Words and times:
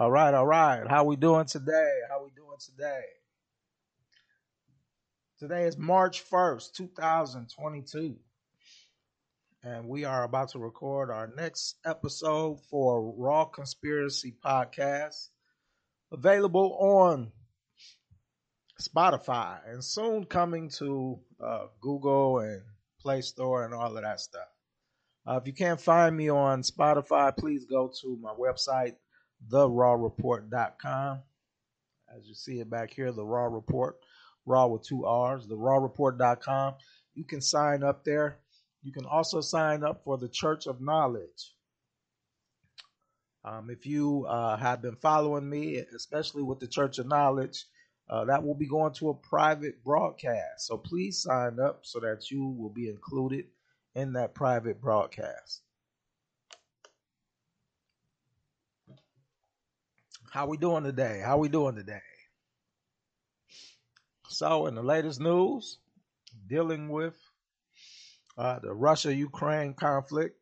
All 0.00 0.10
right, 0.10 0.32
all 0.32 0.46
right. 0.46 0.88
How 0.88 1.04
we 1.04 1.16
doing 1.16 1.44
today? 1.44 1.92
How 2.08 2.24
we 2.24 2.30
doing 2.34 2.56
today? 2.58 3.02
Today 5.38 5.64
is 5.64 5.76
March 5.76 6.24
1st, 6.30 6.72
2022. 6.72 8.16
And 9.62 9.86
we 9.86 10.06
are 10.06 10.24
about 10.24 10.52
to 10.52 10.58
record 10.58 11.10
our 11.10 11.30
next 11.36 11.76
episode 11.84 12.62
for 12.70 13.12
Raw 13.14 13.44
Conspiracy 13.44 14.34
Podcast. 14.42 15.28
Available 16.10 16.78
on 16.80 17.30
Spotify 18.80 19.58
and 19.70 19.84
soon 19.84 20.24
coming 20.24 20.70
to 20.78 21.18
uh, 21.44 21.66
Google 21.78 22.38
and 22.38 22.62
Play 23.02 23.20
Store 23.20 23.66
and 23.66 23.74
all 23.74 23.94
of 23.94 24.02
that 24.02 24.20
stuff. 24.20 24.48
Uh, 25.26 25.38
if 25.42 25.46
you 25.46 25.52
can't 25.52 25.78
find 25.78 26.16
me 26.16 26.30
on 26.30 26.62
Spotify, 26.62 27.36
please 27.36 27.66
go 27.66 27.92
to 28.00 28.18
my 28.22 28.32
website, 28.32 28.94
therawreport.com. 29.48 31.20
As 32.16 32.26
you 32.28 32.34
see 32.34 32.60
it 32.60 32.70
back 32.70 32.92
here, 32.92 33.12
the 33.12 33.24
Raw 33.24 33.44
Report, 33.44 33.96
Raw 34.46 34.66
with 34.66 34.82
two 34.82 35.06
R's, 35.06 35.46
therawreport.com. 35.46 36.74
You 37.14 37.24
can 37.24 37.40
sign 37.40 37.82
up 37.82 38.04
there. 38.04 38.38
You 38.82 38.92
can 38.92 39.04
also 39.04 39.40
sign 39.40 39.84
up 39.84 40.02
for 40.04 40.18
the 40.18 40.28
Church 40.28 40.66
of 40.66 40.80
Knowledge. 40.80 41.54
Um, 43.44 43.70
if 43.70 43.86
you 43.86 44.26
uh, 44.28 44.56
have 44.56 44.82
been 44.82 44.96
following 44.96 45.48
me, 45.48 45.76
especially 45.96 46.42
with 46.42 46.60
the 46.60 46.66
Church 46.66 46.98
of 46.98 47.06
Knowledge, 47.06 47.64
uh, 48.08 48.24
that 48.24 48.42
will 48.42 48.54
be 48.54 48.66
going 48.66 48.92
to 48.94 49.10
a 49.10 49.14
private 49.14 49.82
broadcast. 49.84 50.66
So 50.66 50.76
please 50.76 51.22
sign 51.22 51.60
up 51.60 51.80
so 51.82 52.00
that 52.00 52.30
you 52.30 52.44
will 52.46 52.70
be 52.70 52.88
included 52.88 53.46
in 53.94 54.12
that 54.14 54.34
private 54.34 54.80
broadcast. 54.80 55.62
How 60.30 60.46
we 60.46 60.56
doing 60.58 60.84
today? 60.84 61.20
How 61.24 61.38
we 61.38 61.48
doing 61.48 61.74
today? 61.74 62.02
So, 64.28 64.66
in 64.66 64.76
the 64.76 64.82
latest 64.82 65.18
news, 65.20 65.78
dealing 66.48 66.88
with 66.88 67.16
uh, 68.38 68.60
the 68.60 68.72
Russia-Ukraine 68.72 69.74
conflict, 69.74 70.38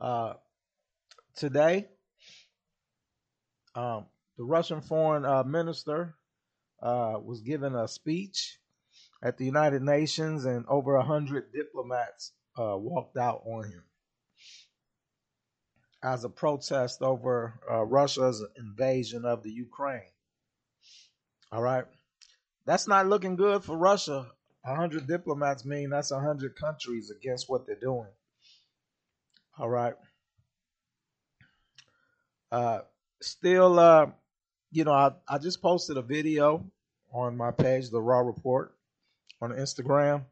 uh, 0.00 0.32
today, 1.36 1.86
um, 3.76 4.06
the 4.36 4.42
Russian 4.42 4.80
foreign 4.80 5.24
uh, 5.24 5.44
minister 5.44 6.16
uh, 6.82 7.14
was 7.22 7.42
given 7.42 7.76
a 7.76 7.86
speech 7.86 8.58
at 9.22 9.38
the 9.38 9.44
United 9.44 9.82
Nations, 9.82 10.46
and 10.46 10.64
over 10.66 10.96
a 10.96 11.04
hundred 11.04 11.52
diplomats 11.52 12.32
uh, 12.58 12.76
walked 12.76 13.16
out 13.16 13.42
on 13.46 13.66
him 13.66 13.84
as 16.02 16.24
a 16.24 16.28
protest 16.28 17.02
over 17.02 17.60
uh, 17.70 17.84
Russia's 17.84 18.44
invasion 18.56 19.24
of 19.24 19.42
the 19.42 19.50
Ukraine. 19.50 20.10
All 21.52 21.62
right, 21.62 21.84
that's 22.64 22.88
not 22.88 23.08
looking 23.08 23.36
good 23.36 23.64
for 23.64 23.76
Russia. 23.76 24.26
A 24.64 24.74
hundred 24.74 25.06
diplomats 25.06 25.64
mean 25.64 25.90
that's 25.90 26.10
a 26.10 26.20
hundred 26.20 26.54
countries 26.56 27.10
against 27.10 27.48
what 27.48 27.66
they're 27.66 27.76
doing. 27.80 28.08
All 29.58 29.68
right. 29.68 29.94
Uh, 32.52 32.80
still, 33.20 33.78
uh, 33.78 34.06
you 34.70 34.84
know, 34.84 34.92
I, 34.92 35.12
I 35.28 35.38
just 35.38 35.62
posted 35.62 35.96
a 35.96 36.02
video 36.02 36.64
on 37.12 37.36
my 37.36 37.50
page, 37.50 37.90
the 37.90 38.00
Raw 38.00 38.20
Report, 38.20 38.74
on 39.40 39.50
Instagram 39.50 40.24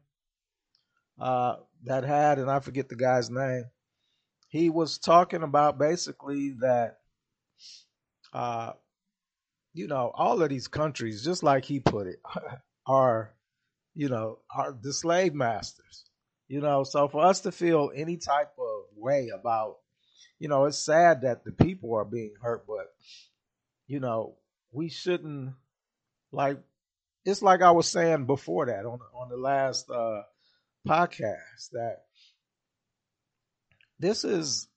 uh, 1.19 1.55
that 1.83 2.03
had, 2.03 2.39
and 2.39 2.49
I 2.49 2.59
forget 2.59 2.89
the 2.89 2.95
guy's 2.95 3.29
name. 3.29 3.65
He 4.49 4.69
was 4.69 4.97
talking 4.97 5.43
about 5.43 5.77
basically 5.79 6.55
that, 6.61 6.97
uh, 8.33 8.73
you 9.73 9.87
know, 9.87 10.11
all 10.15 10.41
of 10.41 10.49
these 10.49 10.67
countries, 10.67 11.23
just 11.23 11.43
like 11.43 11.65
he 11.65 11.79
put 11.79 12.07
it, 12.07 12.19
are, 12.87 13.33
you 13.93 14.09
know, 14.09 14.39
are 14.53 14.75
the 14.81 14.93
slave 14.93 15.33
masters. 15.33 16.05
You 16.47 16.61
know, 16.61 16.83
so 16.83 17.07
for 17.07 17.23
us 17.23 17.41
to 17.41 17.51
feel 17.51 17.91
any 17.95 18.17
type 18.17 18.51
of 18.57 18.83
way 18.95 19.29
about, 19.29 19.77
you 20.39 20.47
know, 20.47 20.65
it's 20.65 20.79
sad 20.79 21.21
that 21.21 21.45
the 21.45 21.51
people 21.51 21.93
are 21.93 22.05
being 22.05 22.33
hurt, 22.41 22.65
but, 22.67 22.87
you 23.87 23.99
know, 23.99 24.35
we 24.71 24.89
shouldn't 24.89 25.53
like 26.31 26.57
it's 27.25 27.41
like 27.41 27.61
I 27.61 27.71
was 27.71 27.87
saying 27.87 28.25
before 28.25 28.65
that 28.67 28.85
on 28.85 28.99
on 29.13 29.29
the 29.29 29.37
last 29.37 29.89
uh, 29.89 30.23
podcast 30.87 31.69
that 31.73 32.05
this 33.99 34.23
is 34.23 34.67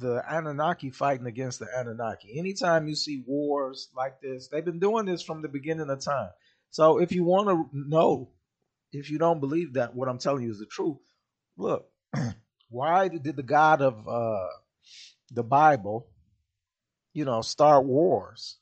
the 0.00 0.22
Anunnaki 0.28 0.90
fighting 0.90 1.26
against 1.26 1.58
the 1.58 1.66
Anunnaki. 1.76 2.38
Anytime 2.38 2.88
you 2.88 2.94
see 2.94 3.22
wars 3.26 3.88
like 3.96 4.20
this, 4.20 4.48
they've 4.48 4.64
been 4.64 4.78
doing 4.78 5.06
this 5.06 5.22
from 5.22 5.42
the 5.42 5.48
beginning 5.48 5.90
of 5.90 6.00
time. 6.00 6.30
So 6.70 6.98
if 6.98 7.12
you 7.12 7.24
want 7.24 7.48
to 7.48 7.68
know, 7.72 8.30
if 8.92 9.10
you 9.10 9.18
don't 9.18 9.40
believe 9.40 9.74
that 9.74 9.94
what 9.94 10.08
I'm 10.08 10.18
telling 10.18 10.44
you 10.44 10.50
is 10.50 10.60
the 10.60 10.66
truth, 10.66 10.98
look, 11.56 11.88
why 12.70 13.08
did 13.08 13.36
the 13.36 13.42
God 13.42 13.82
of 13.82 14.06
uh, 14.08 14.46
the 15.32 15.42
Bible, 15.42 16.06
you 17.12 17.24
know, 17.24 17.42
start 17.42 17.84
wars? 17.84 18.58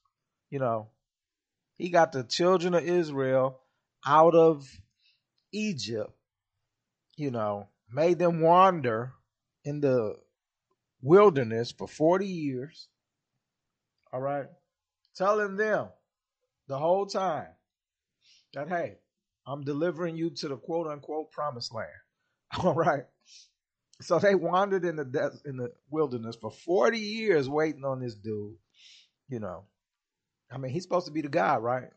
You 0.48 0.58
know, 0.58 0.88
he 1.76 1.90
got 1.90 2.12
the 2.12 2.24
children 2.24 2.74
of 2.74 2.84
Israel 2.84 3.60
out 4.04 4.34
of 4.34 4.66
Egypt, 5.52 6.10
you 7.16 7.30
know, 7.30 7.68
made 7.92 8.18
them 8.18 8.40
wander 8.40 9.12
in 9.64 9.80
the 9.80 10.16
wilderness 11.02 11.72
for 11.72 11.88
40 11.88 12.26
years. 12.26 12.88
All 14.12 14.20
right. 14.20 14.46
Telling 15.16 15.56
them 15.56 15.88
the 16.68 16.78
whole 16.78 17.06
time 17.06 17.48
that, 18.54 18.68
hey, 18.68 18.96
I'm 19.46 19.62
delivering 19.62 20.16
you 20.16 20.30
to 20.30 20.48
the 20.48 20.56
quote 20.56 20.86
unquote 20.86 21.32
promised 21.32 21.74
land. 21.74 21.88
All 22.62 22.74
right. 22.74 23.04
So 24.00 24.18
they 24.18 24.34
wandered 24.34 24.84
in 24.84 24.96
the 24.96 25.04
de- 25.04 25.38
in 25.44 25.56
the 25.56 25.72
wilderness 25.90 26.36
for 26.40 26.50
40 26.50 26.98
years 26.98 27.48
waiting 27.48 27.84
on 27.84 28.00
this 28.00 28.14
dude, 28.14 28.56
you 29.28 29.40
know, 29.40 29.64
I 30.50 30.58
mean, 30.58 30.72
he's 30.72 30.82
supposed 30.82 31.06
to 31.06 31.12
be 31.12 31.20
the 31.20 31.28
guy, 31.28 31.56
right? 31.56 31.90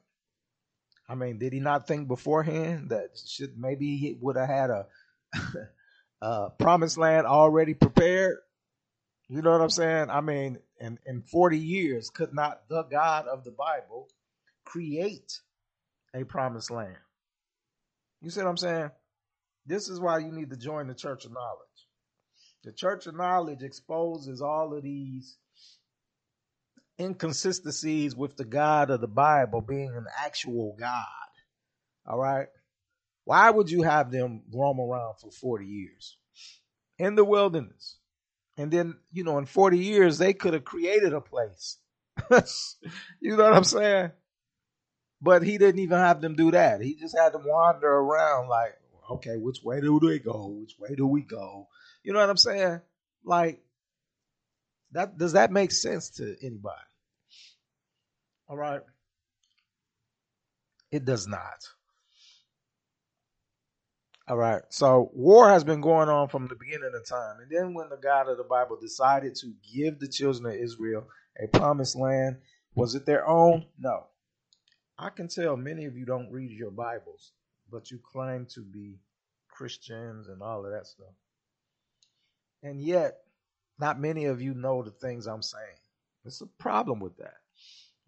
I 1.08 1.16
mean, 1.16 1.38
did 1.38 1.54
he 1.54 1.60
not 1.60 1.88
think 1.88 2.08
beforehand 2.08 2.90
that 2.90 3.18
should 3.26 3.58
maybe 3.58 3.98
he 3.98 4.18
would 4.20 4.38
have 4.38 4.50
had 4.50 4.70
a, 4.70 4.86
a 6.24 6.50
promised 6.58 6.98
land 6.98 7.28
already 7.28 7.74
prepared? 7.74 8.38
You 9.28 9.42
know 9.42 9.52
what 9.52 9.62
I'm 9.62 9.70
saying? 9.70 10.10
I 10.10 10.22
mean, 10.22 10.58
in, 10.80 10.98
in 11.06 11.22
40 11.22 11.58
years, 11.58 12.10
could 12.10 12.34
not 12.34 12.62
the 12.70 12.84
God 12.84 13.28
of 13.28 13.44
the 13.44 13.52
Bible 13.52 14.08
create 14.64 15.40
a 16.14 16.24
promised 16.24 16.72
land? 16.72 16.96
You 18.22 18.30
see 18.30 18.42
what 18.42 18.50
I'm 18.50 18.58
saying? 18.58 18.92
This 19.66 19.90
is 19.90 20.00
why 20.00 20.20
you 20.20 20.32
need 20.32 20.50
to 20.52 20.58
join 20.58 20.88
the 20.88 20.96
Church 20.96 21.26
of 21.26 21.34
Knowledge. 21.34 21.88
The 22.64 22.72
Church 22.72 23.06
of 23.08 23.16
Knowledge 23.16 23.62
exposes 23.62 24.42
all 24.42 24.74
of 24.74 24.84
these 24.84 25.38
inconsistencies 27.00 28.16
with 28.16 28.38
the 28.38 28.46
God 28.46 28.90
of 28.90 29.02
the 29.02 29.08
Bible 29.08 29.62
being 29.62 29.94
an 29.96 30.06
actual 30.24 30.76
God. 30.80 31.06
All 32.06 32.20
right. 32.20 32.48
Why 33.26 33.50
would 33.50 33.72
you 33.72 33.84
have 33.84 34.12
them 34.12 34.44
roam 34.54 34.80
around 34.80 35.16
for 35.20 35.32
40 35.32 35.66
years 35.66 36.18
in 36.98 37.16
the 37.16 37.24
wilderness? 37.24 37.98
And 38.58 38.72
then, 38.72 38.98
you 39.12 39.24
know, 39.24 39.38
in 39.38 39.46
40 39.46 39.80
years, 39.80 40.18
they 40.18 40.34
could 40.34 40.54
have 40.54 40.66
created 40.66 41.14
a 41.14 41.22
place. 41.22 41.78
you 43.20 43.36
know 43.36 43.44
what 43.44 43.54
I'm 43.54 43.64
saying? 43.64 44.12
But 45.22 45.44
he 45.44 45.58
didn't 45.58 45.80
even 45.80 45.98
have 45.98 46.22
them 46.22 46.36
do 46.36 46.52
that. 46.52 46.82
He 46.82 46.96
just 46.96 47.18
had 47.18 47.34
them 47.34 47.44
wander 47.46 47.90
around 47.90 48.50
like, 48.50 48.76
okay, 49.10 49.38
which 49.38 49.64
way 49.64 49.82
do 49.82 50.00
they 50.00 50.20
go? 50.20 50.48
Which 50.60 50.76
way 50.78 50.96
do 50.96 51.08
we 51.08 51.22
go? 51.22 51.68
You 52.04 52.14
know 52.14 52.20
what 52.20 52.30
I'm 52.30 52.38
saying? 52.38 52.82
Like, 53.24 53.64
that 54.92 55.18
does 55.18 55.34
that 55.34 55.52
make 55.52 55.72
sense 55.72 56.12
to 56.12 56.36
anybody? 56.42 56.76
All 58.48 58.58
right. 58.58 58.82
It 60.92 61.06
does 61.06 61.26
not. 61.26 61.68
All 64.28 64.38
right. 64.38 64.62
So 64.70 65.12
war 65.14 65.50
has 65.50 65.64
been 65.66 65.82
going 65.82 66.08
on 66.08 66.30
from 66.30 66.48
the 66.48 66.56
beginning 66.56 66.92
of 66.96 67.06
time. 67.06 67.40
And 67.42 67.52
then 67.52 67.74
when 67.74 67.90
the 67.90 67.98
God 67.98 68.30
of 68.30 68.38
the 68.38 68.46
Bible 68.46 68.78
decided 68.80 69.36
to 69.36 69.54
give 69.74 70.00
the 70.00 70.08
children 70.08 70.46
of 70.46 70.54
Israel 70.54 71.08
a 71.42 71.48
promised 71.48 71.98
land, 71.98 72.38
was 72.74 72.96
it 72.96 73.06
their 73.06 73.28
own? 73.28 73.66
No. 73.78 74.08
I 74.98 75.10
can 75.10 75.28
tell 75.28 75.58
many 75.58 75.86
of 75.86 75.98
you 75.98 76.06
don't 76.06 76.32
read 76.32 76.52
your 76.52 76.72
Bibles, 76.72 77.34
but 77.70 77.92
you 77.92 78.00
claim 78.00 78.46
to 78.54 78.62
be 78.62 79.00
Christians 79.50 80.30
and 80.30 80.42
all 80.42 80.66
of 80.66 80.72
that 80.72 80.88
stuff. 80.88 81.14
And 82.62 82.82
yet, 82.82 83.18
not 83.78 84.00
many 84.00 84.26
of 84.26 84.42
you 84.42 84.54
know 84.54 84.84
the 84.84 84.92
things 84.92 85.28
I'm 85.28 85.42
saying. 85.42 85.66
It's 86.24 86.40
a 86.40 86.48
problem 86.48 87.02
with 87.02 87.18
that. 87.18 87.36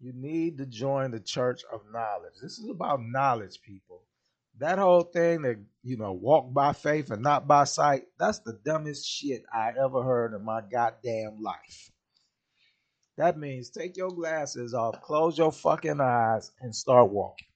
You 0.00 0.12
need 0.14 0.56
to 0.58 0.66
join 0.66 1.10
the 1.10 1.20
church 1.20 1.62
of 1.70 1.80
knowledge. 1.92 2.34
This 2.40 2.58
is 2.58 2.70
about 2.70 3.00
knowledge, 3.02 3.60
people. 3.60 4.02
That 4.58 4.78
whole 4.78 5.02
thing 5.02 5.42
that, 5.42 5.58
you 5.82 5.98
know, 5.98 6.12
walk 6.12 6.52
by 6.52 6.72
faith 6.72 7.10
and 7.10 7.22
not 7.22 7.46
by 7.46 7.64
sight, 7.64 8.04
that's 8.18 8.38
the 8.40 8.58
dumbest 8.64 9.06
shit 9.06 9.42
I 9.52 9.72
ever 9.78 10.02
heard 10.02 10.32
in 10.34 10.44
my 10.44 10.62
goddamn 10.62 11.42
life. 11.42 11.90
That 13.18 13.38
means 13.38 13.70
take 13.70 13.96
your 13.96 14.10
glasses 14.10 14.74
off, 14.74 15.00
close 15.02 15.38
your 15.38 15.52
fucking 15.52 16.00
eyes, 16.00 16.50
and 16.60 16.74
start 16.74 17.10
walking. 17.10 17.48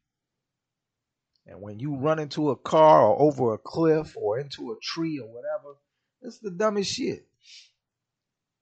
And 1.47 1.61
when 1.61 1.79
you 1.79 1.97
run 1.97 2.19
into 2.19 2.51
a 2.51 2.57
car 2.57 3.03
or 3.03 3.21
over 3.21 3.55
a 3.55 3.59
cliff 3.59 4.15
or 4.17 4.39
into 4.39 4.73
a 4.73 4.77
tree 4.83 5.19
or 5.19 5.29
whatever, 5.29 5.77
it's 6.23 6.39
the 6.39 6.51
dumbest 6.51 6.93
shit. 6.93 7.27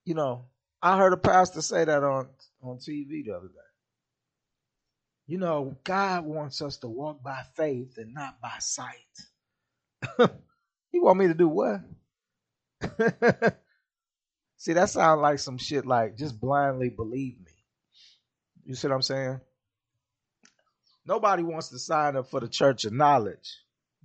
You 0.05 0.15
know, 0.15 0.47
I 0.81 0.97
heard 0.97 1.13
a 1.13 1.19
pastor 1.19 1.61
say 1.61 1.85
that 1.85 2.03
on, 2.03 2.29
on 2.63 2.79
TV 2.79 3.25
the 3.25 3.35
other 3.37 3.49
day. 3.49 3.68
You 5.29 5.37
know, 5.37 5.77
God 5.85 6.25
wants 6.25 6.63
us 6.63 6.79
to 6.79 6.89
walk 6.89 7.23
by 7.23 7.43
faith 7.55 7.99
and 7.99 8.15
not 8.15 8.41
by 8.41 8.55
sight. 8.61 8.95
he 10.91 10.99
want 10.99 11.19
me 11.19 11.27
to 11.27 11.35
do 11.35 11.49
what? 11.49 11.83
See, 14.57 14.73
that 14.73 14.89
sounds 14.89 15.21
like 15.21 15.39
some 15.39 15.59
shit 15.59 15.85
like 15.85 16.17
just 16.17 16.41
blindly 16.41 16.89
believe 16.89 17.39
me. 17.39 17.53
You 18.65 18.75
see 18.75 18.89
what 18.89 18.95
I'm 18.95 19.03
saying? 19.03 19.41
Nobody 21.05 21.43
wants 21.43 21.69
to 21.69 21.79
sign 21.79 22.17
up 22.17 22.31
for 22.31 22.41
the 22.41 22.49
church 22.49 22.87
of 22.87 22.95
knowledge, 22.95 23.55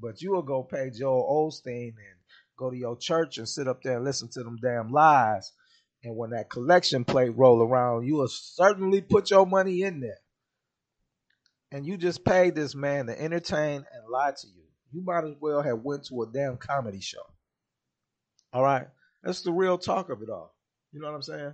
but 0.01 0.21
you 0.21 0.33
will 0.33 0.41
go 0.41 0.61
pay 0.61 0.89
Joel 0.89 1.49
Osteen 1.49 1.87
and 1.87 2.17
go 2.57 2.69
to 2.69 2.75
your 2.75 2.97
church 2.97 3.37
and 3.37 3.47
sit 3.47 3.69
up 3.69 3.81
there 3.81 3.95
and 3.95 4.03
listen 4.03 4.27
to 4.33 4.43
them 4.43 4.57
damn 4.61 4.91
lies. 4.91 5.53
And 6.03 6.17
when 6.17 6.31
that 6.31 6.49
collection 6.49 7.05
plate 7.05 7.37
roll 7.37 7.63
around, 7.63 8.07
you 8.07 8.15
will 8.15 8.27
certainly 8.27 8.99
put 8.99 9.31
your 9.31 9.45
money 9.45 9.83
in 9.83 10.01
there. 10.01 10.19
And 11.73 11.87
you 11.87 11.97
just 11.97 12.23
paid 12.23 12.53
this 12.53 12.75
man 12.75 13.07
to 13.07 13.19
entertain 13.19 13.77
and 13.77 14.07
lie 14.07 14.31
to 14.31 14.47
you. 14.47 14.61
You 14.91 15.01
might 15.01 15.23
as 15.23 15.33
well 15.41 15.63
have 15.63 15.79
went 15.79 16.05
to 16.05 16.21
a 16.21 16.31
damn 16.31 16.55
comedy 16.55 17.01
show. 17.01 17.23
All 18.53 18.61
right? 18.61 18.85
That's 19.23 19.41
the 19.41 19.51
real 19.51 19.79
talk 19.79 20.11
of 20.11 20.21
it 20.21 20.29
all. 20.29 20.53
You 20.91 21.01
know 21.01 21.07
what 21.07 21.15
I'm 21.15 21.23
saying? 21.23 21.53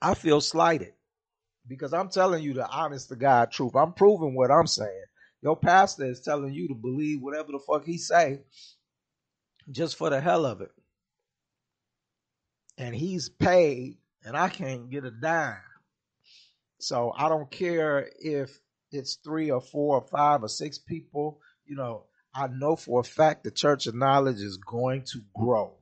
I 0.00 0.14
feel 0.14 0.40
slighted 0.40 0.94
because 1.68 1.92
I'm 1.92 2.08
telling 2.08 2.42
you 2.42 2.54
the 2.54 2.66
honest 2.66 3.10
to 3.10 3.16
God 3.16 3.52
truth. 3.52 3.76
I'm 3.76 3.92
proving 3.92 4.34
what 4.34 4.50
I'm 4.50 4.66
saying. 4.66 5.04
Your 5.42 5.54
pastor 5.54 6.06
is 6.06 6.22
telling 6.22 6.54
you 6.54 6.68
to 6.68 6.74
believe 6.74 7.20
whatever 7.20 7.52
the 7.52 7.58
fuck 7.58 7.84
he 7.84 7.98
say 7.98 8.40
just 9.70 9.96
for 9.96 10.08
the 10.08 10.22
hell 10.22 10.46
of 10.46 10.62
it. 10.62 10.70
And 12.78 12.94
he's 12.94 13.28
paid 13.28 13.98
and 14.24 14.34
I 14.34 14.48
can't 14.48 14.88
get 14.88 15.04
a 15.04 15.10
dime. 15.10 15.58
So 16.82 17.12
I 17.16 17.28
don't 17.28 17.50
care 17.50 18.10
if 18.18 18.58
it's 18.92 19.16
three 19.16 19.50
or 19.50 19.60
four 19.60 19.96
or 19.96 20.06
five 20.06 20.42
or 20.42 20.48
six 20.48 20.78
people, 20.78 21.40
you 21.66 21.76
know, 21.76 22.04
I 22.34 22.48
know 22.48 22.76
for 22.76 23.00
a 23.00 23.04
fact 23.04 23.44
the 23.44 23.50
church 23.50 23.86
of 23.86 23.94
knowledge 23.94 24.40
is 24.40 24.56
going 24.56 25.02
to 25.12 25.20
grow 25.34 25.74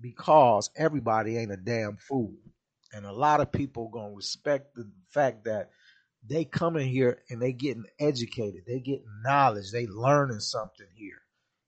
because 0.00 0.70
everybody 0.76 1.38
ain't 1.38 1.52
a 1.52 1.56
damn 1.56 1.96
fool. 1.96 2.34
And 2.92 3.06
a 3.06 3.12
lot 3.12 3.40
of 3.40 3.52
people 3.52 3.88
gonna 3.88 4.14
respect 4.14 4.74
the 4.74 4.90
fact 5.08 5.44
that 5.44 5.70
they 6.28 6.44
coming 6.44 6.88
here 6.88 7.22
and 7.30 7.40
they 7.40 7.52
getting 7.52 7.86
educated, 7.98 8.62
they 8.66 8.80
getting 8.80 9.22
knowledge, 9.24 9.72
they 9.72 9.86
learning 9.86 10.40
something 10.40 10.86
here. 10.94 11.21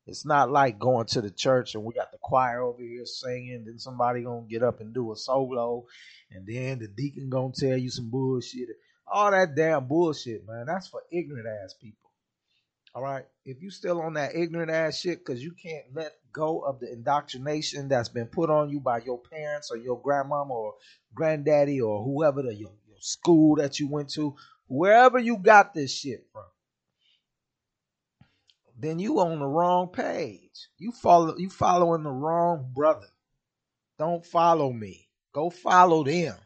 It's 0.06 0.26
not 0.26 0.50
like 0.50 0.78
going 0.78 1.06
to 1.06 1.22
the 1.22 1.30
church 1.30 1.74
and 1.74 1.84
we 1.84 1.94
got 1.94 2.12
the 2.12 2.18
choir 2.20 2.62
over 2.62 2.82
here 2.82 3.06
singing, 3.06 3.64
then 3.64 3.78
somebody 3.78 4.22
gonna 4.22 4.46
get 4.48 4.62
up 4.62 4.80
and 4.80 4.92
do 4.92 5.12
a 5.12 5.16
solo, 5.16 5.86
and 6.30 6.46
then 6.46 6.78
the 6.78 6.88
deacon 6.88 7.30
gonna 7.30 7.52
tell 7.54 7.76
you 7.76 7.90
some 7.90 8.10
bullshit. 8.10 8.68
All 9.06 9.30
that 9.30 9.54
damn 9.54 9.86
bullshit, 9.86 10.46
man. 10.46 10.66
That's 10.66 10.88
for 10.88 11.02
ignorant 11.10 11.46
ass 11.46 11.74
people. 11.74 12.10
All 12.94 13.02
right. 13.02 13.24
If 13.44 13.60
you 13.60 13.70
still 13.70 14.00
on 14.00 14.14
that 14.14 14.36
ignorant 14.36 14.70
ass 14.70 15.00
shit 15.00 15.18
because 15.18 15.42
you 15.42 15.52
can't 15.52 15.84
let 15.94 16.12
go 16.32 16.60
of 16.60 16.80
the 16.80 16.92
indoctrination 16.92 17.88
that's 17.88 18.08
been 18.08 18.26
put 18.26 18.50
on 18.50 18.70
you 18.70 18.80
by 18.80 18.98
your 18.98 19.18
parents 19.18 19.70
or 19.70 19.76
your 19.76 20.00
grandmama 20.00 20.52
or 20.54 20.74
granddaddy 21.14 21.80
or 21.80 22.04
whoever 22.04 22.42
the 22.42 22.54
your, 22.54 22.72
your 22.86 22.98
school 23.00 23.56
that 23.56 23.80
you 23.80 23.88
went 23.88 24.10
to, 24.10 24.36
wherever 24.68 25.18
you 25.18 25.36
got 25.38 25.74
this 25.74 25.92
shit 25.92 26.26
from, 26.32 26.44
then 28.76 28.98
you 28.98 29.20
on 29.20 29.38
the 29.38 29.46
wrong 29.46 29.88
page. 29.88 30.68
You 30.78 30.92
follow 30.92 31.36
you 31.36 31.50
following 31.50 32.02
the 32.02 32.10
wrong 32.10 32.70
brother. 32.74 33.08
Don't 33.98 34.24
follow 34.24 34.72
me. 34.72 35.08
Go 35.32 35.50
follow 35.50 36.04
them. 36.04 36.36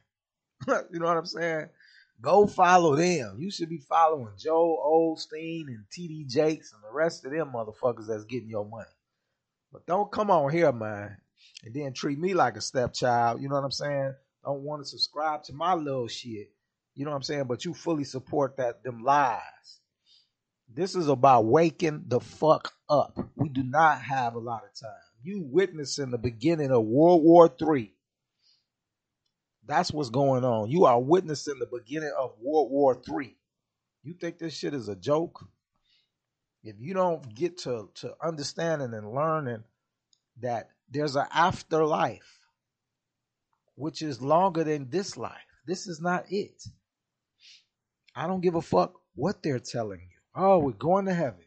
you 0.68 0.98
know 0.98 1.06
what 1.06 1.16
I'm 1.16 1.26
saying? 1.26 1.68
Go 2.20 2.46
follow 2.46 2.96
them. 2.96 3.36
You 3.38 3.50
should 3.50 3.68
be 3.68 3.78
following 3.78 4.32
Joe 4.36 4.76
Osteen 4.84 5.68
and 5.68 5.84
TD 5.90 6.28
Jakes 6.28 6.72
and 6.72 6.82
the 6.82 6.92
rest 6.92 7.24
of 7.24 7.32
them 7.32 7.52
motherfuckers 7.54 8.08
that's 8.08 8.24
getting 8.24 8.48
your 8.48 8.66
money. 8.66 8.86
But 9.72 9.86
don't 9.86 10.10
come 10.10 10.30
on 10.30 10.50
here, 10.50 10.72
man, 10.72 11.16
and 11.64 11.74
then 11.74 11.92
treat 11.92 12.18
me 12.18 12.34
like 12.34 12.56
a 12.56 12.60
stepchild. 12.60 13.40
You 13.40 13.48
know 13.48 13.54
what 13.54 13.64
I'm 13.64 13.70
saying? 13.70 14.14
Don't 14.44 14.62
want 14.62 14.82
to 14.82 14.88
subscribe 14.88 15.44
to 15.44 15.52
my 15.52 15.74
little 15.74 16.08
shit. 16.08 16.50
You 16.94 17.04
know 17.04 17.12
what 17.12 17.18
I'm 17.18 17.22
saying? 17.22 17.44
But 17.44 17.64
you 17.64 17.74
fully 17.74 18.04
support 18.04 18.56
that 18.56 18.82
them 18.82 19.04
lies. 19.04 19.80
This 20.72 20.94
is 20.94 21.08
about 21.08 21.46
waking 21.46 22.04
the 22.08 22.20
fuck 22.20 22.72
up. 22.88 23.18
We 23.36 23.48
do 23.48 23.62
not 23.62 24.02
have 24.02 24.34
a 24.34 24.38
lot 24.38 24.64
of 24.64 24.78
time. 24.78 24.90
You 25.22 25.42
witnessing 25.42 26.10
the 26.10 26.18
beginning 26.18 26.70
of 26.70 26.84
World 26.84 27.22
War 27.22 27.50
III. 27.60 27.92
that's 29.66 29.92
what's 29.92 30.10
going 30.10 30.44
on. 30.44 30.70
You 30.70 30.84
are 30.84 31.00
witnessing 31.00 31.58
the 31.58 31.66
beginning 31.66 32.12
of 32.18 32.32
World 32.40 32.70
War 32.70 33.00
III. 33.08 33.36
You 34.04 34.14
think 34.14 34.38
this 34.38 34.54
shit 34.56 34.74
is 34.74 34.88
a 34.88 34.96
joke? 34.96 35.44
If 36.62 36.76
you 36.78 36.94
don't 36.94 37.34
get 37.34 37.58
to, 37.58 37.88
to 37.96 38.14
understanding 38.22 38.94
and 38.94 39.12
learning 39.12 39.64
that 40.40 40.70
there's 40.90 41.16
an 41.16 41.26
afterlife, 41.32 42.38
which 43.74 44.02
is 44.02 44.20
longer 44.20 44.64
than 44.64 44.90
this 44.90 45.16
life. 45.16 45.32
This 45.66 45.86
is 45.86 46.00
not 46.00 46.24
it. 46.30 46.62
I 48.14 48.26
don't 48.26 48.40
give 48.40 48.54
a 48.54 48.62
fuck 48.62 48.94
what 49.14 49.42
they're 49.42 49.58
telling 49.58 50.00
you. 50.00 50.17
Oh, 50.40 50.58
we're 50.60 50.70
going 50.70 51.06
to 51.06 51.14
heaven. 51.14 51.44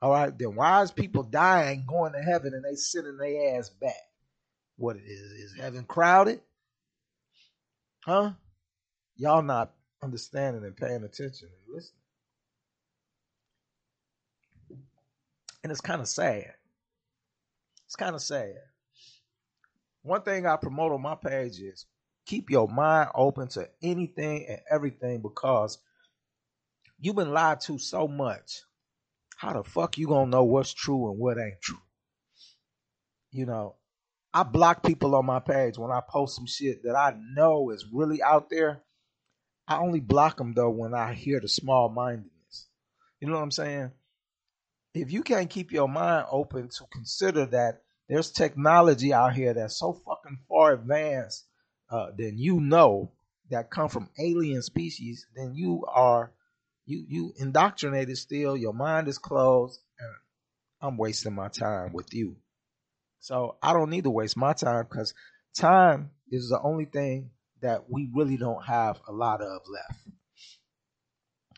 All 0.00 0.10
right, 0.10 0.36
then 0.36 0.54
why 0.54 0.82
is 0.82 0.90
people 0.90 1.22
dying 1.22 1.84
going 1.86 2.12
to 2.12 2.18
heaven 2.18 2.54
and 2.54 2.64
they 2.64 2.74
sitting 2.74 3.18
their 3.18 3.58
ass 3.58 3.68
back? 3.68 3.92
What 4.78 4.96
is 4.96 5.04
is 5.04 5.54
heaven 5.58 5.84
crowded? 5.84 6.40
Huh? 8.04 8.32
Y'all 9.16 9.42
not 9.42 9.72
understanding 10.02 10.64
and 10.64 10.76
paying 10.76 11.04
attention 11.04 11.48
and 11.48 11.74
listening. 11.74 12.00
And 15.62 15.70
it's 15.70 15.80
kind 15.80 16.00
of 16.00 16.08
sad. 16.08 16.54
It's 17.86 17.96
kind 17.96 18.14
of 18.14 18.22
sad. 18.22 18.54
One 20.02 20.22
thing 20.22 20.46
I 20.46 20.56
promote 20.56 20.92
on 20.92 21.02
my 21.02 21.16
page 21.16 21.58
is 21.58 21.84
keep 22.24 22.48
your 22.48 22.68
mind 22.68 23.10
open 23.14 23.48
to 23.48 23.68
anything 23.82 24.46
and 24.48 24.60
everything 24.70 25.20
because 25.20 25.78
you've 26.98 27.16
been 27.16 27.32
lied 27.32 27.60
to 27.62 27.78
so 27.78 28.08
much. 28.08 28.62
How 29.36 29.52
the 29.52 29.64
fuck 29.64 29.98
you 29.98 30.08
gonna 30.08 30.30
know 30.30 30.44
what's 30.44 30.72
true 30.72 31.10
and 31.10 31.18
what 31.18 31.38
ain't 31.38 31.60
true? 31.60 31.80
You 33.32 33.46
know, 33.46 33.76
I 34.32 34.42
block 34.42 34.82
people 34.82 35.14
on 35.14 35.26
my 35.26 35.40
page 35.40 35.78
when 35.78 35.90
I 35.90 36.00
post 36.08 36.36
some 36.36 36.46
shit 36.46 36.82
that 36.84 36.96
I 36.96 37.14
know 37.34 37.70
is 37.70 37.86
really 37.92 38.22
out 38.22 38.48
there. 38.50 38.82
I 39.68 39.78
only 39.78 40.00
block 40.00 40.38
them 40.38 40.54
though 40.54 40.70
when 40.70 40.94
I 40.94 41.12
hear 41.12 41.40
the 41.40 41.48
small 41.48 41.88
mindedness. 41.88 42.68
You 43.20 43.28
know 43.28 43.34
what 43.34 43.42
I'm 43.42 43.50
saying? 43.50 43.90
If 44.94 45.12
you 45.12 45.22
can't 45.22 45.50
keep 45.50 45.72
your 45.72 45.88
mind 45.88 46.26
open 46.30 46.68
to 46.68 46.84
consider 46.90 47.46
that 47.46 47.82
there's 48.08 48.30
technology 48.30 49.12
out 49.12 49.34
here 49.34 49.52
that's 49.52 49.78
so 49.78 49.92
fucking 49.92 50.38
far 50.48 50.72
advanced 50.72 51.44
uh, 51.90 52.06
than 52.16 52.38
you 52.38 52.60
know 52.60 53.12
that 53.50 53.70
come 53.70 53.88
from 53.88 54.08
alien 54.18 54.62
species, 54.62 55.26
then 55.34 55.54
you 55.54 55.84
are 55.88 56.32
you 56.86 57.04
you 57.08 57.32
indoctrinated 57.36 58.16
still. 58.16 58.56
Your 58.56 58.72
mind 58.72 59.08
is 59.08 59.18
closed, 59.18 59.80
and 59.98 60.08
I'm 60.80 60.96
wasting 60.96 61.34
my 61.34 61.48
time 61.48 61.92
with 61.92 62.14
you. 62.14 62.36
So 63.18 63.56
I 63.62 63.72
don't 63.72 63.90
need 63.90 64.04
to 64.04 64.10
waste 64.10 64.36
my 64.36 64.52
time 64.52 64.86
because 64.88 65.12
time 65.58 66.10
is 66.30 66.48
the 66.48 66.60
only 66.62 66.84
thing 66.84 67.30
that 67.60 67.90
we 67.90 68.08
really 68.14 68.36
don't 68.36 68.64
have 68.64 69.00
a 69.08 69.12
lot 69.12 69.42
of 69.42 69.62
left. 69.68 70.00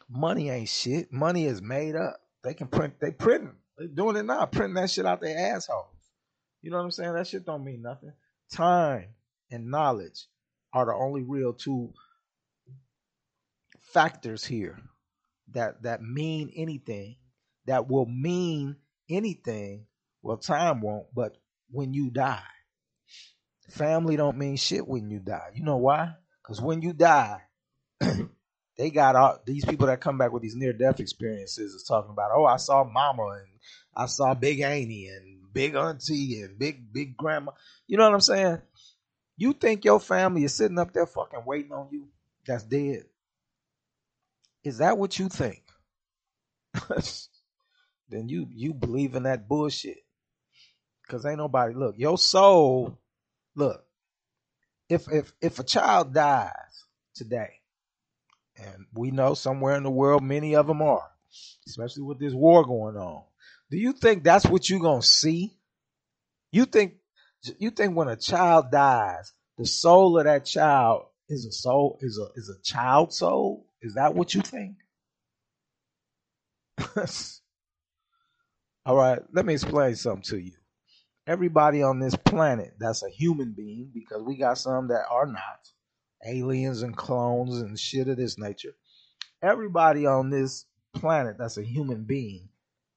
Money 0.08 0.48
ain't 0.48 0.70
shit. 0.70 1.12
Money 1.12 1.44
is 1.44 1.60
made 1.60 1.94
up. 1.94 2.16
They 2.42 2.54
can 2.54 2.68
print. 2.68 2.94
They 3.00 3.10
printing. 3.10 3.56
They 3.78 3.86
doing 3.86 4.16
it 4.16 4.24
now. 4.24 4.46
Printing 4.46 4.74
that 4.74 4.90
shit 4.90 5.04
out 5.04 5.20
their 5.20 5.54
assholes. 5.54 5.86
You 6.62 6.70
know 6.70 6.78
what 6.78 6.84
I'm 6.84 6.90
saying? 6.90 7.12
That 7.12 7.26
shit 7.26 7.44
don't 7.44 7.64
mean 7.64 7.82
nothing. 7.82 8.12
Time 8.50 9.08
and 9.50 9.70
knowledge 9.70 10.24
are 10.72 10.86
the 10.86 10.94
only 10.94 11.22
real 11.22 11.52
two 11.52 11.92
factors 13.92 14.44
here 14.44 14.78
that 15.52 15.82
that 15.82 16.02
mean 16.02 16.52
anything. 16.54 17.16
That 17.66 17.88
will 17.88 18.06
mean 18.06 18.76
anything. 19.10 19.86
Well, 20.22 20.36
time 20.36 20.80
won't, 20.80 21.06
but 21.14 21.36
when 21.70 21.94
you 21.94 22.10
die. 22.10 22.42
Family 23.70 24.16
don't 24.16 24.38
mean 24.38 24.56
shit 24.56 24.86
when 24.86 25.10
you 25.10 25.18
die. 25.18 25.50
You 25.54 25.62
know 25.64 25.76
why? 25.76 26.14
Because 26.42 26.60
when 26.62 26.80
you 26.80 26.94
die, 26.94 27.42
they 28.78 28.90
got 28.90 29.16
all 29.16 29.38
these 29.44 29.64
people 29.64 29.88
that 29.88 30.00
come 30.00 30.16
back 30.16 30.32
with 30.32 30.42
these 30.42 30.56
near 30.56 30.72
death 30.72 31.00
experiences 31.00 31.74
is 31.74 31.84
talking 31.86 32.10
about, 32.10 32.30
oh, 32.34 32.46
I 32.46 32.56
saw 32.56 32.84
mama 32.84 33.40
and 33.40 33.48
I 33.94 34.06
saw 34.06 34.32
big 34.32 34.60
auntie 34.60 35.08
and 35.08 35.52
big 35.52 35.74
auntie 35.74 36.40
and 36.40 36.58
big 36.58 36.92
big 36.92 37.16
grandma. 37.16 37.52
You 37.86 37.98
know 37.98 38.04
what 38.04 38.14
I'm 38.14 38.20
saying? 38.20 38.62
You 39.36 39.52
think 39.52 39.84
your 39.84 40.00
family 40.00 40.44
is 40.44 40.54
sitting 40.54 40.78
up 40.78 40.92
there 40.92 41.06
fucking 41.06 41.42
waiting 41.44 41.72
on 41.72 41.88
you 41.92 42.08
that's 42.46 42.64
dead? 42.64 43.04
Is 44.64 44.78
that 44.78 44.98
what 44.98 45.18
you 45.18 45.28
think? 45.28 45.62
then 48.08 48.28
you 48.28 48.46
you 48.50 48.74
believe 48.74 49.14
in 49.14 49.24
that 49.24 49.48
bullshit. 49.48 49.98
Cause 51.08 51.24
ain't 51.24 51.38
nobody 51.38 51.74
look, 51.74 51.94
your 51.96 52.18
soul, 52.18 52.98
look, 53.54 53.82
if 54.88 55.10
if 55.10 55.32
if 55.40 55.58
a 55.58 55.64
child 55.64 56.12
dies 56.12 56.52
today, 57.14 57.60
and 58.56 58.86
we 58.92 59.10
know 59.10 59.34
somewhere 59.34 59.76
in 59.76 59.84
the 59.84 59.90
world 59.90 60.22
many 60.22 60.54
of 60.54 60.66
them 60.66 60.82
are, 60.82 61.08
especially 61.66 62.02
with 62.02 62.18
this 62.18 62.34
war 62.34 62.64
going 62.64 62.96
on. 62.96 63.22
Do 63.70 63.78
you 63.78 63.92
think 63.92 64.24
that's 64.24 64.46
what 64.46 64.68
you're 64.68 64.80
gonna 64.80 65.02
see? 65.02 65.56
You 66.50 66.64
think 66.64 66.94
you 67.58 67.70
think 67.70 67.96
when 67.96 68.08
a 68.08 68.16
child 68.16 68.70
dies, 68.70 69.32
the 69.56 69.66
soul 69.66 70.18
of 70.18 70.24
that 70.24 70.44
child 70.44 71.06
is 71.28 71.46
a 71.46 71.52
soul 71.52 71.98
is 72.02 72.18
a 72.18 72.38
is 72.38 72.48
a 72.50 72.60
child 72.62 73.12
soul? 73.12 73.67
Is 73.82 73.94
that 73.94 74.14
what 74.14 74.34
you 74.34 74.42
think? 74.42 74.76
All 78.86 78.96
right, 78.96 79.20
let 79.32 79.46
me 79.46 79.54
explain 79.54 79.94
something 79.96 80.22
to 80.24 80.38
you. 80.38 80.52
Everybody 81.26 81.82
on 81.82 82.00
this 82.00 82.16
planet 82.16 82.74
that's 82.78 83.02
a 83.02 83.10
human 83.10 83.52
being, 83.52 83.90
because 83.92 84.22
we 84.22 84.36
got 84.36 84.58
some 84.58 84.88
that 84.88 85.04
are 85.10 85.26
not, 85.26 85.68
aliens 86.26 86.82
and 86.82 86.96
clones 86.96 87.60
and 87.60 87.78
shit 87.78 88.08
of 88.08 88.16
this 88.16 88.38
nature. 88.38 88.74
Everybody 89.42 90.06
on 90.06 90.30
this 90.30 90.64
planet 90.94 91.36
that's 91.38 91.58
a 91.58 91.62
human 91.62 92.04
being 92.04 92.48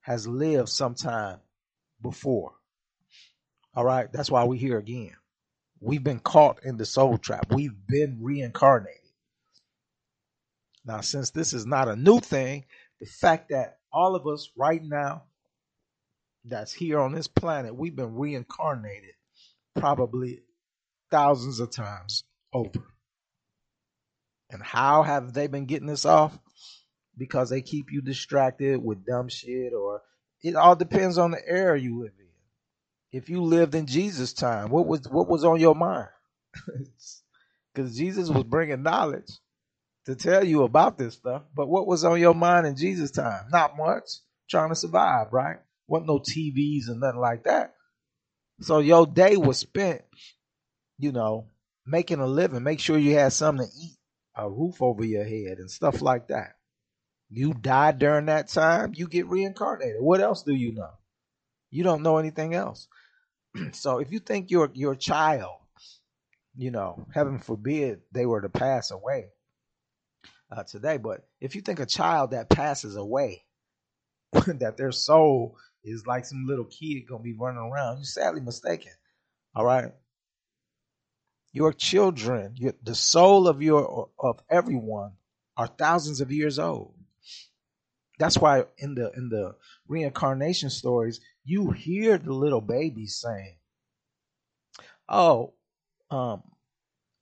has 0.02 0.28
lived 0.28 0.70
sometime 0.70 1.40
before. 2.02 2.54
All 3.76 3.86
right, 3.86 4.12
that's 4.12 4.32
why 4.32 4.44
we're 4.46 4.60
here 4.60 4.78
again. 4.78 5.16
We've 5.80 6.04
been 6.04 6.20
caught 6.20 6.64
in 6.64 6.78
the 6.78 6.86
soul 6.86 7.18
trap. 7.18 7.52
We've 7.52 7.76
been 7.88 8.20
reincarnated. 8.22 9.01
Now, 10.86 11.02
since 11.02 11.30
this 11.30 11.54
is 11.54 11.66
not 11.66 11.88
a 11.88 11.96
new 11.96 12.20
thing, 12.20 12.66
the 13.00 13.06
fact 13.06 13.50
that 13.50 13.78
all 13.92 14.16
of 14.16 14.26
us 14.28 14.50
right 14.56 14.82
now 14.84 15.24
that's 16.46 16.74
here 16.74 17.00
on 17.00 17.14
this 17.14 17.28
planet, 17.28 17.76
we've 17.76 17.96
been 17.96 18.16
reincarnated 18.16 19.14
probably 19.76 20.42
thousands 21.12 21.60
of 21.60 21.72
times 21.72 22.24
over. 22.54 22.88
And 24.50 24.62
how 24.62 25.04
have 25.04 25.34
they 25.34 25.48
been 25.48 25.66
getting 25.66 25.88
this 25.88 26.06
off? 26.06 26.38
Because 27.18 27.50
they 27.50 27.62
keep 27.62 27.92
you 27.92 28.02
distracted 28.02 28.84
with 28.84 29.06
dumb 29.06 29.30
shit, 29.30 29.74
or 29.74 30.02
it 30.42 30.56
all 30.56 30.76
depends 30.76 31.18
on 31.18 31.32
the 31.32 31.42
era 31.48 31.80
you 31.80 32.02
live 32.02 32.14
in. 32.18 32.26
If 33.18 33.30
you 33.30 33.44
lived 33.44 33.76
in 33.76 33.86
Jesus' 33.86 34.34
time, 34.34 34.70
what 34.70 34.88
was 34.88 35.02
what 35.10 35.28
was 35.28 35.44
on 35.44 35.60
your 35.60 35.76
mind? 35.76 36.10
Because 37.74 37.96
Jesus 37.96 38.28
was 38.28 38.44
bringing 38.44 38.84
knowledge 38.84 39.40
to 40.06 40.16
tell 40.16 40.44
you 40.44 40.64
about 40.64 40.98
this 40.98 41.16
stuff. 41.16 41.44
But 41.56 41.68
what 41.68 41.88
was 41.88 42.04
on 42.04 42.20
your 42.20 42.34
mind 42.36 42.68
in 42.68 42.76
Jesus' 42.76 43.12
time? 43.12 43.46
Not 43.52 43.78
much. 43.78 44.10
Trying 44.50 44.70
to 44.70 44.76
survive, 44.76 45.28
right? 45.32 45.58
Wasn't 45.88 46.08
no 46.08 46.20
TVs 46.20 46.88
and 46.88 47.00
nothing 47.00 47.20
like 47.20 47.44
that. 47.44 47.76
So 48.62 48.80
your 48.80 49.08
day 49.08 49.38
was 49.38 49.58
spent, 49.58 50.02
you 50.98 51.12
know, 51.12 51.48
making 51.86 52.20
a 52.20 52.28
living. 52.28 52.64
Make 52.64 52.80
sure 52.80 52.98
you 52.98 53.16
had 53.16 53.34
something 53.34 53.68
to 53.68 53.74
eat, 53.76 53.98
a 54.36 54.50
roof 54.50 54.82
over 54.82 55.04
your 55.04 55.24
head, 55.24 55.58
and 55.58 55.70
stuff 55.70 56.02
like 56.02 56.28
that. 56.28 56.56
You 57.30 57.54
die 57.54 57.94
during 57.94 58.26
that 58.26 58.50
time, 58.50 58.92
you 58.96 59.08
get 59.08 59.28
reincarnated. 59.28 60.02
What 60.02 60.20
else 60.22 60.44
do 60.44 60.54
you 60.54 60.74
know? 60.74 60.92
You 61.70 61.84
don't 61.84 62.04
know 62.04 62.18
anything 62.18 62.54
else. 62.54 62.88
so 63.72 64.00
if 64.00 64.12
you 64.12 64.20
think 64.20 64.52
your 64.52 64.70
your 64.74 64.96
child, 64.96 65.58
you 66.56 66.72
know, 66.72 67.08
heaven 67.14 67.40
forbid 67.40 68.02
they 68.12 68.26
were 68.26 68.42
to 68.42 68.50
pass 68.50 68.92
away, 68.92 69.28
uh, 70.52 70.64
today. 70.64 70.98
But 70.98 71.26
if 71.40 71.56
you 71.56 71.62
think 71.62 71.80
a 71.80 71.86
child 71.86 72.32
that 72.32 72.50
passes 72.50 72.96
away, 72.96 73.46
that 74.34 74.78
their 74.78 74.92
soul 74.92 75.58
is 75.84 76.06
like 76.06 76.26
some 76.26 76.46
little 76.48 76.66
kid 76.66 77.08
gonna 77.08 77.24
be 77.24 77.34
running 77.34 77.60
around, 77.60 77.98
you're 77.98 78.06
sadly 78.06 78.42
mistaken. 78.42 78.92
All 79.56 79.66
right. 79.66 79.92
Your 81.54 81.74
children, 81.74 82.54
your, 82.56 82.74
the 82.82 82.96
soul 82.96 83.48
of 83.48 83.62
your 83.62 84.10
of 84.20 84.42
everyone, 84.50 85.14
are 85.58 85.68
thousands 85.68 86.22
of 86.22 86.32
years 86.32 86.60
old. 86.60 86.94
That's 88.20 88.38
why 88.38 88.66
in 88.78 88.96
the 88.96 89.12
in 89.18 89.30
the 89.30 89.56
reincarnation 89.88 90.70
stories, 90.70 91.20
you 91.44 91.72
hear 91.72 92.18
the 92.18 92.34
little 92.34 92.62
babies 92.62 93.16
saying, 93.16 93.58
"Oh, 95.10 95.54
um, 96.10 96.44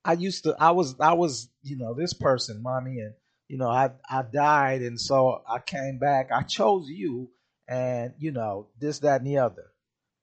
I 0.04 0.14
used 0.14 0.44
to, 0.44 0.56
I 0.58 0.70
was, 0.70 0.98
I 1.00 1.12
was, 1.14 1.50
you 1.62 1.76
know, 1.76 1.94
this 1.94 2.12
person, 2.12 2.62
mommy, 2.62 3.00
and 3.00 3.14
you 3.50 3.58
know, 3.58 3.68
I 3.68 3.90
I 4.08 4.22
died, 4.22 4.82
and 4.82 4.98
so 4.98 5.42
I 5.44 5.58
came 5.58 5.98
back. 5.98 6.30
I 6.32 6.42
chose 6.42 6.88
you, 6.88 7.30
and 7.66 8.14
you 8.16 8.30
know, 8.30 8.68
this, 8.78 9.00
that, 9.00 9.22
and 9.22 9.26
the 9.26 9.38
other. 9.38 9.72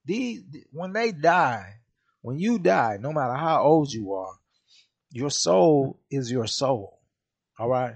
These, 0.06 0.44
when 0.72 0.94
they 0.94 1.12
die, 1.12 1.74
when 2.22 2.40
you 2.40 2.58
die, 2.58 3.00
no 3.02 3.12
matter 3.12 3.34
how 3.34 3.64
old 3.64 3.92
you 3.92 4.14
are, 4.14 4.34
your 5.12 5.30
soul 5.30 6.00
is 6.10 6.32
your 6.32 6.48
soul. 6.48 7.02
All 7.60 7.68
right. 7.68 7.96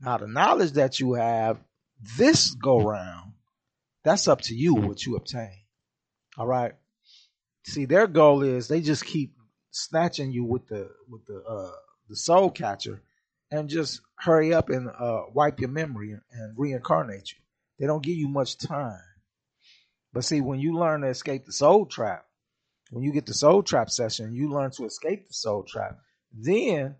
Now, 0.00 0.16
the 0.16 0.26
knowledge 0.26 0.72
that 0.72 0.98
you 0.98 1.12
have 1.12 1.58
this 2.16 2.52
go 2.52 2.78
round, 2.78 3.32
that's 4.02 4.28
up 4.28 4.40
to 4.42 4.54
you 4.54 4.72
what 4.76 5.04
you 5.04 5.16
obtain. 5.16 5.60
All 6.38 6.46
right. 6.46 6.72
See, 7.64 7.84
their 7.84 8.06
goal 8.06 8.42
is 8.42 8.66
they 8.66 8.80
just 8.80 9.04
keep 9.04 9.34
snatching 9.72 10.32
you 10.32 10.44
with 10.44 10.68
the 10.68 10.88
with 11.06 11.26
the 11.26 11.42
uh 11.46 11.76
the 12.08 12.16
soul 12.16 12.50
catcher 12.50 13.02
and 13.50 13.68
just 13.68 14.00
hurry 14.16 14.52
up 14.52 14.68
and 14.70 14.88
uh, 14.88 15.22
wipe 15.32 15.60
your 15.60 15.70
memory 15.70 16.16
and 16.32 16.54
reincarnate 16.56 17.32
you. 17.32 17.38
They 17.78 17.86
don't 17.86 18.02
give 18.02 18.16
you 18.16 18.28
much 18.28 18.58
time. 18.58 19.00
But 20.12 20.24
see, 20.24 20.40
when 20.40 20.58
you 20.58 20.78
learn 20.78 21.02
to 21.02 21.08
escape 21.08 21.46
the 21.46 21.52
soul 21.52 21.86
trap, 21.86 22.24
when 22.90 23.04
you 23.04 23.12
get 23.12 23.26
the 23.26 23.34
soul 23.34 23.62
trap 23.62 23.90
session, 23.90 24.34
you 24.34 24.50
learn 24.50 24.70
to 24.72 24.84
escape 24.84 25.28
the 25.28 25.34
soul 25.34 25.64
trap. 25.64 25.98
Then, 26.32 26.96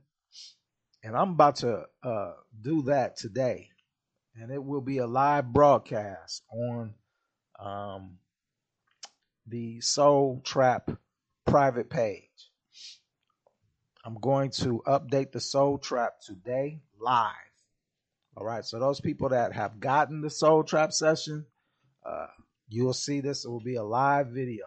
and 1.03 1.17
I'm 1.17 1.31
about 1.31 1.57
to 1.57 1.85
uh, 2.03 2.33
do 2.61 2.83
that 2.83 3.17
today, 3.17 3.69
and 4.35 4.51
it 4.53 4.63
will 4.63 4.81
be 4.81 4.99
a 4.99 5.07
live 5.07 5.53
broadcast 5.53 6.43
on 6.53 6.95
um, 7.59 8.19
the 9.47 9.81
Soul 9.81 10.43
Trap 10.45 10.91
private 11.47 11.89
page. 11.89 12.28
I'm 14.05 14.19
going 14.21 14.51
to 14.53 14.83
update 14.87 15.33
the 15.33 15.41
Soul 15.41 15.79
Trap 15.79 16.21
today 16.25 16.81
live. 17.01 17.33
All 18.37 18.45
right. 18.45 18.65
So 18.65 18.79
those 18.79 19.01
people 19.01 19.31
that 19.31 19.53
have 19.53 19.81
gotten 19.81 20.21
the 20.21 20.31
Soul 20.31 20.63
Trap 20.63 20.93
session, 20.93 21.47
uh, 22.07 22.29
you'll 22.69 22.93
see 22.93 23.21
this. 23.21 23.45
It 23.45 23.49
will 23.49 23.61
be 23.61 23.75
a 23.75 23.83
live 23.83 24.29
video. 24.29 24.67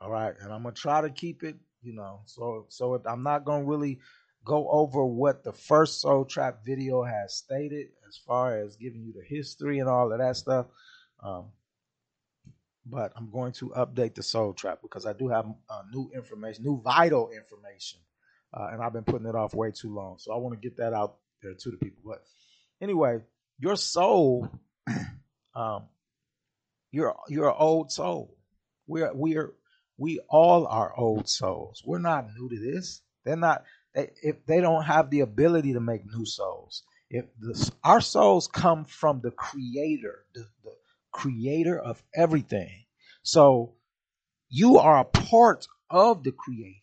All 0.00 0.10
right. 0.10 0.34
And 0.40 0.52
I'm 0.52 0.62
gonna 0.62 0.74
try 0.74 1.00
to 1.00 1.10
keep 1.10 1.42
it, 1.42 1.56
you 1.82 1.94
know, 1.94 2.20
so 2.26 2.66
so 2.68 2.94
it, 2.94 3.02
I'm 3.06 3.22
not 3.22 3.44
gonna 3.44 3.64
really 3.64 3.98
go 4.44 4.68
over 4.68 5.04
what 5.04 5.42
the 5.42 5.52
first 5.52 6.00
Soul 6.00 6.24
Trap 6.24 6.64
video 6.64 7.02
has 7.02 7.34
stated 7.34 7.88
as 8.08 8.16
far 8.16 8.58
as 8.58 8.76
giving 8.76 9.02
you 9.02 9.12
the 9.12 9.24
history 9.24 9.80
and 9.80 9.88
all 9.88 10.12
of 10.12 10.18
that 10.18 10.36
stuff. 10.36 10.66
Um, 11.22 11.46
but 12.86 13.12
I'm 13.16 13.30
going 13.30 13.52
to 13.54 13.70
update 13.76 14.14
the 14.14 14.22
Soul 14.22 14.52
Trap 14.54 14.78
because 14.82 15.06
I 15.06 15.12
do 15.12 15.28
have 15.28 15.46
uh, 15.68 15.82
new 15.92 16.10
information, 16.14 16.64
new 16.64 16.80
vital 16.82 17.30
information 17.30 18.00
uh, 18.54 18.68
and 18.72 18.82
I've 18.82 18.92
been 18.92 19.04
putting 19.04 19.26
it 19.26 19.34
off 19.34 19.54
way 19.54 19.70
too 19.70 19.94
long. 19.94 20.16
So 20.18 20.32
I 20.32 20.36
want 20.36 20.60
to 20.60 20.68
get 20.68 20.76
that 20.76 20.92
out 20.92 21.16
there 21.42 21.54
to 21.54 21.70
the 21.70 21.76
people. 21.78 22.02
But 22.04 22.22
anyway, 22.80 23.20
your 23.58 23.76
soul, 23.76 24.48
um, 25.54 25.84
you're 26.90 27.16
you're 27.28 27.48
an 27.48 27.56
old 27.58 27.90
soul. 27.90 28.36
We're 28.86 29.12
we're 29.14 29.52
we 29.96 30.20
all 30.28 30.66
are 30.66 30.94
old 30.96 31.28
souls. 31.28 31.82
We're 31.84 31.98
not 31.98 32.26
new 32.36 32.48
to 32.48 32.72
this. 32.72 33.00
They're 33.24 33.36
not. 33.36 33.64
They, 33.94 34.10
if 34.22 34.44
they 34.46 34.60
don't 34.60 34.84
have 34.84 35.10
the 35.10 35.20
ability 35.20 35.74
to 35.74 35.80
make 35.80 36.02
new 36.04 36.26
souls, 36.26 36.82
if 37.10 37.26
the, 37.38 37.70
our 37.84 38.00
souls 38.00 38.48
come 38.48 38.84
from 38.84 39.20
the 39.22 39.30
Creator, 39.30 40.24
the, 40.34 40.46
the 40.64 40.72
Creator 41.10 41.78
of 41.78 42.02
everything. 42.14 42.84
So 43.22 43.74
you 44.48 44.78
are 44.78 44.98
a 44.98 45.04
part 45.04 45.66
of 45.88 46.24
the 46.24 46.32
Creator. 46.32 46.78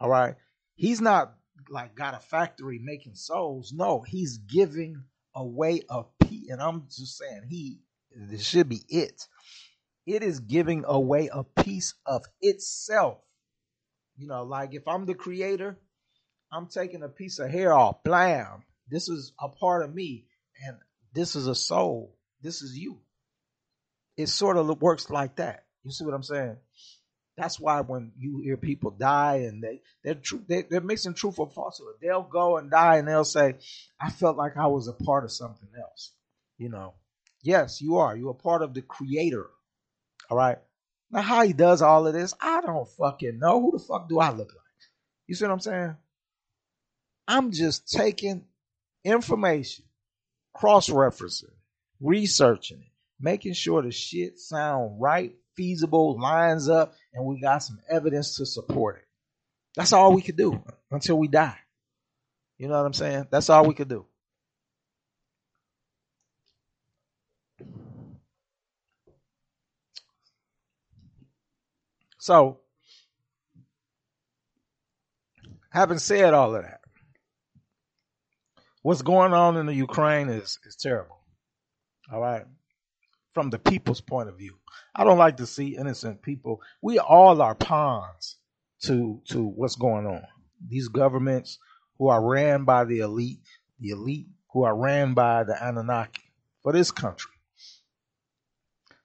All 0.00 0.08
right 0.08 0.36
he's 0.78 1.00
not 1.02 1.34
like 1.68 1.94
got 1.94 2.14
a 2.14 2.18
factory 2.18 2.78
making 2.82 3.16
souls. 3.16 3.72
No, 3.74 4.00
he's 4.00 4.38
giving 4.38 5.02
away 5.34 5.82
a 5.90 6.04
piece. 6.22 6.48
And 6.50 6.62
I'm 6.62 6.84
just 6.88 7.18
saying, 7.18 7.42
he 7.48 7.80
this 8.10 8.46
should 8.46 8.68
be 8.68 8.80
it. 8.88 9.26
It 10.06 10.22
is 10.22 10.40
giving 10.40 10.84
away 10.86 11.28
a 11.30 11.44
piece 11.44 11.94
of 12.06 12.24
itself. 12.40 13.18
You 14.16 14.26
know, 14.26 14.44
like 14.44 14.74
if 14.74 14.88
I'm 14.88 15.04
the 15.04 15.14
creator, 15.14 15.78
I'm 16.50 16.66
taking 16.68 17.02
a 17.02 17.08
piece 17.08 17.38
of 17.38 17.50
hair 17.50 17.74
off. 17.74 18.02
Blam. 18.04 18.62
This 18.90 19.10
is 19.10 19.34
a 19.38 19.50
part 19.50 19.84
of 19.84 19.94
me, 19.94 20.24
and 20.66 20.78
this 21.12 21.36
is 21.36 21.46
a 21.46 21.54
soul. 21.54 22.16
This 22.40 22.62
is 22.62 22.78
you. 22.78 23.00
It 24.16 24.28
sort 24.30 24.56
of 24.56 24.80
works 24.80 25.10
like 25.10 25.36
that. 25.36 25.66
You 25.84 25.90
see 25.90 26.06
what 26.06 26.14
I'm 26.14 26.22
saying? 26.22 26.56
That's 27.38 27.60
why 27.60 27.82
when 27.82 28.10
you 28.18 28.40
hear 28.42 28.56
people 28.56 28.90
die 28.90 29.44
and 29.46 29.62
they 29.62 29.80
they're 30.02 30.14
true 30.14 30.42
they, 30.48 30.62
they're 30.62 30.80
mixing 30.80 31.14
truth 31.14 31.38
or 31.38 31.48
falsehood, 31.48 31.94
they'll 32.02 32.22
go 32.22 32.58
and 32.58 32.68
die 32.68 32.96
and 32.96 33.06
they'll 33.06 33.24
say, 33.24 33.54
"I 34.00 34.10
felt 34.10 34.36
like 34.36 34.56
I 34.56 34.66
was 34.66 34.88
a 34.88 34.92
part 34.92 35.22
of 35.22 35.30
something 35.30 35.68
else." 35.80 36.12
You 36.56 36.68
know, 36.68 36.94
yes, 37.42 37.80
you 37.80 37.98
are. 37.98 38.16
You're 38.16 38.32
a 38.32 38.34
part 38.34 38.62
of 38.62 38.74
the 38.74 38.82
Creator. 38.82 39.46
All 40.28 40.36
right. 40.36 40.58
Now, 41.12 41.22
how 41.22 41.42
he 41.44 41.52
does 41.52 41.80
all 41.80 42.06
of 42.06 42.12
this, 42.12 42.34
I 42.40 42.60
don't 42.60 42.88
fucking 42.88 43.38
know. 43.38 43.60
Who 43.60 43.70
the 43.72 43.78
fuck 43.82 44.08
do 44.08 44.18
I 44.18 44.30
look 44.30 44.52
like? 44.52 44.64
You 45.26 45.34
see 45.34 45.44
what 45.44 45.52
I'm 45.52 45.60
saying? 45.60 45.96
I'm 47.26 47.52
just 47.52 47.88
taking 47.88 48.44
information, 49.04 49.84
cross 50.54 50.88
referencing, 50.88 51.52
researching 52.00 52.80
it, 52.80 52.92
making 53.20 53.52
sure 53.52 53.82
the 53.82 53.92
shit 53.92 54.38
sound 54.38 55.00
right, 55.00 55.34
feasible, 55.58 56.18
lines 56.20 56.68
up, 56.68 56.94
and 57.12 57.26
we 57.26 57.40
got 57.40 57.58
some 57.58 57.80
evidence 57.90 58.36
to 58.36 58.46
support 58.46 58.96
it. 58.98 59.04
That's 59.74 59.92
all 59.92 60.14
we 60.14 60.22
could 60.22 60.36
do 60.36 60.62
until 60.90 61.18
we 61.18 61.26
die. 61.26 61.58
You 62.58 62.68
know 62.68 62.78
what 62.78 62.86
I'm 62.86 62.94
saying? 62.94 63.26
That's 63.30 63.50
all 63.50 63.66
we 63.66 63.74
could 63.74 63.88
do. 63.88 64.06
So, 72.18 72.60
having 75.70 75.98
said 75.98 76.34
all 76.34 76.54
of 76.54 76.62
that, 76.62 76.80
what's 78.82 79.02
going 79.02 79.32
on 79.32 79.56
in 79.56 79.66
the 79.66 79.74
Ukraine 79.74 80.28
is, 80.28 80.58
is 80.66 80.76
terrible. 80.76 81.18
All 82.12 82.20
right. 82.20 82.44
From 83.38 83.50
the 83.50 83.58
people's 83.60 84.00
point 84.00 84.28
of 84.28 84.36
view. 84.36 84.56
I 84.96 85.04
don't 85.04 85.16
like 85.16 85.36
to 85.36 85.46
see 85.46 85.76
innocent 85.76 86.22
people. 86.22 86.60
We 86.82 86.98
all 86.98 87.40
are 87.40 87.54
pawns 87.54 88.34
to 88.82 89.22
to 89.28 89.44
what's 89.44 89.76
going 89.76 90.08
on. 90.08 90.24
These 90.66 90.88
governments 90.88 91.60
who 91.98 92.08
are 92.08 92.20
ran 92.20 92.64
by 92.64 92.84
the 92.84 92.98
elite, 92.98 93.38
the 93.78 93.90
elite 93.90 94.26
who 94.52 94.64
are 94.64 94.76
ran 94.76 95.14
by 95.14 95.44
the 95.44 95.54
Anunnaki 95.54 96.24
for 96.64 96.72
this 96.72 96.90
country. 96.90 97.30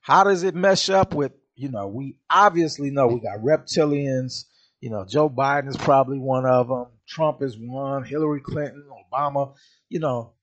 How 0.02 0.24
does 0.24 0.42
it 0.42 0.56
mesh 0.56 0.90
up 0.90 1.13
with, 1.13 1.34
you 1.54 1.70
know, 1.70 1.86
we 1.86 2.16
obviously 2.28 2.90
know 2.90 3.06
we 3.06 3.20
got 3.20 3.38
reptilians, 3.38 4.46
you 4.82 4.90
know, 4.90 5.06
Joe 5.06 5.30
Biden 5.30 5.70
is 5.70 5.78
probably 5.78 6.18
one 6.18 6.48
of 6.48 6.70
them. 6.70 6.88
Trump 7.08 7.44
is 7.44 7.56
one, 7.56 8.04
Hillary 8.04 8.42
Clinton, 8.42 8.84
Obama, 9.13 9.54
you 9.90 10.00
know, 10.00 10.34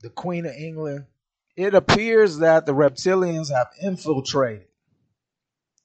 the 0.00 0.10
Queen 0.10 0.46
of 0.46 0.52
England. 0.56 1.04
It 1.56 1.74
appears 1.74 2.38
that 2.38 2.66
the 2.66 2.74
reptilians 2.74 3.50
have 3.50 3.68
infiltrated, 3.82 4.66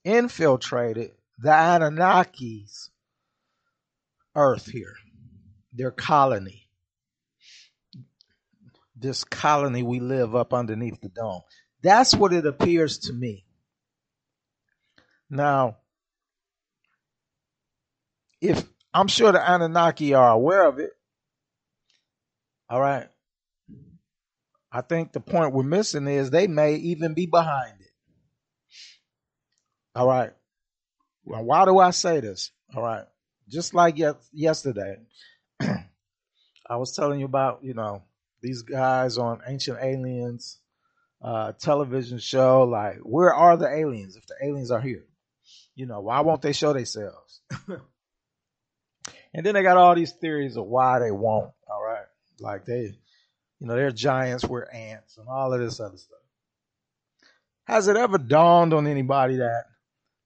infiltrated 0.03 1.11
the 1.39 1.49
Anunnaki's 1.49 2.89
earth 4.35 4.65
here, 4.65 4.95
their 5.73 5.91
colony. 5.91 6.67
This 8.95 9.23
colony 9.23 9.81
we 9.81 9.99
live 9.99 10.35
up 10.35 10.53
underneath 10.53 10.99
the 11.01 11.09
dome. 11.09 11.41
That's 11.81 12.13
what 12.13 12.33
it 12.33 12.45
appears 12.45 12.99
to 12.99 13.13
me. 13.13 13.45
Now, 15.29 15.77
if 18.41 18.63
I'm 18.93 19.07
sure 19.07 19.31
the 19.31 19.39
Anunnaki 19.39 20.13
are 20.13 20.31
aware 20.31 20.67
of 20.67 20.79
it, 20.79 20.91
all 22.69 22.81
right. 22.81 23.07
I 24.71 24.81
think 24.81 25.11
the 25.11 25.19
point 25.19 25.53
we're 25.53 25.63
missing 25.63 26.07
is 26.07 26.29
they 26.29 26.47
may 26.47 26.75
even 26.75 27.13
be 27.13 27.25
behind 27.25 27.81
it. 27.81 27.91
All 29.95 30.07
right. 30.07 30.31
Well, 31.25 31.43
why 31.43 31.65
do 31.65 31.77
I 31.77 31.91
say 31.91 32.21
this? 32.21 32.51
All 32.75 32.83
right. 32.83 33.05
Just 33.49 33.73
like 33.73 33.97
yesterday, 34.31 34.97
I 35.61 36.77
was 36.77 36.95
telling 36.95 37.19
you 37.19 37.25
about, 37.25 37.63
you 37.63 37.73
know, 37.73 38.03
these 38.41 38.61
guys 38.61 39.17
on 39.17 39.41
Ancient 39.45 39.77
Aliens 39.81 40.61
uh, 41.21 41.51
television 41.53 42.19
show. 42.19 42.63
Like, 42.63 42.97
where 43.03 43.33
are 43.33 43.57
the 43.57 43.67
aliens 43.67 44.15
if 44.15 44.25
the 44.25 44.35
aliens 44.43 44.71
are 44.71 44.81
here? 44.81 45.05
You 45.75 45.85
know, 45.85 46.01
why 46.01 46.21
won't 46.21 46.41
they 46.41 46.53
show 46.53 46.73
themselves? 46.73 47.41
and 47.67 49.45
then 49.45 49.53
they 49.53 49.63
got 49.63 49.77
all 49.77 49.95
these 49.95 50.13
theories 50.13 50.57
of 50.57 50.65
why 50.65 50.99
they 50.99 51.11
won't. 51.11 51.51
All 51.69 51.83
right. 51.83 52.05
Like 52.39 52.65
they, 52.65 52.93
you 53.61 53.67
know, 53.67 53.75
they're 53.75 53.91
giants, 53.91 54.43
we're 54.43 54.63
ants, 54.63 55.17
and 55.17 55.27
all 55.29 55.53
of 55.53 55.59
this 55.59 55.79
other 55.79 55.95
stuff. 55.95 56.17
Has 57.65 57.87
it 57.87 57.95
ever 57.95 58.17
dawned 58.17 58.73
on 58.73 58.87
anybody 58.87 59.37
that 59.37 59.65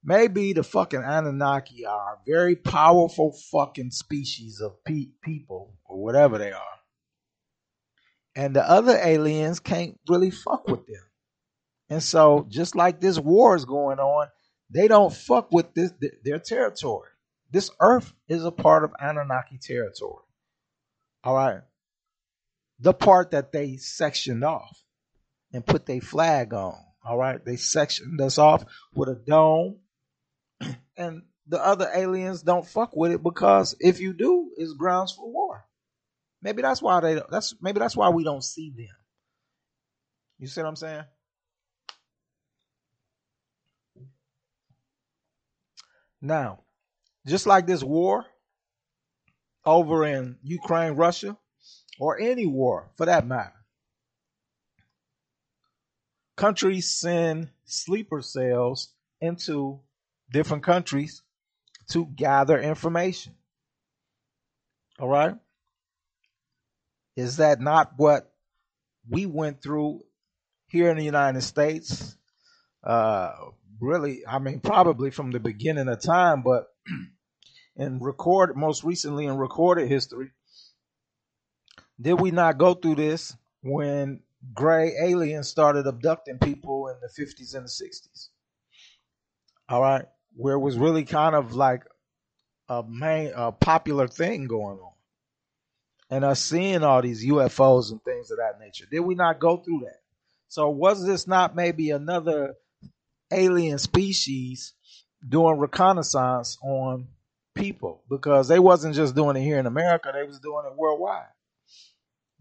maybe 0.01 0.53
the 0.53 0.63
fucking 0.63 1.03
Anunnaki 1.03 1.85
are 1.85 2.13
a 2.13 2.19
very 2.25 2.55
powerful 2.55 3.37
fucking 3.51 3.91
species 3.91 4.61
of 4.61 4.81
pe- 4.85 5.09
people 5.21 5.75
or 5.83 6.01
whatever 6.01 6.37
they 6.37 6.53
are? 6.53 6.61
And 8.37 8.55
the 8.55 8.67
other 8.67 8.97
aliens 9.03 9.59
can't 9.59 9.99
really 10.07 10.31
fuck 10.31 10.69
with 10.69 10.87
them. 10.87 11.03
And 11.89 12.01
so, 12.01 12.47
just 12.49 12.73
like 12.73 13.01
this 13.01 13.19
war 13.19 13.57
is 13.57 13.65
going 13.65 13.99
on, 13.99 14.27
they 14.69 14.87
don't 14.87 15.13
fuck 15.13 15.51
with 15.51 15.73
this 15.73 15.91
their 16.23 16.39
territory. 16.39 17.09
This 17.51 17.69
earth 17.81 18.13
is 18.29 18.45
a 18.45 18.51
part 18.51 18.85
of 18.85 18.93
Anunnaki 18.97 19.59
territory. 19.61 20.23
All 21.25 21.35
right 21.35 21.61
the 22.79 22.93
part 22.93 23.31
that 23.31 23.51
they 23.51 23.77
sectioned 23.77 24.43
off 24.43 24.83
and 25.53 25.65
put 25.65 25.85
their 25.85 26.01
flag 26.01 26.53
on. 26.53 26.75
All 27.03 27.17
right, 27.17 27.43
they 27.43 27.55
sectioned 27.55 28.19
us 28.19 28.37
off 28.37 28.65
with 28.93 29.09
a 29.09 29.15
dome, 29.15 29.77
and 30.97 31.21
the 31.47 31.63
other 31.63 31.89
aliens 31.93 32.41
don't 32.41 32.67
fuck 32.67 32.95
with 32.95 33.11
it 33.11 33.21
because 33.21 33.75
if 33.79 33.99
you 33.99 34.13
do, 34.13 34.49
it's 34.57 34.73
grounds 34.73 35.11
for 35.11 35.31
war. 35.31 35.65
Maybe 36.41 36.61
that's 36.61 36.81
why 36.81 36.99
they. 36.99 37.21
That's 37.29 37.55
maybe 37.61 37.79
that's 37.79 37.95
why 37.95 38.09
we 38.09 38.23
don't 38.23 38.43
see 38.43 38.71
them. 38.75 38.87
You 40.39 40.47
see 40.47 40.61
what 40.61 40.67
I'm 40.67 40.75
saying? 40.75 41.03
Now, 46.21 46.61
just 47.27 47.45
like 47.45 47.67
this 47.67 47.83
war 47.83 48.25
over 49.65 50.05
in 50.05 50.37
Ukraine, 50.41 50.93
Russia, 50.93 51.37
or 51.99 52.19
any 52.19 52.45
war 52.45 52.89
for 52.95 53.05
that 53.05 53.25
matter. 53.25 53.53
Countries 56.35 56.89
send 56.89 57.49
sleeper 57.65 58.21
cells 58.21 58.89
into 59.21 59.79
different 60.31 60.63
countries 60.63 61.21
to 61.91 62.05
gather 62.05 62.59
information. 62.59 63.33
All 64.99 65.07
right? 65.07 65.35
Is 67.15 67.37
that 67.37 67.61
not 67.61 67.93
what 67.97 68.33
we 69.09 69.25
went 69.25 69.61
through 69.61 70.03
here 70.67 70.89
in 70.89 70.97
the 70.97 71.03
United 71.03 71.41
States? 71.41 72.17
Uh, 72.83 73.31
really, 73.79 74.25
I 74.27 74.39
mean, 74.39 74.59
probably 74.59 75.11
from 75.11 75.31
the 75.31 75.39
beginning 75.39 75.87
of 75.87 76.01
time, 76.01 76.41
but 76.41 76.67
in 77.77 77.99
record, 77.99 78.55
most 78.57 78.83
recently 78.83 79.25
in 79.25 79.37
recorded 79.37 79.87
history, 79.87 80.31
did 81.99 82.19
we 82.19 82.31
not 82.31 82.57
go 82.57 82.73
through 82.73 82.95
this 82.95 83.35
when 83.61 84.21
gray 84.53 84.93
aliens 85.01 85.47
started 85.47 85.87
abducting 85.87 86.37
people 86.39 86.87
in 86.89 86.95
the 87.01 87.07
50s 87.07 87.55
and 87.55 87.65
the 87.65 87.69
60s? 87.69 88.29
All 89.69 89.81
right. 89.81 90.05
Where 90.35 90.55
it 90.55 90.59
was 90.59 90.77
really 90.77 91.05
kind 91.05 91.35
of 91.35 91.55
like 91.55 91.83
a 92.67 92.83
main, 92.83 93.31
a 93.35 93.51
popular 93.51 94.07
thing 94.07 94.47
going 94.47 94.77
on. 94.77 94.91
And 96.09 96.23
us 96.23 96.41
seeing 96.41 96.83
all 96.83 97.01
these 97.01 97.25
UFOs 97.25 97.91
and 97.91 98.03
things 98.03 98.29
of 98.29 98.37
that 98.37 98.59
nature. 98.59 98.85
Did 98.89 98.99
we 98.99 99.15
not 99.15 99.39
go 99.39 99.57
through 99.57 99.81
that? 99.85 100.01
So 100.47 100.69
was 100.69 101.05
this 101.05 101.27
not 101.27 101.55
maybe 101.55 101.89
another 101.89 102.55
alien 103.31 103.79
species 103.79 104.73
doing 105.27 105.57
reconnaissance 105.57 106.57
on 106.61 107.07
people? 107.55 108.03
Because 108.09 108.47
they 108.47 108.59
wasn't 108.59 108.95
just 108.95 109.15
doing 109.15 109.35
it 109.35 109.41
here 109.41 109.57
in 109.57 109.65
America, 109.65 110.11
they 110.13 110.23
was 110.23 110.39
doing 110.39 110.65
it 110.69 110.77
worldwide. 110.77 111.25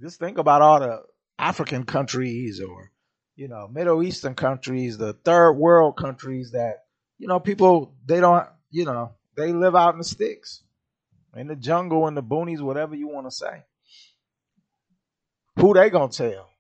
Just 0.05 0.19
think 0.19 0.37
about 0.37 0.61
all 0.61 0.81
the 0.81 1.03
African 1.39 1.85
countries 1.85 2.61
or, 2.61 2.93
you 3.37 3.49
know, 3.49 3.69
Middle 3.69 4.03
Eastern 4.03 4.35
countries, 4.35 4.99
the 4.99 5.15
third 5.15 5.53
world 5.53 5.97
countries 5.97 6.51
that, 6.51 6.85
you 7.17 7.27
know, 7.27 7.41
people, 7.41 7.95
they 8.05 8.21
don't, 8.21 8.47
you 8.71 8.85
know, 8.85 9.13
they 9.35 9.55
live 9.55 9.75
out 9.75 9.95
in 9.95 9.99
the 9.99 10.05
sticks, 10.05 10.63
in 11.35 11.47
the 11.47 11.57
jungle, 11.57 12.07
in 12.07 12.15
the 12.15 12.23
boonies, 12.23 12.61
whatever 12.61 12.95
you 12.95 13.09
want 13.09 13.27
to 13.29 13.31
say. 13.31 13.63
Who 15.59 15.73
they 15.73 15.89
gonna 15.89 16.13
tell? 16.13 16.51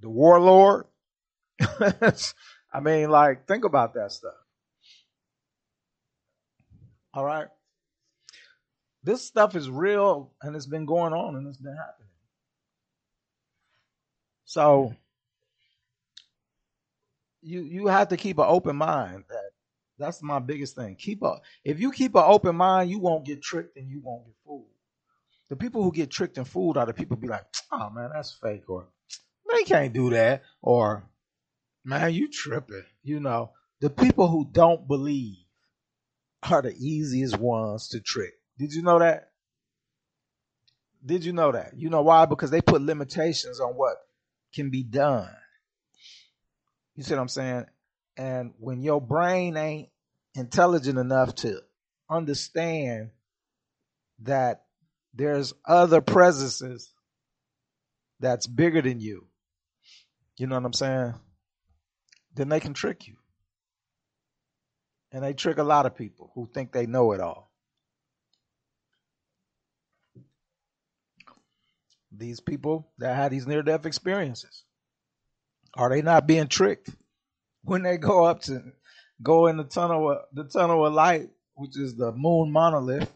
The 0.00 0.10
warlord? 0.10 0.86
I 1.60 2.80
mean, 2.82 3.10
like, 3.10 3.46
think 3.46 3.62
about 3.64 3.94
that 3.94 4.10
stuff. 4.10 4.34
All 7.14 7.24
right. 7.24 7.46
This 9.04 9.24
stuff 9.24 9.54
is 9.54 9.70
real 9.70 10.32
and 10.42 10.56
it's 10.56 10.66
been 10.66 10.84
going 10.84 11.12
on 11.12 11.36
and 11.36 11.46
it's 11.46 11.58
been 11.58 11.76
happening. 11.76 12.09
So 14.50 14.96
you 17.40 17.62
you 17.62 17.86
have 17.86 18.08
to 18.08 18.16
keep 18.16 18.38
an 18.38 18.46
open 18.48 18.76
mind 18.76 19.24
that 19.28 19.50
That's 19.98 20.22
my 20.22 20.38
biggest 20.40 20.74
thing. 20.74 20.96
Keep 20.96 21.22
up. 21.22 21.42
If 21.62 21.78
you 21.78 21.92
keep 21.92 22.14
an 22.16 22.24
open 22.26 22.56
mind, 22.56 22.90
you 22.90 22.98
won't 22.98 23.26
get 23.26 23.42
tricked 23.42 23.76
and 23.76 23.88
you 23.88 24.00
won't 24.02 24.26
get 24.26 24.34
fooled. 24.44 24.66
The 25.50 25.56
people 25.56 25.82
who 25.84 25.92
get 25.92 26.10
tricked 26.10 26.38
and 26.38 26.48
fooled 26.48 26.78
are 26.78 26.86
the 26.86 26.94
people 26.94 27.16
be 27.16 27.28
like, 27.28 27.44
oh 27.70 27.90
man, 27.90 28.10
that's 28.14 28.32
fake, 28.32 28.68
or 28.68 28.88
they 29.52 29.64
can't 29.64 29.92
do 29.92 30.10
that, 30.10 30.42
or 30.62 31.04
man, 31.84 32.14
you 32.14 32.28
tripping. 32.28 32.84
You 33.04 33.20
know, 33.20 33.52
the 33.80 33.90
people 33.90 34.28
who 34.28 34.48
don't 34.50 34.88
believe 34.88 35.38
are 36.50 36.62
the 36.62 36.74
easiest 36.76 37.38
ones 37.38 37.88
to 37.88 38.00
trick. 38.00 38.34
Did 38.58 38.72
you 38.72 38.82
know 38.82 38.98
that? 38.98 39.30
Did 41.06 41.24
you 41.24 41.32
know 41.32 41.52
that? 41.52 41.74
You 41.76 41.90
know 41.90 42.02
why? 42.02 42.26
Because 42.26 42.50
they 42.50 42.62
put 42.62 42.82
limitations 42.82 43.60
on 43.60 43.74
what 43.74 43.96
can 44.54 44.70
be 44.70 44.82
done. 44.82 45.30
You 46.96 47.02
see 47.02 47.14
what 47.14 47.20
I'm 47.20 47.28
saying? 47.28 47.66
And 48.16 48.52
when 48.58 48.82
your 48.82 49.00
brain 49.00 49.56
ain't 49.56 49.88
intelligent 50.34 50.98
enough 50.98 51.34
to 51.36 51.60
understand 52.10 53.10
that 54.22 54.64
there's 55.14 55.54
other 55.66 56.00
presences 56.00 56.92
that's 58.18 58.46
bigger 58.46 58.82
than 58.82 59.00
you, 59.00 59.26
you 60.36 60.46
know 60.46 60.56
what 60.56 60.64
I'm 60.64 60.72
saying? 60.72 61.14
Then 62.34 62.48
they 62.48 62.60
can 62.60 62.74
trick 62.74 63.06
you. 63.08 63.16
And 65.12 65.24
they 65.24 65.32
trick 65.32 65.58
a 65.58 65.64
lot 65.64 65.86
of 65.86 65.96
people 65.96 66.30
who 66.34 66.48
think 66.52 66.72
they 66.72 66.86
know 66.86 67.12
it 67.12 67.20
all. 67.20 67.49
These 72.12 72.40
people 72.40 72.88
that 72.98 73.16
had 73.16 73.30
these 73.30 73.46
near 73.46 73.62
death 73.62 73.86
experiences, 73.86 74.64
are 75.74 75.88
they 75.88 76.02
not 76.02 76.26
being 76.26 76.48
tricked 76.48 76.90
when 77.62 77.82
they 77.82 77.96
go 77.96 78.24
up 78.24 78.42
to 78.42 78.62
go 79.22 79.46
in 79.46 79.56
the 79.56 79.64
tunnel, 79.64 80.10
of, 80.10 80.18
the 80.32 80.44
tunnel 80.44 80.86
of 80.86 80.92
light, 80.92 81.28
which 81.54 81.78
is 81.78 81.94
the 81.96 82.12
moon 82.12 82.50
monolith, 82.50 83.12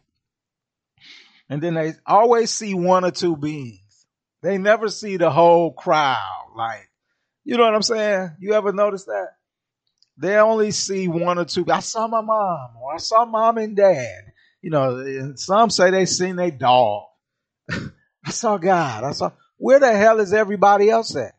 and 1.48 1.62
then 1.62 1.74
they 1.74 1.94
always 2.06 2.50
see 2.50 2.74
one 2.74 3.04
or 3.04 3.10
two 3.10 3.36
beings. 3.36 4.06
They 4.42 4.58
never 4.58 4.88
see 4.88 5.16
the 5.16 5.30
whole 5.30 5.72
crowd. 5.72 6.52
Like, 6.54 6.88
you 7.44 7.56
know 7.56 7.64
what 7.64 7.74
I'm 7.74 7.82
saying? 7.82 8.30
You 8.40 8.54
ever 8.54 8.72
notice 8.72 9.04
that? 9.04 9.28
They 10.16 10.36
only 10.36 10.70
see 10.70 11.08
one 11.08 11.38
or 11.38 11.44
two. 11.44 11.64
I 11.70 11.80
saw 11.80 12.06
my 12.06 12.20
mom, 12.20 12.76
or 12.80 12.94
I 12.94 12.98
saw 12.98 13.24
mom 13.24 13.58
and 13.58 13.76
dad. 13.76 14.32
You 14.62 14.70
know, 14.70 15.32
some 15.36 15.70
say 15.70 15.90
they 15.90 16.06
seen 16.06 16.36
their 16.36 16.50
dog. 16.50 17.06
I 18.24 18.30
saw 18.30 18.56
God. 18.56 19.04
I 19.04 19.12
saw. 19.12 19.32
Where 19.56 19.80
the 19.80 19.92
hell 19.92 20.20
is 20.20 20.32
everybody 20.32 20.90
else 20.90 21.14
at? 21.16 21.34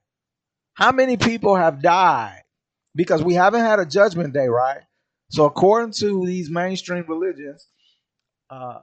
How 0.74 0.91
many 0.91 1.17
people 1.17 1.56
have 1.56 1.82
died 1.82 2.43
because 2.93 3.24
we 3.24 3.34
haven't 3.34 3.62
had 3.62 3.80
a 3.80 3.86
judgment 3.86 4.34
day, 4.34 4.48
right? 4.48 4.82
So 5.30 5.45
according 5.45 5.93
to 6.00 6.26
these 6.26 6.50
mainstream 6.50 7.06
religions, 7.08 7.67
uh, 8.50 8.80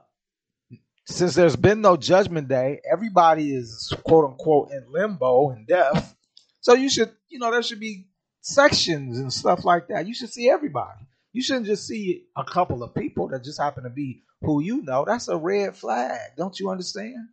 since 1.05 1.35
there's 1.35 1.55
been 1.55 1.81
no 1.81 1.97
judgment 1.97 2.47
day, 2.47 2.81
everybody 2.89 3.53
is 3.53 3.93
quote 4.05 4.25
unquote 4.25 4.71
in 4.71 4.85
limbo 4.89 5.49
and 5.51 5.67
death. 5.67 6.15
So 6.61 6.73
you 6.73 6.89
should, 6.89 7.11
you 7.29 7.39
know, 7.39 7.51
there 7.51 7.63
should 7.63 7.79
be 7.79 8.07
sections 8.41 9.19
and 9.19 9.31
stuff 9.31 9.65
like 9.65 9.87
that. 9.87 10.07
You 10.07 10.13
should 10.13 10.31
see 10.31 10.49
everybody. 10.49 10.99
You 11.33 11.41
shouldn't 11.41 11.65
just 11.65 11.87
see 11.87 12.25
a 12.37 12.43
couple 12.43 12.83
of 12.83 12.93
people 12.93 13.29
that 13.29 13.43
just 13.43 13.59
happen 13.59 13.83
to 13.83 13.89
be 13.89 14.23
who 14.41 14.61
you 14.61 14.81
know. 14.83 15.03
That's 15.05 15.27
a 15.27 15.37
red 15.37 15.75
flag. 15.75 16.19
Don't 16.37 16.57
you 16.59 16.69
understand? 16.69 17.27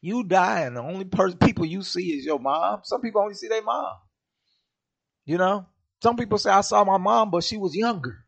You 0.00 0.24
die, 0.24 0.60
and 0.62 0.76
the 0.76 0.82
only 0.82 1.04
person 1.04 1.38
people 1.38 1.64
you 1.64 1.82
see 1.82 2.12
is 2.12 2.24
your 2.24 2.38
mom. 2.38 2.80
Some 2.84 3.00
people 3.00 3.22
only 3.22 3.34
see 3.34 3.48
their 3.48 3.62
mom. 3.62 3.94
You 5.24 5.38
know, 5.38 5.66
some 6.02 6.16
people 6.16 6.38
say 6.38 6.50
I 6.50 6.60
saw 6.60 6.84
my 6.84 6.98
mom, 6.98 7.30
but 7.30 7.44
she 7.44 7.56
was 7.56 7.74
younger. 7.74 8.24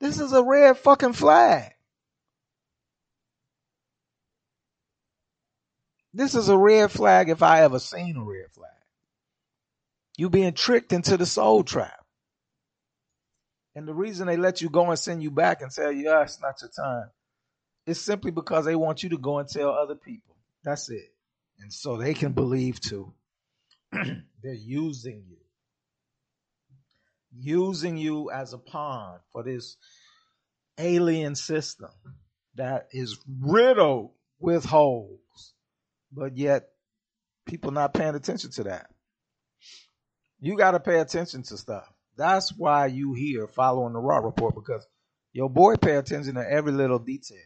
This 0.00 0.20
is 0.20 0.32
a 0.32 0.42
red 0.42 0.76
fucking 0.76 1.14
flag. 1.14 1.72
This 6.12 6.34
is 6.34 6.48
a 6.48 6.56
red 6.56 6.90
flag 6.90 7.28
if 7.28 7.42
I 7.42 7.62
ever 7.62 7.78
seen 7.78 8.16
a 8.16 8.24
red 8.24 8.50
flag. 8.54 8.70
You 10.16 10.30
being 10.30 10.54
tricked 10.54 10.92
into 10.92 11.16
the 11.16 11.26
soul 11.26 11.62
trap. 11.62 12.04
And 13.74 13.86
the 13.86 13.94
reason 13.94 14.26
they 14.26 14.38
let 14.38 14.62
you 14.62 14.70
go 14.70 14.88
and 14.88 14.98
send 14.98 15.22
you 15.22 15.30
back 15.30 15.60
and 15.60 15.70
tell 15.70 15.92
you, 15.92 16.04
yeah, 16.04 16.22
it's 16.22 16.40
not 16.40 16.60
your 16.62 16.70
time, 16.70 17.10
is 17.86 18.00
simply 18.00 18.30
because 18.30 18.64
they 18.64 18.76
want 18.76 19.02
you 19.02 19.10
to 19.10 19.18
go 19.18 19.38
and 19.38 19.48
tell 19.48 19.70
other 19.70 19.94
people. 19.96 20.35
That's 20.66 20.90
it. 20.90 21.14
And 21.60 21.72
so 21.72 21.96
they 21.96 22.12
can 22.12 22.32
believe 22.32 22.80
too. 22.80 23.12
They're 23.92 24.52
using 24.52 25.22
you. 25.28 25.36
Using 27.38 27.96
you 27.96 28.32
as 28.32 28.52
a 28.52 28.58
pawn 28.58 29.20
for 29.32 29.44
this 29.44 29.76
alien 30.76 31.36
system 31.36 31.90
that 32.56 32.88
is 32.90 33.16
riddled 33.40 34.10
with 34.40 34.64
holes. 34.64 35.54
But 36.10 36.36
yet 36.36 36.70
people 37.46 37.70
not 37.70 37.94
paying 37.94 38.16
attention 38.16 38.50
to 38.52 38.64
that. 38.64 38.90
You 40.40 40.56
got 40.56 40.72
to 40.72 40.80
pay 40.80 40.98
attention 40.98 41.44
to 41.44 41.56
stuff. 41.56 41.88
That's 42.16 42.52
why 42.56 42.86
you 42.86 43.14
here 43.14 43.46
following 43.46 43.92
the 43.92 44.00
raw 44.00 44.18
report 44.18 44.56
because 44.56 44.84
your 45.32 45.48
boy 45.48 45.76
pay 45.76 45.94
attention 45.94 46.34
to 46.34 46.50
every 46.50 46.72
little 46.72 46.98
detail. 46.98 47.38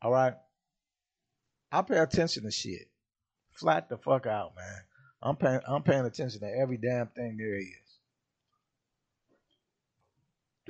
All 0.00 0.12
right. 0.12 0.34
I 1.76 1.82
pay 1.82 1.98
attention 1.98 2.44
to 2.44 2.50
shit. 2.50 2.88
Flat 3.52 3.90
the 3.90 3.98
fuck 3.98 4.24
out, 4.26 4.54
man. 4.56 4.80
I'm 5.20 5.36
paying 5.36 5.60
I'm 5.68 5.82
paying 5.82 6.06
attention 6.06 6.40
to 6.40 6.46
every 6.46 6.78
damn 6.78 7.08
thing 7.08 7.36
there 7.36 7.58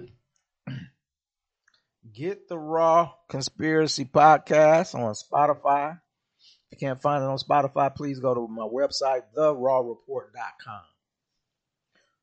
is. 0.07 0.09
Get 2.13 2.49
the 2.49 2.59
Raw 2.59 3.13
Conspiracy 3.29 4.05
Podcast 4.05 4.97
on 4.97 5.15
Spotify. 5.15 5.93
If 5.93 6.73
you 6.73 6.79
can't 6.89 7.01
find 7.01 7.23
it 7.23 7.29
on 7.29 7.39
Spotify, 7.39 7.95
please 7.95 8.19
go 8.19 8.35
to 8.35 8.49
my 8.49 8.65
website, 8.65 9.23
therawreport.com. 9.37 10.81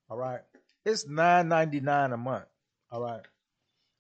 All 0.10 0.18
right. 0.18 0.42
It's 0.86 1.08
nine 1.08 1.48
ninety 1.48 1.80
nine 1.80 2.12
a 2.12 2.18
month. 2.18 2.48
All 2.92 3.02
right. 3.02 3.22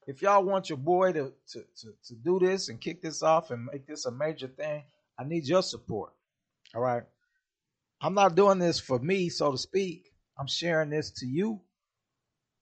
If 0.07 0.21
y'all 0.21 0.43
want 0.43 0.69
your 0.69 0.77
boy 0.77 1.13
to, 1.13 1.33
to, 1.51 1.59
to, 1.59 1.87
to 2.07 2.15
do 2.15 2.39
this 2.39 2.69
and 2.69 2.79
kick 2.79 3.01
this 3.01 3.23
off 3.23 3.51
and 3.51 3.65
make 3.71 3.87
this 3.87 4.05
a 4.05 4.11
major 4.11 4.47
thing, 4.47 4.83
I 5.17 5.23
need 5.23 5.47
your 5.47 5.63
support. 5.63 6.11
All 6.75 6.81
right. 6.81 7.03
I'm 8.01 8.13
not 8.13 8.35
doing 8.35 8.59
this 8.59 8.79
for 8.79 8.99
me, 8.99 9.29
so 9.29 9.51
to 9.51 9.57
speak. 9.57 10.11
I'm 10.37 10.47
sharing 10.47 10.89
this 10.89 11.11
to 11.19 11.25
you. 11.25 11.61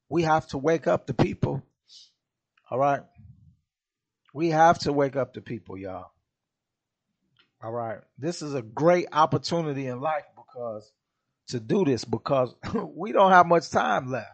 We 0.09 0.23
have 0.23 0.47
to 0.47 0.57
wake 0.57 0.87
up 0.87 1.07
the 1.07 1.13
people. 1.13 1.63
All 2.69 2.77
right. 2.77 3.01
We 4.33 4.49
have 4.49 4.79
to 4.79 4.93
wake 4.93 5.15
up 5.15 5.33
the 5.33 5.41
people, 5.41 5.77
y'all. 5.77 6.11
All 7.63 7.71
right. 7.71 7.99
This 8.17 8.41
is 8.41 8.53
a 8.53 8.61
great 8.61 9.07
opportunity 9.11 9.87
in 9.87 9.99
life 9.99 10.25
because 10.35 10.91
to 11.49 11.59
do 11.59 11.85
this 11.85 12.05
because 12.05 12.53
we 12.95 13.11
don't 13.11 13.31
have 13.31 13.45
much 13.45 13.69
time 13.69 14.11
left. 14.11 14.29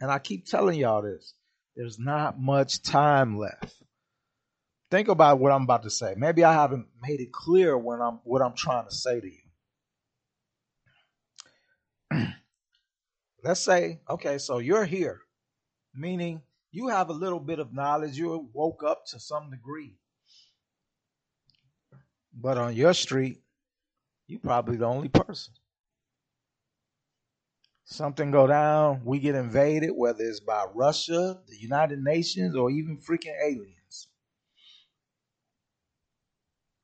And 0.00 0.10
I 0.10 0.18
keep 0.18 0.46
telling 0.46 0.78
y'all 0.78 1.02
this. 1.02 1.34
There's 1.76 1.98
not 1.98 2.40
much 2.40 2.82
time 2.82 3.38
left. 3.38 3.82
Think 4.90 5.08
about 5.08 5.38
what 5.38 5.52
I'm 5.52 5.62
about 5.62 5.84
to 5.84 5.90
say. 5.90 6.14
Maybe 6.16 6.42
I 6.42 6.52
haven't 6.52 6.86
made 7.00 7.20
it 7.20 7.32
clear 7.32 7.78
when 7.78 8.00
I'm 8.00 8.20
what 8.24 8.42
I'm 8.42 8.54
trying 8.54 8.88
to 8.88 8.94
say 8.94 9.20
to 9.20 9.30
you. 12.12 12.26
Let's 13.44 13.60
say, 13.60 14.00
okay, 14.08 14.38
so 14.38 14.58
you're 14.58 14.84
here, 14.84 15.20
meaning 15.94 16.42
you 16.72 16.88
have 16.88 17.08
a 17.08 17.14
little 17.14 17.40
bit 17.40 17.60
of 17.60 17.72
knowledge, 17.72 18.18
you 18.18 18.48
woke 18.52 18.82
up 18.84 19.06
to 19.06 19.20
some 19.20 19.50
degree. 19.50 19.94
But 22.34 22.58
on 22.58 22.74
your 22.74 22.94
street, 22.94 23.40
you're 24.26 24.40
probably 24.40 24.76
the 24.76 24.86
only 24.86 25.08
person 25.08 25.54
something 27.90 28.30
go 28.30 28.46
down, 28.46 29.02
we 29.04 29.18
get 29.18 29.34
invaded, 29.34 29.90
whether 29.90 30.22
it's 30.22 30.40
by 30.40 30.64
Russia, 30.74 31.40
the 31.48 31.56
United 31.56 31.98
Nations, 31.98 32.56
or 32.56 32.70
even 32.70 32.98
freaking 32.98 33.34
aliens. 33.42 34.08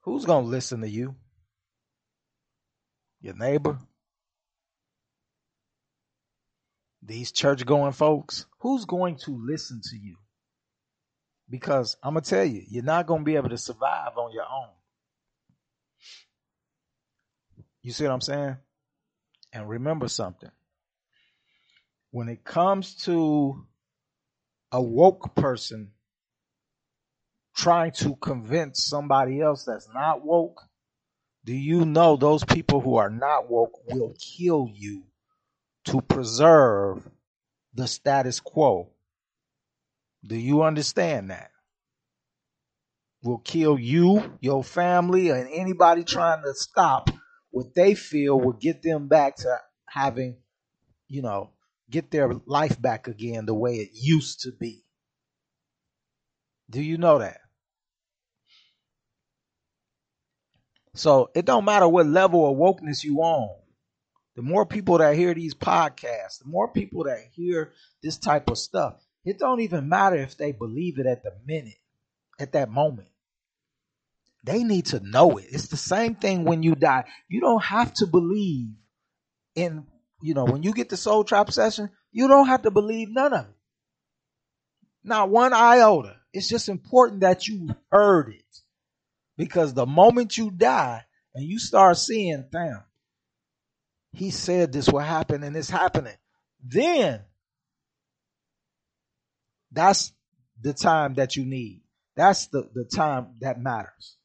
Who's 0.02 0.24
going 0.24 0.44
to 0.44 0.50
listen 0.50 0.80
to 0.82 0.88
you? 0.88 1.14
Your 3.20 3.34
neighbor? 3.34 3.78
These 7.02 7.32
church 7.32 7.64
going 7.64 7.92
folks? 7.92 8.46
Who's 8.58 8.84
going 8.84 9.16
to 9.18 9.40
listen 9.44 9.80
to 9.90 9.96
you? 9.96 10.16
Because 11.48 11.96
I'm 12.02 12.14
going 12.14 12.24
to 12.24 12.30
tell 12.30 12.44
you, 12.44 12.62
you're 12.68 12.82
not 12.82 13.06
going 13.06 13.20
to 13.20 13.24
be 13.24 13.36
able 13.36 13.50
to 13.50 13.58
survive 13.58 14.16
on 14.16 14.32
your 14.32 14.42
own. 14.42 14.70
You 17.82 17.92
see 17.92 18.02
what 18.02 18.12
I'm 18.12 18.20
saying? 18.20 18.56
And 19.52 19.68
remember 19.68 20.08
something 20.08 20.50
when 22.16 22.30
it 22.30 22.42
comes 22.42 22.94
to 22.94 23.66
a 24.72 24.82
woke 24.82 25.34
person 25.34 25.90
trying 27.54 27.92
to 27.92 28.16
convince 28.16 28.82
somebody 28.82 29.42
else 29.42 29.64
that's 29.64 29.86
not 29.92 30.24
woke, 30.24 30.62
do 31.44 31.52
you 31.52 31.84
know 31.84 32.16
those 32.16 32.42
people 32.42 32.80
who 32.80 32.96
are 32.96 33.10
not 33.10 33.50
woke 33.50 33.82
will 33.92 34.14
kill 34.18 34.66
you 34.72 35.02
to 35.84 36.00
preserve 36.00 37.06
the 37.74 37.86
status 37.86 38.40
quo 38.40 38.88
Do 40.26 40.36
you 40.36 40.62
understand 40.62 41.30
that? 41.30 41.50
Will 43.22 43.40
kill 43.44 43.78
you, 43.78 44.38
your 44.40 44.64
family, 44.64 45.28
and 45.28 45.50
anybody 45.52 46.02
trying 46.02 46.42
to 46.44 46.54
stop 46.54 47.10
what 47.50 47.74
they 47.74 47.94
feel 47.94 48.40
will 48.40 48.54
get 48.54 48.80
them 48.80 49.06
back 49.06 49.36
to 49.36 49.58
having, 49.86 50.38
you 51.08 51.20
know, 51.20 51.50
get 51.90 52.10
their 52.10 52.32
life 52.46 52.80
back 52.80 53.08
again 53.08 53.46
the 53.46 53.54
way 53.54 53.76
it 53.76 53.90
used 53.92 54.40
to 54.42 54.52
be. 54.52 54.84
Do 56.68 56.82
you 56.82 56.98
know 56.98 57.18
that? 57.18 57.40
So 60.94 61.30
it 61.34 61.44
don't 61.44 61.64
matter 61.64 61.86
what 61.86 62.06
level 62.06 62.50
of 62.50 62.56
wokeness 62.56 63.04
you 63.04 63.18
on. 63.18 63.54
The 64.34 64.42
more 64.42 64.66
people 64.66 64.98
that 64.98 65.16
hear 65.16 65.32
these 65.34 65.54
podcasts, 65.54 66.40
the 66.42 66.48
more 66.48 66.68
people 66.68 67.04
that 67.04 67.18
hear 67.32 67.72
this 68.02 68.18
type 68.18 68.50
of 68.50 68.58
stuff, 68.58 68.94
it 69.24 69.38
don't 69.38 69.60
even 69.60 69.88
matter 69.88 70.16
if 70.16 70.36
they 70.36 70.52
believe 70.52 70.98
it 70.98 71.06
at 71.06 71.22
the 71.22 71.32
minute, 71.46 71.78
at 72.38 72.52
that 72.52 72.70
moment. 72.70 73.08
They 74.44 74.62
need 74.62 74.86
to 74.86 75.00
know 75.00 75.38
it. 75.38 75.46
It's 75.50 75.68
the 75.68 75.76
same 75.76 76.14
thing 76.14 76.44
when 76.44 76.62
you 76.62 76.74
die. 76.74 77.04
You 77.28 77.40
don't 77.40 77.64
have 77.64 77.92
to 77.94 78.06
believe 78.06 78.68
in, 79.54 79.86
you 80.22 80.34
know, 80.34 80.44
when 80.44 80.62
you 80.62 80.72
get 80.72 80.88
the 80.88 80.96
soul 80.96 81.24
trap 81.24 81.50
session, 81.50 81.90
you 82.12 82.28
don't 82.28 82.46
have 82.48 82.62
to 82.62 82.70
believe 82.70 83.08
none 83.10 83.32
of 83.32 83.44
it. 83.44 83.54
Not 85.04 85.30
one 85.30 85.52
iota. 85.52 86.16
It's 86.32 86.48
just 86.48 86.68
important 86.68 87.20
that 87.20 87.46
you 87.46 87.68
heard 87.90 88.30
it. 88.30 88.42
Because 89.36 89.74
the 89.74 89.86
moment 89.86 90.36
you 90.36 90.50
die 90.50 91.04
and 91.34 91.44
you 91.44 91.58
start 91.58 91.98
seeing, 91.98 92.46
damn, 92.50 92.82
he 94.12 94.30
said 94.30 94.72
this 94.72 94.88
will 94.88 95.00
happen 95.00 95.42
and 95.42 95.54
it's 95.56 95.70
happening, 95.70 96.16
then 96.64 97.20
that's 99.70 100.12
the 100.60 100.72
time 100.72 101.14
that 101.14 101.36
you 101.36 101.44
need. 101.44 101.82
That's 102.16 102.46
the, 102.46 102.68
the 102.74 102.84
time 102.84 103.34
that 103.40 103.60
matters. 103.60 104.16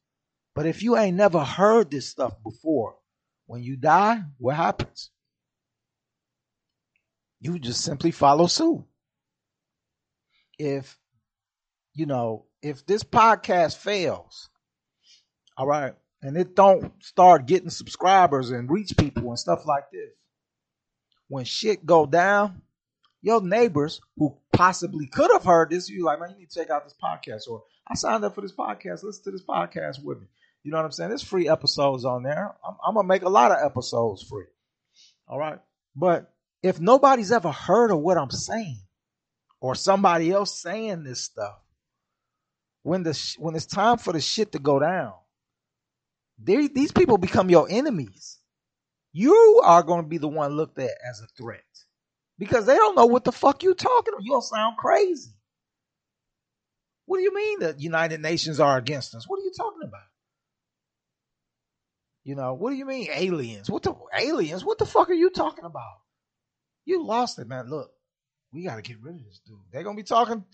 But 0.54 0.66
if 0.66 0.82
you 0.82 0.96
ain't 0.96 1.16
never 1.16 1.44
heard 1.44 1.90
this 1.90 2.08
stuff 2.08 2.34
before, 2.42 2.96
when 3.46 3.62
you 3.62 3.76
die, 3.76 4.22
what 4.38 4.56
happens? 4.56 5.10
You 7.42 7.58
just 7.58 7.82
simply 7.82 8.12
follow 8.12 8.46
suit. 8.46 8.84
If, 10.60 10.96
you 11.92 12.06
know, 12.06 12.46
if 12.62 12.86
this 12.86 13.02
podcast 13.02 13.76
fails, 13.76 14.48
all 15.56 15.66
right. 15.66 15.94
And 16.22 16.36
it 16.36 16.54
don't 16.54 16.92
start 17.02 17.46
getting 17.46 17.68
subscribers 17.68 18.52
and 18.52 18.70
reach 18.70 18.96
people 18.96 19.28
and 19.28 19.38
stuff 19.38 19.66
like 19.66 19.90
this. 19.92 20.10
When 21.26 21.44
shit 21.44 21.84
go 21.84 22.06
down, 22.06 22.62
your 23.22 23.42
neighbors 23.42 24.00
who 24.16 24.38
possibly 24.52 25.08
could 25.08 25.32
have 25.32 25.44
heard 25.44 25.70
this, 25.70 25.88
you 25.88 26.04
like, 26.04 26.20
man, 26.20 26.30
you 26.30 26.36
need 26.36 26.50
to 26.50 26.60
check 26.60 26.70
out 26.70 26.84
this 26.84 26.94
podcast. 27.02 27.50
Or 27.50 27.64
I 27.88 27.96
signed 27.96 28.24
up 28.24 28.36
for 28.36 28.40
this 28.42 28.52
podcast. 28.52 29.02
Listen 29.02 29.24
to 29.24 29.30
this 29.32 29.44
podcast 29.44 30.00
with 30.00 30.20
me. 30.20 30.26
You 30.62 30.70
know 30.70 30.76
what 30.76 30.84
I'm 30.84 30.92
saying? 30.92 31.08
There's 31.08 31.24
free 31.24 31.48
episodes 31.48 32.04
on 32.04 32.22
there. 32.22 32.54
I'm, 32.64 32.76
I'm 32.86 32.94
gonna 32.94 33.08
make 33.08 33.22
a 33.22 33.28
lot 33.28 33.50
of 33.50 33.58
episodes 33.64 34.22
free. 34.22 34.44
All 35.26 35.40
right. 35.40 35.58
But 35.96 36.32
if 36.62 36.80
nobody's 36.80 37.32
ever 37.32 37.50
heard 37.50 37.90
of 37.90 37.98
what 37.98 38.16
I'm 38.16 38.30
saying, 38.30 38.80
or 39.60 39.74
somebody 39.74 40.30
else 40.30 40.60
saying 40.60 41.04
this 41.04 41.20
stuff, 41.20 41.58
when 42.82 43.02
the 43.02 43.34
when 43.38 43.54
it's 43.54 43.66
time 43.66 43.98
for 43.98 44.12
the 44.12 44.20
shit 44.20 44.52
to 44.52 44.58
go 44.58 44.78
down, 44.78 45.12
these 46.38 46.92
people 46.92 47.18
become 47.18 47.50
your 47.50 47.66
enemies. 47.70 48.38
You 49.12 49.60
are 49.64 49.82
going 49.82 50.02
to 50.02 50.08
be 50.08 50.18
the 50.18 50.28
one 50.28 50.52
looked 50.52 50.78
at 50.78 50.90
as 51.08 51.20
a 51.20 51.26
threat 51.36 51.62
because 52.38 52.64
they 52.66 52.76
don't 52.76 52.96
know 52.96 53.06
what 53.06 53.24
the 53.24 53.32
fuck 53.32 53.62
you're 53.62 53.74
talking 53.74 54.14
about. 54.14 54.24
You 54.24 54.32
don't 54.32 54.42
sound 54.42 54.78
crazy. 54.78 55.32
What 57.06 57.18
do 57.18 57.22
you 57.22 57.34
mean 57.34 57.58
the 57.60 57.74
United 57.76 58.20
Nations 58.20 58.58
are 58.58 58.78
against 58.78 59.14
us? 59.14 59.28
What 59.28 59.38
are 59.38 59.42
you 59.42 59.52
talking 59.56 59.82
about? 59.84 60.00
You 62.24 62.36
know, 62.36 62.54
what 62.54 62.70
do 62.70 62.76
you 62.76 62.86
mean 62.86 63.08
aliens? 63.12 63.68
What 63.68 63.82
the 63.82 63.94
aliens? 64.16 64.64
What 64.64 64.78
the 64.78 64.86
fuck 64.86 65.10
are 65.10 65.14
you 65.14 65.30
talking 65.30 65.64
about? 65.64 66.01
You 66.84 67.04
lost 67.04 67.38
it, 67.38 67.48
man. 67.48 67.68
Look, 67.70 67.92
we 68.52 68.64
got 68.64 68.76
to 68.76 68.82
get 68.82 69.00
rid 69.00 69.16
of 69.16 69.24
this 69.24 69.40
dude. 69.46 69.58
They're 69.72 69.82
gonna 69.82 69.96
be 69.96 70.02
talking 70.02 70.44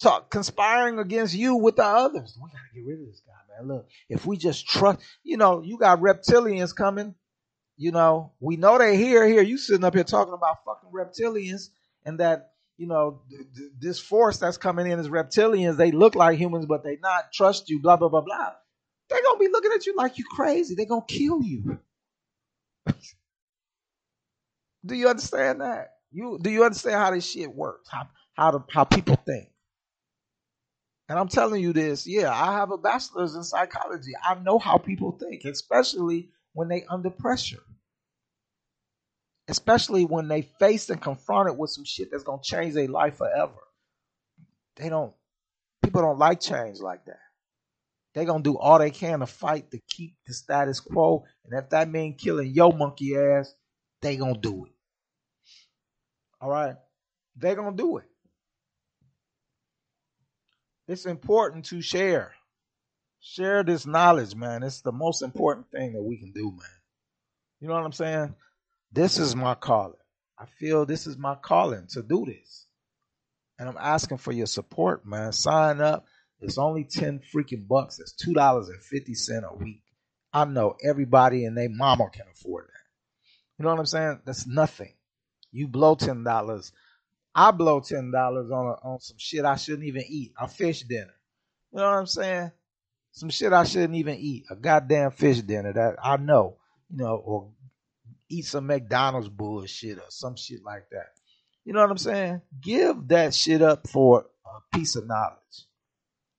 talk, 0.00 0.30
conspiring 0.30 0.98
against 0.98 1.34
you 1.34 1.56
with 1.56 1.76
the 1.76 1.84
others. 1.84 2.38
We 2.42 2.50
gotta 2.50 2.64
get 2.74 2.84
rid 2.86 3.00
of 3.00 3.06
this 3.06 3.22
guy, 3.26 3.56
man. 3.58 3.68
Look, 3.68 3.88
if 4.08 4.26
we 4.26 4.36
just 4.36 4.68
trust, 4.68 5.00
you 5.22 5.36
know, 5.36 5.62
you 5.62 5.78
got 5.78 6.00
reptilians 6.00 6.74
coming. 6.74 7.14
You 7.78 7.92
know, 7.92 8.32
we 8.40 8.56
know 8.56 8.78
they 8.78 8.96
here. 8.96 9.26
Here, 9.26 9.42
you 9.42 9.58
sitting 9.58 9.84
up 9.84 9.94
here 9.94 10.04
talking 10.04 10.32
about 10.32 10.64
fucking 10.64 10.90
reptilians 10.90 11.68
and 12.06 12.20
that 12.20 12.52
you 12.78 12.86
know 12.86 13.20
th- 13.28 13.42
th- 13.54 13.70
this 13.78 13.98
force 13.98 14.38
that's 14.38 14.56
coming 14.56 14.86
in 14.90 14.98
is 14.98 15.08
reptilians. 15.08 15.76
They 15.76 15.92
look 15.92 16.14
like 16.14 16.38
humans, 16.38 16.66
but 16.66 16.84
they 16.84 16.96
not 17.02 17.32
trust 17.32 17.68
you. 17.68 17.80
Blah 17.82 17.96
blah 17.96 18.08
blah 18.08 18.22
blah. 18.22 18.52
They're 19.10 19.22
gonna 19.22 19.38
be 19.38 19.48
looking 19.48 19.72
at 19.74 19.86
you 19.86 19.94
like 19.94 20.16
you 20.18 20.24
crazy. 20.24 20.74
They're 20.74 20.86
gonna 20.86 21.04
kill 21.06 21.42
you. 21.42 21.78
do 24.86 24.94
you 24.94 25.08
understand 25.08 25.60
that? 25.60 25.94
You 26.12 26.38
do 26.40 26.50
you 26.50 26.64
understand 26.64 26.96
how 26.96 27.10
this 27.10 27.28
shit 27.28 27.52
works? 27.54 27.88
How 27.90 28.08
how 28.34 28.50
the, 28.52 28.64
how 28.70 28.84
people 28.84 29.16
think? 29.16 29.48
And 31.08 31.18
I'm 31.18 31.28
telling 31.28 31.62
you 31.62 31.72
this, 31.72 32.06
yeah, 32.06 32.32
I 32.32 32.52
have 32.54 32.72
a 32.72 32.78
bachelor's 32.78 33.34
in 33.34 33.44
psychology. 33.44 34.12
I 34.22 34.34
know 34.34 34.58
how 34.58 34.76
people 34.78 35.12
think, 35.12 35.44
especially 35.44 36.30
when 36.52 36.68
they 36.68 36.84
under 36.90 37.10
pressure. 37.10 37.62
Especially 39.48 40.04
when 40.04 40.26
they 40.26 40.42
faced 40.42 40.90
and 40.90 41.00
confronted 41.00 41.56
with 41.56 41.70
some 41.70 41.84
shit 41.84 42.10
that's 42.10 42.24
gonna 42.24 42.42
change 42.42 42.74
their 42.74 42.88
life 42.88 43.18
forever. 43.18 43.54
They 44.76 44.88
don't 44.88 45.14
people 45.82 46.02
don't 46.02 46.18
like 46.18 46.40
change 46.40 46.80
like 46.80 47.04
that. 47.06 47.20
They're 48.14 48.24
gonna 48.24 48.42
do 48.42 48.58
all 48.58 48.78
they 48.78 48.90
can 48.90 49.20
to 49.20 49.26
fight 49.26 49.70
to 49.70 49.78
keep 49.88 50.16
the 50.26 50.34
status 50.34 50.80
quo. 50.80 51.24
And 51.44 51.62
if 51.62 51.70
that 51.70 51.88
means 51.88 52.20
killing 52.20 52.50
your 52.50 52.72
monkey 52.72 53.16
ass, 53.16 53.54
they 54.02 54.16
gonna 54.16 54.38
do 54.38 54.66
it. 54.66 54.72
All 56.40 56.50
right? 56.50 56.76
They're 57.36 57.56
gonna 57.56 57.76
do 57.76 57.98
it. 57.98 58.08
It's 60.88 61.06
important 61.06 61.66
to 61.66 61.80
share. 61.80 62.32
Share 63.20 63.64
this 63.64 63.86
knowledge, 63.86 64.34
man. 64.34 64.62
It's 64.62 64.82
the 64.82 64.92
most 64.92 65.22
important 65.22 65.70
thing 65.70 65.94
that 65.94 66.02
we 66.02 66.16
can 66.16 66.32
do, 66.32 66.50
man. 66.50 66.60
You 67.60 67.68
know 67.68 67.74
what 67.74 67.84
I'm 67.84 67.92
saying? 67.92 68.34
This 68.92 69.18
is 69.18 69.34
my 69.34 69.54
calling. 69.54 69.96
I 70.38 70.44
feel 70.46 70.86
this 70.86 71.06
is 71.06 71.16
my 71.16 71.34
calling 71.34 71.86
to 71.88 72.02
do 72.02 72.24
this. 72.24 72.66
And 73.58 73.68
I'm 73.68 73.78
asking 73.78 74.18
for 74.18 74.32
your 74.32 74.46
support, 74.46 75.06
man. 75.06 75.32
Sign 75.32 75.80
up. 75.80 76.06
It's 76.40 76.58
only 76.58 76.84
10 76.84 77.22
freaking 77.34 77.66
bucks. 77.66 77.98
It's 77.98 78.14
$2.50 78.24 79.42
a 79.42 79.56
week. 79.56 79.82
I 80.32 80.44
know 80.44 80.76
everybody 80.84 81.46
and 81.46 81.56
their 81.56 81.70
mama 81.70 82.10
can 82.10 82.26
afford 82.30 82.66
that. 82.66 82.72
You 83.58 83.64
know 83.64 83.70
what 83.70 83.80
I'm 83.80 83.86
saying? 83.86 84.20
That's 84.26 84.46
nothing. 84.46 84.92
You 85.56 85.68
blow 85.68 85.96
$10 85.96 86.24
I 87.38 87.50
blow 87.50 87.80
ten 87.80 88.10
dollars 88.10 88.50
on 88.50 88.66
a, 88.66 88.88
on 88.88 88.98
some 88.98 89.18
shit 89.18 89.44
I 89.44 89.56
shouldn't 89.56 89.84
even 89.84 90.04
eat. 90.08 90.32
A 90.40 90.48
fish 90.48 90.80
dinner. 90.80 91.14
You 91.70 91.80
know 91.80 91.84
what 91.84 91.98
I'm 91.98 92.06
saying? 92.06 92.50
Some 93.12 93.28
shit 93.28 93.52
I 93.52 93.64
shouldn't 93.64 93.94
even 93.94 94.16
eat. 94.16 94.46
A 94.50 94.56
goddamn 94.56 95.10
fish 95.10 95.42
dinner 95.42 95.74
that 95.74 95.96
I 96.02 96.16
know. 96.16 96.56
You 96.90 96.96
know, 96.96 97.16
or 97.16 97.50
eat 98.30 98.46
some 98.46 98.66
McDonald's 98.66 99.28
bullshit 99.28 99.98
or 99.98 100.06
some 100.08 100.36
shit 100.36 100.64
like 100.64 100.88
that. 100.92 101.08
You 101.66 101.74
know 101.74 101.82
what 101.82 101.90
I'm 101.90 101.98
saying? 101.98 102.40
Give 102.58 103.06
that 103.08 103.34
shit 103.34 103.60
up 103.60 103.86
for 103.86 104.24
a 104.46 104.76
piece 104.76 104.96
of 104.96 105.06
knowledge. 105.06 105.66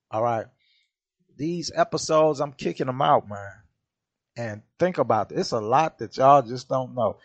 All 0.10 0.23
right. 0.23 0.47
These 1.36 1.71
episodes, 1.75 2.39
I'm 2.39 2.53
kicking 2.53 2.88
them 2.88 3.03
out, 3.03 3.30
man. 3.30 3.51
And 4.36 4.62
think 4.80 4.97
about 4.97 5.32
it. 5.32 5.38
It's 5.38 5.51
a 5.51 5.60
lot 5.60 5.99
that 5.99 6.17
y'all 6.17 6.41
just 6.41 6.67
don't 6.67 6.95
know. 6.95 7.17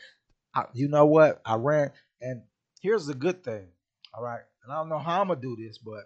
I, 0.54 0.64
you 0.74 0.88
know 0.88 1.06
what? 1.06 1.40
I 1.44 1.56
ran 1.56 1.90
and 2.20 2.42
here's 2.80 3.06
the 3.06 3.14
good 3.14 3.44
thing. 3.44 3.68
All 4.14 4.22
right. 4.22 4.42
And 4.64 4.72
I 4.72 4.76
don't 4.76 4.88
know 4.88 4.98
how 4.98 5.20
I'm 5.20 5.28
gonna 5.28 5.40
do 5.40 5.56
this, 5.56 5.78
but 5.78 6.04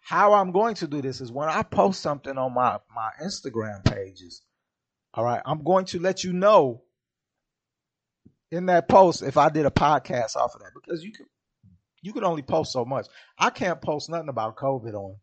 how 0.00 0.34
I'm 0.34 0.52
going 0.52 0.74
to 0.76 0.86
do 0.86 1.02
this 1.02 1.20
is 1.20 1.32
when 1.32 1.48
I 1.48 1.62
post 1.62 2.00
something 2.00 2.38
on 2.38 2.54
my, 2.54 2.78
my 2.94 3.10
Instagram 3.22 3.84
pages. 3.84 4.42
All 5.14 5.24
right. 5.24 5.42
I'm 5.44 5.64
going 5.64 5.86
to 5.86 5.98
let 5.98 6.22
you 6.22 6.32
know 6.32 6.82
in 8.50 8.66
that 8.66 8.88
post 8.88 9.22
if 9.22 9.36
I 9.36 9.48
did 9.48 9.66
a 9.66 9.70
podcast 9.70 10.36
off 10.36 10.54
of 10.54 10.60
that 10.60 10.70
because 10.74 11.02
you 11.02 11.12
can 11.12 11.26
you 12.02 12.12
can 12.12 12.24
only 12.24 12.42
post 12.42 12.72
so 12.72 12.84
much. 12.84 13.06
I 13.38 13.50
can't 13.50 13.80
post 13.80 14.08
nothing 14.08 14.28
about 14.28 14.56
COVID 14.56 14.94
on 14.94 15.16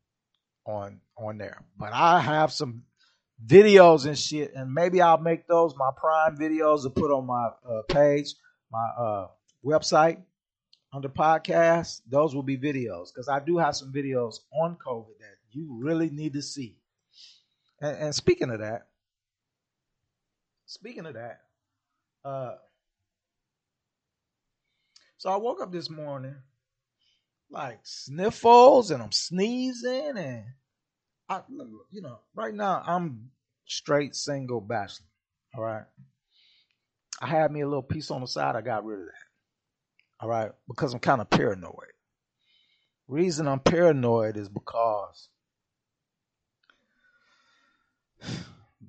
on 0.66 1.00
on 1.18 1.38
there, 1.38 1.64
but 1.78 1.94
I 1.94 2.20
have 2.20 2.52
some 2.52 2.84
videos 3.46 4.06
and 4.06 4.18
shit, 4.18 4.54
and 4.54 4.74
maybe 4.74 5.02
I'll 5.02 5.18
make 5.18 5.48
those 5.48 5.76
my 5.76 5.92
prime 5.96 6.38
videos 6.38 6.84
to 6.84 6.90
put 6.90 7.12
on 7.12 7.26
my 7.26 7.50
uh, 7.68 7.82
page, 7.90 8.34
my 8.72 8.86
uh, 8.98 9.28
website, 9.66 10.22
under 10.94 11.10
podcasts, 11.10 12.02
those 12.08 12.36
will 12.36 12.44
be 12.44 12.58
videos 12.58 13.08
because 13.14 13.28
I 13.28 13.40
do 13.40 13.58
have 13.58 13.76
some 13.76 13.92
videos 13.92 14.40
on 14.54 14.78
COVID 14.78 15.18
that 15.20 15.38
you 15.52 15.68
really 15.80 16.10
need 16.10 16.34
to 16.34 16.42
see. 16.42 16.78
And, 17.82 17.98
and 17.98 18.16
speaking 18.16 18.52
of 18.52 18.60
that, 18.60 18.88
speaking 20.68 21.08
of 21.08 21.16
that, 21.16 21.42
uh, 22.24 22.56
so 25.18 25.32
I 25.32 25.38
woke 25.38 25.62
up 25.62 25.72
this 25.72 25.90
morning 25.90 26.36
like 27.50 27.80
sniffles 27.84 28.92
and 28.92 29.02
I'm 29.02 29.12
sneezing 29.12 30.18
and 30.18 30.46
I, 31.30 31.42
you 31.92 32.02
know, 32.02 32.20
right 32.36 32.54
now 32.54 32.84
I'm 32.86 33.32
straight 33.66 34.16
single 34.16 34.62
bachelor. 34.62 35.08
All 35.56 35.64
right. 35.64 35.86
I 37.22 37.28
had 37.28 37.52
me 37.52 37.62
a 37.62 37.68
little 37.68 37.84
piece 37.84 38.12
on 38.12 38.22
the 38.22 38.28
side. 38.28 38.56
I 38.56 38.62
got 38.62 38.86
rid 38.86 39.00
of 39.00 39.06
that. 39.06 39.14
All 40.20 40.30
right. 40.30 40.52
Because 40.68 40.94
I'm 40.94 41.00
kind 41.00 41.22
of 41.22 41.30
paranoid. 41.30 41.94
Reason 43.08 43.48
I'm 43.48 43.60
paranoid 43.60 44.38
is 44.38 44.50
because 44.50 45.30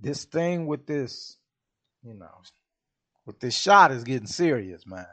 this 0.01 0.25
thing 0.25 0.67
with 0.67 0.87
this, 0.87 1.37
you 2.03 2.15
know, 2.15 2.31
with 3.27 3.41
this 3.41 3.57
shot 3.57 3.91
is 3.91 4.05
getting 4.05 4.27
serious, 4.27 4.87
man. 4.87 5.07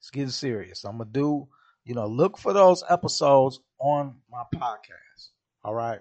It's 0.00 0.10
getting 0.10 0.30
serious. 0.30 0.84
I'm 0.84 0.98
gonna 0.98 1.10
do, 1.10 1.48
you 1.84 1.94
know, 1.94 2.06
look 2.06 2.38
for 2.38 2.52
those 2.52 2.82
episodes 2.88 3.60
on 3.78 4.16
my 4.30 4.42
podcast. 4.54 5.30
All 5.64 5.74
right, 5.74 6.00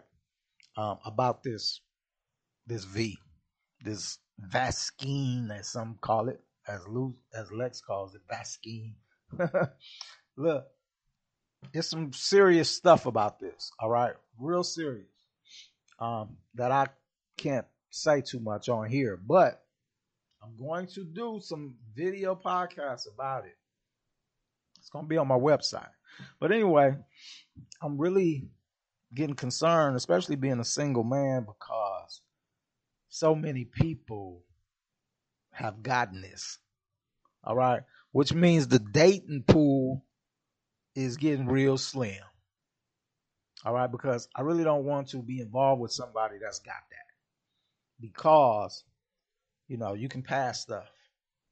um, 0.76 0.98
about 1.06 1.42
this, 1.42 1.80
this 2.68 2.84
V, 2.84 3.18
this 3.82 4.20
Vaskine, 4.52 5.58
as 5.58 5.70
some 5.70 5.98
call 6.02 6.28
it, 6.28 6.42
as 6.68 6.86
Lou, 6.86 7.16
as 7.34 7.50
Lex 7.50 7.80
calls 7.80 8.14
it, 8.14 8.22
Vaskine. 8.30 8.96
look, 10.38 10.66
it's 11.74 11.90
some 11.90 12.12
serious 12.12 12.70
stuff 12.70 13.06
about 13.06 13.40
this. 13.40 13.72
All 13.80 13.90
right, 13.90 14.14
real 14.38 14.66
serious. 14.66 15.08
Um, 15.98 16.36
that 16.56 16.72
I 16.72 16.88
can't 17.38 17.68
say 17.90 18.20
too 18.20 18.42
much 18.42 18.68
on 18.68 18.90
here, 18.90 19.16
but 19.16 19.64
I'm 20.44 20.58
going 20.58 20.88
to 20.88 21.06
do 21.06 21.40
some 21.42 21.76
video 21.96 22.36
podcasts 22.36 23.08
about 23.14 23.46
it. 23.46 23.56
It's 24.80 24.90
going 24.90 25.06
to 25.06 25.10
be 25.10 25.18
on 25.18 25.28
my 25.30 25.38
website. 25.38 25.88
But 26.40 26.52
anyway, 26.52 26.98
I'm 27.82 27.98
really 27.98 28.50
getting 29.14 29.36
concerned, 29.36 29.96
especially 29.96 30.36
being 30.36 30.60
a 30.60 30.66
single 30.66 31.04
man, 31.04 31.46
because 31.46 32.22
so 33.10 33.36
many 33.36 33.66
people 33.66 34.44
have 35.52 35.84
gotten 35.84 36.22
this. 36.22 36.60
All 37.44 37.56
right. 37.56 37.82
Which 38.12 38.34
means 38.34 38.68
the 38.68 38.80
dating 38.80 39.44
pool 39.48 40.06
is 40.96 41.18
getting 41.18 41.48
real 41.48 41.78
slim. 41.78 42.22
All 43.66 43.74
right. 43.74 43.92
Because 43.92 44.28
I 44.36 44.42
really 44.42 44.64
don't 44.64 44.86
want 44.86 45.10
to 45.10 45.18
be 45.22 45.40
involved 45.40 45.82
with 45.82 45.92
somebody 45.92 46.36
that's 46.42 46.60
got 46.60 46.84
that. 46.92 47.06
Because 48.00 48.84
you 49.68 49.78
know, 49.78 49.94
you 49.94 50.10
can 50.10 50.22
pass 50.22 50.62
stuff. 50.62 50.86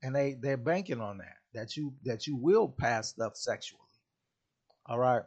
And 0.03 0.15
they, 0.15 0.35
they're 0.39 0.57
banking 0.57 1.01
on 1.01 1.19
that. 1.19 1.37
That 1.53 1.75
you 1.75 1.93
that 2.05 2.27
you 2.27 2.35
will 2.35 2.69
pass 2.69 3.09
stuff 3.09 3.35
sexually. 3.35 3.81
All 4.85 4.97
right. 4.97 5.23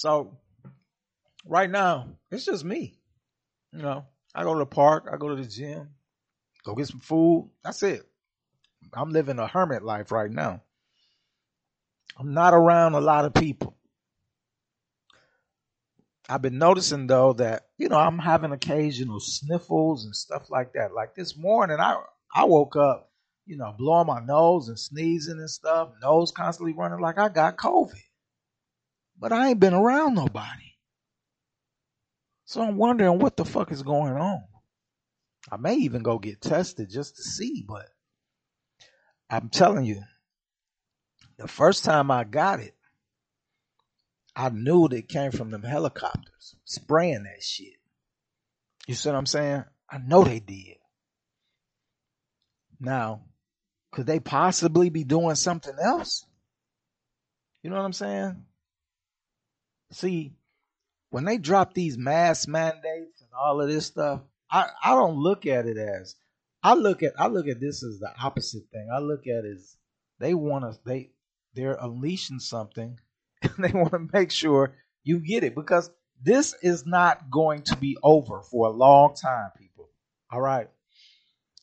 So 0.00 0.38
right 1.44 1.68
now, 1.68 2.08
it's 2.30 2.46
just 2.46 2.64
me. 2.64 2.98
You 3.70 3.82
know, 3.82 4.06
I 4.34 4.44
go 4.44 4.54
to 4.54 4.60
the 4.60 4.64
park, 4.64 5.06
I 5.12 5.18
go 5.18 5.28
to 5.28 5.36
the 5.36 5.46
gym, 5.46 5.90
go 6.64 6.74
get 6.74 6.86
some 6.86 7.00
food. 7.00 7.50
That's 7.62 7.82
it. 7.82 8.08
I'm 8.94 9.10
living 9.10 9.38
a 9.38 9.46
hermit 9.46 9.82
life 9.82 10.10
right 10.10 10.30
now. 10.30 10.62
I'm 12.18 12.32
not 12.32 12.54
around 12.54 12.94
a 12.94 13.00
lot 13.02 13.26
of 13.26 13.34
people. 13.34 13.76
I've 16.30 16.40
been 16.40 16.56
noticing 16.56 17.06
though 17.06 17.34
that 17.34 17.66
you 17.76 17.90
know 17.90 17.98
I'm 17.98 18.18
having 18.18 18.52
occasional 18.52 19.20
sniffles 19.20 20.06
and 20.06 20.16
stuff 20.16 20.48
like 20.48 20.72
that. 20.72 20.94
Like 20.94 21.14
this 21.14 21.36
morning, 21.36 21.78
I 21.78 22.02
I 22.34 22.44
woke 22.44 22.74
up, 22.74 23.10
you 23.44 23.58
know, 23.58 23.74
blowing 23.76 24.06
my 24.06 24.20
nose 24.20 24.68
and 24.68 24.78
sneezing 24.78 25.40
and 25.40 25.50
stuff, 25.50 25.90
nose 26.02 26.32
constantly 26.32 26.72
running 26.72 27.00
like 27.00 27.18
I 27.18 27.28
got 27.28 27.58
COVID. 27.58 28.00
But 29.20 29.32
I 29.32 29.50
ain't 29.50 29.60
been 29.60 29.74
around 29.74 30.14
nobody. 30.14 30.72
So 32.46 32.62
I'm 32.62 32.78
wondering 32.78 33.18
what 33.18 33.36
the 33.36 33.44
fuck 33.44 33.70
is 33.70 33.82
going 33.82 34.14
on. 34.14 34.42
I 35.52 35.56
may 35.56 35.74
even 35.76 36.02
go 36.02 36.18
get 36.18 36.40
tested 36.40 36.90
just 36.90 37.16
to 37.16 37.22
see, 37.22 37.64
but 37.66 37.86
I'm 39.28 39.48
telling 39.50 39.84
you, 39.84 40.02
the 41.38 41.46
first 41.46 41.84
time 41.84 42.10
I 42.10 42.24
got 42.24 42.60
it, 42.60 42.74
I 44.34 44.48
knew 44.48 44.88
that 44.88 44.96
it 44.96 45.08
came 45.08 45.32
from 45.32 45.50
them 45.50 45.62
helicopters 45.62 46.56
spraying 46.64 47.24
that 47.24 47.42
shit. 47.42 47.74
You 48.86 48.94
see 48.94 49.10
what 49.10 49.16
I'm 49.16 49.26
saying? 49.26 49.64
I 49.90 49.98
know 49.98 50.24
they 50.24 50.40
did. 50.40 50.76
Now, 52.80 53.22
could 53.92 54.06
they 54.06 54.20
possibly 54.20 54.88
be 54.88 55.04
doing 55.04 55.34
something 55.34 55.74
else? 55.80 56.24
You 57.62 57.70
know 57.70 57.76
what 57.76 57.84
I'm 57.84 57.92
saying? 57.92 58.44
See, 59.92 60.32
when 61.10 61.24
they 61.24 61.38
drop 61.38 61.74
these 61.74 61.98
mask 61.98 62.48
mandates 62.48 63.20
and 63.20 63.30
all 63.38 63.60
of 63.60 63.68
this 63.68 63.86
stuff, 63.86 64.20
I, 64.50 64.68
I 64.82 64.94
don't 64.94 65.16
look 65.16 65.46
at 65.46 65.66
it 65.66 65.76
as 65.76 66.16
I 66.62 66.74
look 66.74 67.02
at 67.02 67.12
I 67.18 67.28
look 67.28 67.48
at 67.48 67.60
this 67.60 67.82
as 67.82 67.98
the 67.98 68.12
opposite 68.22 68.64
thing. 68.72 68.88
I 68.92 68.98
look 68.98 69.26
at 69.26 69.44
it 69.44 69.56
as 69.56 69.76
they 70.18 70.34
want 70.34 70.64
to 70.64 70.78
they 70.84 71.10
they're 71.54 71.78
unleashing 71.80 72.40
something 72.40 72.98
and 73.42 73.52
they 73.58 73.72
want 73.72 73.92
to 73.92 74.08
make 74.12 74.30
sure 74.30 74.74
you 75.02 75.20
get 75.20 75.44
it 75.44 75.54
because 75.54 75.90
this 76.22 76.54
is 76.62 76.84
not 76.84 77.30
going 77.30 77.62
to 77.62 77.76
be 77.76 77.96
over 78.02 78.42
for 78.42 78.66
a 78.66 78.70
long 78.70 79.14
time, 79.14 79.50
people. 79.58 79.88
All 80.30 80.40
right. 80.40 80.68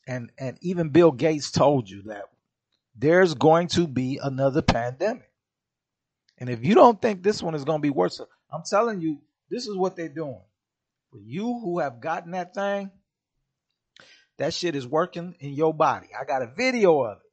And 0.06 0.32
and 0.38 0.58
even 0.62 0.88
Bill 0.88 1.12
Gates 1.12 1.50
told 1.50 1.88
you 1.88 2.02
that 2.02 2.24
there's 2.96 3.34
going 3.34 3.68
to 3.68 3.86
be 3.86 4.18
another 4.20 4.62
pandemic. 4.62 5.27
And 6.38 6.48
if 6.48 6.64
you 6.64 6.74
don't 6.74 7.00
think 7.00 7.22
this 7.22 7.42
one 7.42 7.54
is 7.54 7.64
going 7.64 7.78
to 7.78 7.82
be 7.82 7.90
worse, 7.90 8.20
I'm 8.52 8.62
telling 8.68 9.00
you, 9.00 9.20
this 9.50 9.66
is 9.66 9.76
what 9.76 9.96
they're 9.96 10.08
doing. 10.08 10.40
For 11.10 11.18
you 11.18 11.58
who 11.60 11.80
have 11.80 12.00
gotten 12.00 12.32
that 12.32 12.54
thing, 12.54 12.90
that 14.38 14.54
shit 14.54 14.76
is 14.76 14.86
working 14.86 15.34
in 15.40 15.54
your 15.54 15.74
body. 15.74 16.08
I 16.18 16.24
got 16.24 16.42
a 16.42 16.52
video 16.56 17.02
of 17.02 17.18
it. 17.18 17.30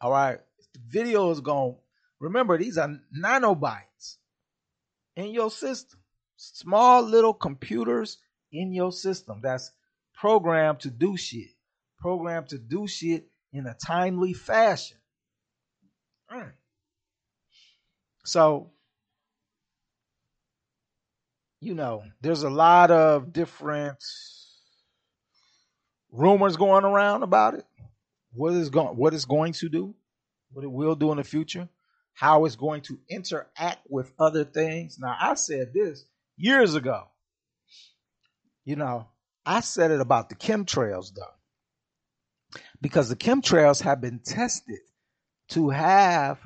All 0.00 0.10
right. 0.10 0.38
The 0.72 0.80
video 0.88 1.30
is 1.30 1.40
going 1.40 1.76
Remember, 2.22 2.56
these 2.56 2.78
are 2.78 3.00
nanobytes 3.18 4.18
in 5.16 5.32
your 5.32 5.50
system. 5.50 5.98
Small 6.36 7.02
little 7.02 7.34
computers 7.34 8.18
in 8.52 8.72
your 8.72 8.92
system 8.92 9.40
that's 9.42 9.72
programmed 10.14 10.78
to 10.80 10.90
do 10.90 11.16
shit. 11.16 11.50
Programmed 11.98 12.50
to 12.50 12.58
do 12.58 12.86
shit 12.86 13.26
in 13.52 13.66
a 13.66 13.74
timely 13.74 14.34
fashion. 14.34 14.98
Mm. 16.32 16.52
So, 18.24 18.70
you 21.60 21.74
know, 21.74 22.04
there's 22.20 22.42
a 22.42 22.50
lot 22.50 22.90
of 22.90 23.32
different 23.32 23.98
rumors 26.10 26.56
going 26.56 26.84
around 26.84 27.22
about 27.22 27.54
it. 27.54 27.64
What 28.34 28.54
is 28.54 28.70
going 28.70 28.96
what 28.96 29.14
is 29.14 29.24
going 29.24 29.52
to 29.54 29.68
do, 29.68 29.94
what 30.52 30.64
it 30.64 30.70
will 30.70 30.94
do 30.94 31.10
in 31.10 31.18
the 31.18 31.24
future 31.24 31.68
how 32.14 32.44
it's 32.44 32.56
going 32.56 32.82
to 32.82 32.98
interact 33.08 33.78
with 33.88 34.12
other 34.18 34.44
things. 34.44 34.98
Now, 34.98 35.16
I 35.18 35.34
said 35.34 35.72
this 35.74 36.04
years 36.36 36.74
ago. 36.74 37.04
You 38.64 38.76
know, 38.76 39.08
I 39.44 39.60
said 39.60 39.90
it 39.90 40.00
about 40.00 40.28
the 40.28 40.36
chemtrails, 40.36 41.12
though, 41.14 42.60
because 42.80 43.08
the 43.08 43.16
chemtrails 43.16 43.82
have 43.82 44.00
been 44.00 44.20
tested 44.20 44.78
to 45.48 45.70
have, 45.70 46.38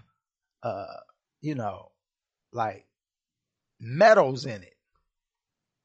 uh, 0.63 0.87
you 1.41 1.55
know, 1.55 1.91
like 2.53 2.87
metals 3.81 4.47
in 4.47 4.63
it. 4.63 4.77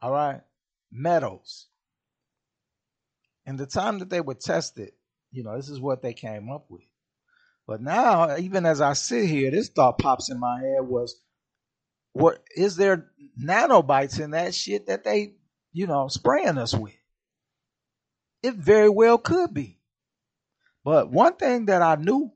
All 0.01 0.11
right, 0.11 0.41
metals. 0.91 1.67
And 3.45 3.57
the 3.57 3.65
time 3.65 3.99
that 3.99 4.09
they 4.09 4.21
were 4.21 4.35
tested, 4.35 4.91
you 5.31 5.43
know, 5.43 5.55
this 5.55 5.69
is 5.69 5.79
what 5.79 6.01
they 6.01 6.13
came 6.13 6.51
up 6.51 6.65
with. 6.69 6.83
But 7.67 7.81
now, 7.81 8.37
even 8.37 8.65
as 8.65 8.81
I 8.81 8.93
sit 8.93 9.27
here, 9.27 9.51
this 9.51 9.69
thought 9.69 9.97
pops 9.97 10.29
in 10.29 10.39
my 10.39 10.59
head 10.59 10.81
was, 10.81 11.15
what 12.13 12.43
is 12.55 12.75
there 12.75 13.07
nanobites 13.41 14.19
in 14.19 14.31
that 14.31 14.53
shit 14.53 14.87
that 14.87 15.03
they, 15.03 15.35
you 15.71 15.87
know, 15.87 16.07
spraying 16.07 16.57
us 16.57 16.73
with? 16.73 16.95
It 18.43 18.55
very 18.55 18.89
well 18.89 19.17
could 19.17 19.53
be. 19.53 19.79
But 20.83 21.11
one 21.11 21.35
thing 21.35 21.67
that 21.67 21.81
I 21.81 21.95
knew 21.95 22.31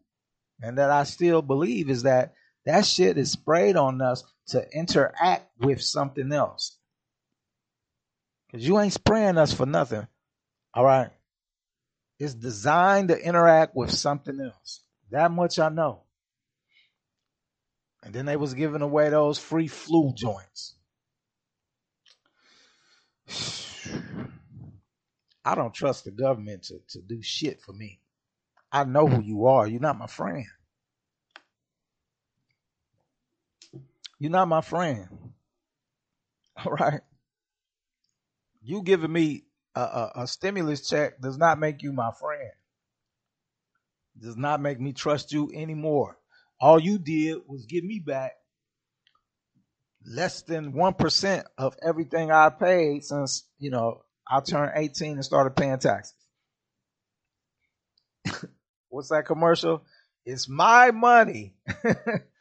and 0.62 0.78
that 0.78 0.92
I 0.92 1.04
still 1.04 1.42
believe 1.42 1.90
is 1.90 2.04
that 2.04 2.34
that 2.66 2.86
shit 2.86 3.18
is 3.18 3.32
sprayed 3.32 3.78
on 3.78 4.02
us 4.02 4.24
to 4.48 4.68
interact 4.72 5.50
with 5.60 5.82
something 5.82 6.32
else. 6.32 6.78
Because 8.48 8.68
you 8.68 8.80
ain't 8.80 8.94
spraying 8.94 9.38
us 9.38 9.54
for 9.54 9.66
nothing. 9.66 10.08
All 10.74 10.86
right. 10.86 11.12
It's 12.20 12.34
designed 12.34 13.10
to 13.10 13.20
interact 13.20 13.76
with 13.76 13.92
something 13.92 14.40
else. 14.40 14.82
That 15.12 15.32
much 15.32 15.60
I 15.60 15.70
know. 15.70 16.02
And 18.04 18.14
then 18.14 18.26
they 18.26 18.38
was 18.38 18.54
giving 18.54 18.82
away 18.82 19.10
those 19.10 19.40
free 19.40 19.68
flu 19.68 20.14
joints. 20.14 20.76
I 25.44 25.56
don't 25.56 25.74
trust 25.74 26.06
the 26.06 26.12
government 26.12 26.64
to, 26.64 26.80
to 26.90 27.02
do 27.02 27.22
shit 27.22 27.62
for 27.62 27.74
me. 27.74 28.00
I 28.72 28.84
know 28.84 29.08
who 29.08 29.22
you 29.22 29.46
are. 29.46 29.68
You're 29.68 29.82
not 29.82 29.98
my 29.98 30.08
friend. 30.08 30.46
You're 34.20 34.32
not 34.32 34.48
my 34.48 34.62
friend. 34.62 35.08
All 36.66 36.72
right. 36.72 37.02
You 38.62 38.82
giving 38.82 39.12
me 39.12 39.46
a, 39.76 39.82
a, 39.82 40.12
a 40.24 40.28
stimulus 40.28 40.88
check 40.88 41.20
does 41.22 41.38
not 41.38 41.60
make 41.60 41.84
you 41.84 41.92
my 41.92 42.12
friend. 42.20 42.52
Does 44.20 44.38
not 44.38 44.62
make 44.62 44.80
me 44.80 44.94
trust 44.94 45.34
you 45.34 45.52
anymore. 45.54 46.18
All 46.60 46.80
you 46.80 46.98
did 46.98 47.40
was 47.48 47.66
give 47.66 47.84
me 47.84 48.00
back 48.00 48.32
less 50.06 50.44
than 50.44 50.74
1% 50.74 51.44
of 51.58 51.76
everything 51.86 52.32
I 52.32 52.50
paid 52.50 53.04
since, 53.04 53.48
you 53.60 53.72
know, 53.72 54.02
I 54.28 54.40
turned 54.40 54.72
18 54.76 55.14
and 55.14 55.26
started 55.26 55.56
paying 55.56 55.80
taxes. 55.80 56.16
What's 58.90 59.10
that 59.10 59.26
commercial? 59.26 59.84
It's 60.26 60.48
my 60.48 60.92
money. 60.92 61.56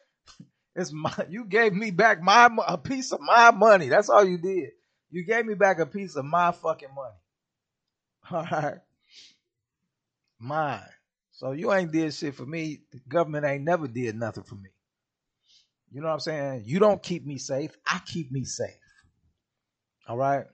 it's 0.76 0.92
my, 0.92 1.14
you 1.28 1.44
gave 1.44 1.72
me 1.72 1.90
back 1.90 2.20
my, 2.22 2.50
a 2.66 2.76
piece 2.76 3.12
of 3.12 3.20
my 3.20 3.50
money. 3.50 3.88
That's 3.88 4.08
all 4.08 4.24
you 4.24 4.38
did. 4.38 4.70
You 5.10 5.24
gave 5.24 5.46
me 5.46 5.54
back 5.54 5.78
a 5.78 5.86
piece 5.86 6.16
of 6.16 6.24
my 6.24 6.50
fucking 6.50 6.88
money. 6.94 7.14
All 8.30 8.46
right. 8.50 8.78
Mine. 10.40 10.80
So 11.30 11.52
you 11.52 11.72
ain't 11.72 11.92
did 11.92 12.12
shit 12.12 12.34
for 12.34 12.46
me. 12.46 12.80
The 12.90 13.00
government 13.08 13.44
ain't 13.44 13.64
never 13.64 13.86
did 13.86 14.16
nothing 14.16 14.44
for 14.44 14.56
me. 14.56 14.70
You 15.92 16.00
know 16.00 16.08
what 16.08 16.14
I'm 16.14 16.20
saying? 16.20 16.62
You 16.66 16.80
don't 16.80 17.02
keep 17.02 17.24
me 17.24 17.38
safe. 17.38 17.76
I 17.86 18.00
keep 18.04 18.32
me 18.32 18.44
safe. 18.44 18.74
All 20.08 20.16
right. 20.16 20.46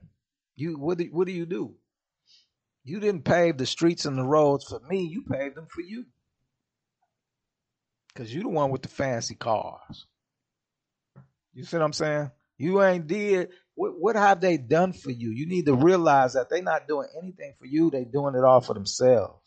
You 0.55 0.77
what 0.77 0.99
do, 0.99 1.05
what 1.05 1.25
do 1.25 1.33
you 1.33 1.47
do? 1.47 1.73
You 2.83 2.99
didn't 2.99 3.23
pave 3.25 3.57
the 3.57 3.65
streets 3.65 4.05
and 4.05 4.17
the 4.17 4.23
roads 4.23 4.65
for 4.65 4.79
me. 4.87 5.03
You 5.03 5.23
paved 5.23 5.55
them 5.55 5.67
for 5.67 5.81
you. 5.81 6.05
Cause 8.13 8.31
you 8.31 8.43
the 8.43 8.49
one 8.49 8.69
with 8.69 8.81
the 8.81 8.89
fancy 8.89 9.35
cars. 9.35 10.05
You 11.53 11.63
see 11.63 11.77
what 11.77 11.83
I'm 11.83 11.93
saying? 11.93 12.31
You 12.57 12.81
ain't 12.83 13.07
did 13.07 13.49
what, 13.75 13.99
what 13.99 14.15
have 14.15 14.41
they 14.41 14.57
done 14.57 14.93
for 14.93 15.11
you? 15.11 15.31
You 15.31 15.47
need 15.47 15.65
to 15.65 15.73
realize 15.73 16.33
that 16.33 16.49
they're 16.49 16.61
not 16.61 16.87
doing 16.87 17.07
anything 17.21 17.53
for 17.59 17.65
you. 17.65 17.89
They're 17.89 18.05
doing 18.05 18.35
it 18.35 18.43
all 18.43 18.61
for 18.61 18.73
themselves. 18.73 19.39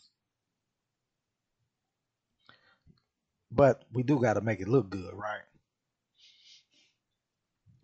But 3.51 3.85
we 3.93 4.03
do 4.03 4.21
got 4.21 4.35
to 4.35 4.41
make 4.41 4.61
it 4.61 4.69
look 4.69 4.91
good, 4.91 5.15
right? 5.15 5.43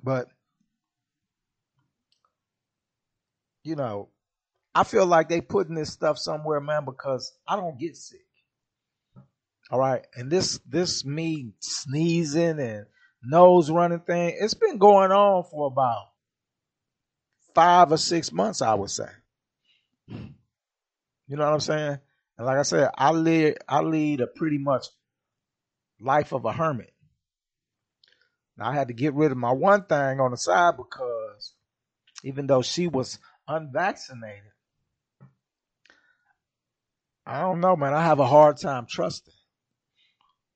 But 0.03 0.29
you 3.63 3.77
know, 3.77 4.09
I 4.75 4.85
feel 4.85 5.07
like 5.07 5.29
they 5.29 5.41
putting 5.41 5.75
this 5.75 5.93
stuff 5.93 6.19
somewhere, 6.19 6.61
man, 6.61 6.85
because 6.85 7.33
I 7.47 7.57
don't 7.57 7.79
get 7.79 7.97
sick. 7.97 8.21
All 9.71 9.79
right, 9.79 10.05
and 10.17 10.31
this 10.31 10.59
this 10.69 11.05
me 11.05 11.53
sneezing 11.61 12.59
and 12.59 12.87
nose 13.23 13.71
running 13.71 14.01
thing, 14.01 14.37
it's 14.39 14.55
been 14.55 14.79
going 14.79 15.13
on 15.13 15.45
for 15.51 15.67
about 15.67 16.07
five 17.55 17.93
or 17.93 17.97
six 17.97 18.33
months, 18.33 18.63
I 18.63 18.75
would 18.75 18.91
say. 18.91 19.09
You 20.09 21.37
know 21.37 21.45
what 21.45 21.55
I'm 21.55 21.61
saying? 21.61 21.99
And 22.39 22.47
like 22.47 22.59
I 22.59 22.63
said, 22.63 22.91
I 22.97 23.13
lead 23.13 23.59
I 23.69 23.83
lead 23.83 24.21
a 24.21 24.27
pretty 24.27 24.59
much 24.59 24.87
life 26.01 26.33
of 26.33 26.45
a 26.45 26.53
hermit. 26.53 26.93
Now 28.57 28.71
I 28.71 28.75
had 28.75 28.89
to 28.89 28.95
get 28.95 29.15
rid 29.15 29.31
of 29.31 29.39
my 29.39 29.53
one 29.53 29.85
thing 29.85 30.21
on 30.21 30.31
the 30.31 30.37
side 30.37 30.77
because 30.77 31.55
even 32.25 32.47
though 32.47 32.63
she 32.63 32.89
was 32.89 33.19
unvaccinated, 33.47 34.43
I 37.27 37.43
don't 37.43 37.61
know, 37.61 37.77
man. 37.77 37.95
I 37.95 38.03
have 38.03 38.19
a 38.19 38.27
hard 38.27 38.57
time 38.57 38.87
trusting. 38.89 39.35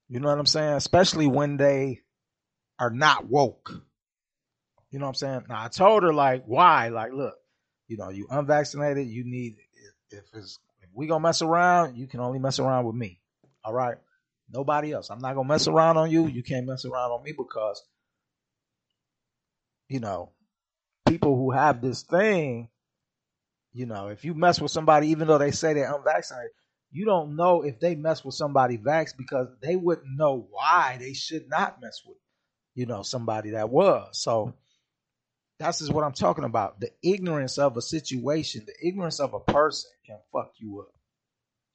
You 0.09 0.21
know 0.21 0.29
what 0.29 0.39
I'm 0.39 0.47
saying? 0.47 0.75
Especially 0.75 1.27
when 1.27 1.57
they 1.57 2.01
are 2.85 2.91
not 2.91 3.27
woke. 3.27 3.71
You 4.91 4.99
know 4.99 5.07
what 5.07 5.11
I'm 5.11 5.15
saying? 5.15 5.45
Now 5.49 5.65
I 5.65 5.69
told 5.69 6.03
her 6.03 6.13
like, 6.13 6.45
why? 6.47 6.89
Like, 6.89 7.13
look, 7.13 7.35
you 7.89 7.97
know, 7.97 8.11
you 8.11 8.27
unvaccinated, 8.31 9.07
you 9.07 9.25
need 9.25 9.57
if 10.11 10.25
it's 10.35 10.59
if 10.83 10.91
we 10.93 11.07
gonna 11.07 11.21
mess 11.23 11.41
around, 11.41 11.97
you 11.97 12.07
can 12.07 12.21
only 12.21 12.39
mess 12.39 12.59
around 12.59 12.85
with 12.85 12.95
me. 12.95 13.21
All 13.65 13.73
right. 13.73 13.97
Nobody 14.53 14.93
else. 14.93 15.11
I'm 15.11 15.19
not 15.19 15.35
gonna 15.35 15.49
mess 15.49 15.67
around 15.67 15.97
on 15.97 16.11
you. 16.11 16.27
You 16.27 16.43
can't 16.43 16.67
mess 16.67 16.85
around 16.85 17.11
on 17.11 17.23
me 17.23 17.33
because, 17.37 17.83
you 19.89 20.01
know, 20.01 20.31
people 21.09 21.37
who 21.37 21.51
have 21.53 21.81
this 21.81 22.03
thing, 22.03 22.69
you 23.73 23.87
know, 23.87 24.09
if 24.09 24.25
you 24.27 24.35
mess 24.35 24.61
with 24.61 24.71
somebody, 24.71 25.09
even 25.09 25.27
though 25.27 25.39
they 25.39 25.51
say 25.51 25.73
they're 25.73 25.93
unvaccinated, 25.93 26.51
you 26.93 27.07
don't 27.07 27.35
know 27.35 27.63
if 27.63 27.81
they 27.81 27.95
mess 27.95 28.25
with 28.25 28.35
somebody 28.35 28.77
vax 28.79 29.17
because 29.17 29.49
they 29.63 29.75
wouldn't 29.75 30.17
know 30.17 30.47
why 30.51 30.99
they 31.01 31.15
should 31.15 31.49
not 31.49 31.81
mess 31.81 32.03
with, 32.07 32.19
know, 32.87 33.03
somebody 33.03 33.51
that 33.51 33.71
was. 33.71 34.19
So 34.19 34.55
that's 35.59 35.81
is 35.81 35.91
what 35.91 36.05
I'm 36.05 36.13
talking 36.13 36.45
about. 36.45 36.81
The 36.81 36.91
ignorance 37.03 37.59
of 37.59 37.77
a 37.77 37.83
situation, 37.83 38.67
the 38.67 38.87
ignorance 38.87 39.21
of 39.21 39.35
a 39.35 39.41
person 39.41 39.91
can 40.07 40.19
fuck 40.33 40.53
you 40.57 40.81
up. 40.81 40.95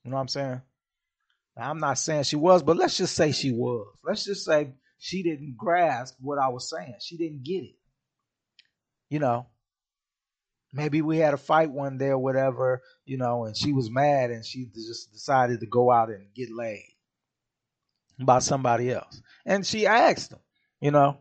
You 0.04 0.12
know 0.12 0.16
what 0.16 0.22
I'm 0.22 0.28
saying? 0.28 0.62
Now, 1.58 1.70
I'm 1.70 1.80
not 1.80 1.97
saying 1.97 2.24
she 2.24 2.36
was, 2.36 2.64
but 2.64 2.78
let's 2.78 2.97
just 2.97 3.16
say 3.16 3.32
she 3.32 3.52
was. 3.52 3.88
Let's 4.04 4.26
just 4.26 4.45
say 4.45 4.74
she 4.97 5.24
didn't 5.24 5.58
grasp 5.58 6.16
what 6.20 6.39
I 6.39 6.50
was 6.50 6.70
saying. 6.70 6.95
She 7.00 7.18
didn't 7.18 7.43
get 7.43 7.64
it. 7.64 7.76
You 9.10 9.20
know, 9.20 9.47
maybe 10.74 11.02
we 11.02 11.18
had 11.18 11.34
a 11.34 11.38
fight 11.38 11.72
one 11.72 11.97
day 11.97 12.10
or 12.10 12.20
whatever, 12.20 12.82
you 13.06 13.18
know, 13.18 13.45
and 13.45 13.58
she 13.58 13.74
was 13.74 13.89
mad 13.89 14.30
and 14.30 14.45
she 14.45 14.70
just 14.74 15.12
decided 15.12 15.62
to 15.62 15.66
go 15.66 15.91
out 15.91 16.10
and 16.10 16.34
get 16.36 16.52
laid 16.52 16.86
by 18.20 18.39
somebody 18.39 18.91
else. 18.91 19.22
And 19.45 19.66
she 19.66 19.88
asked 19.88 20.32
him, 20.32 20.39
you 20.82 20.92
know, 20.92 21.18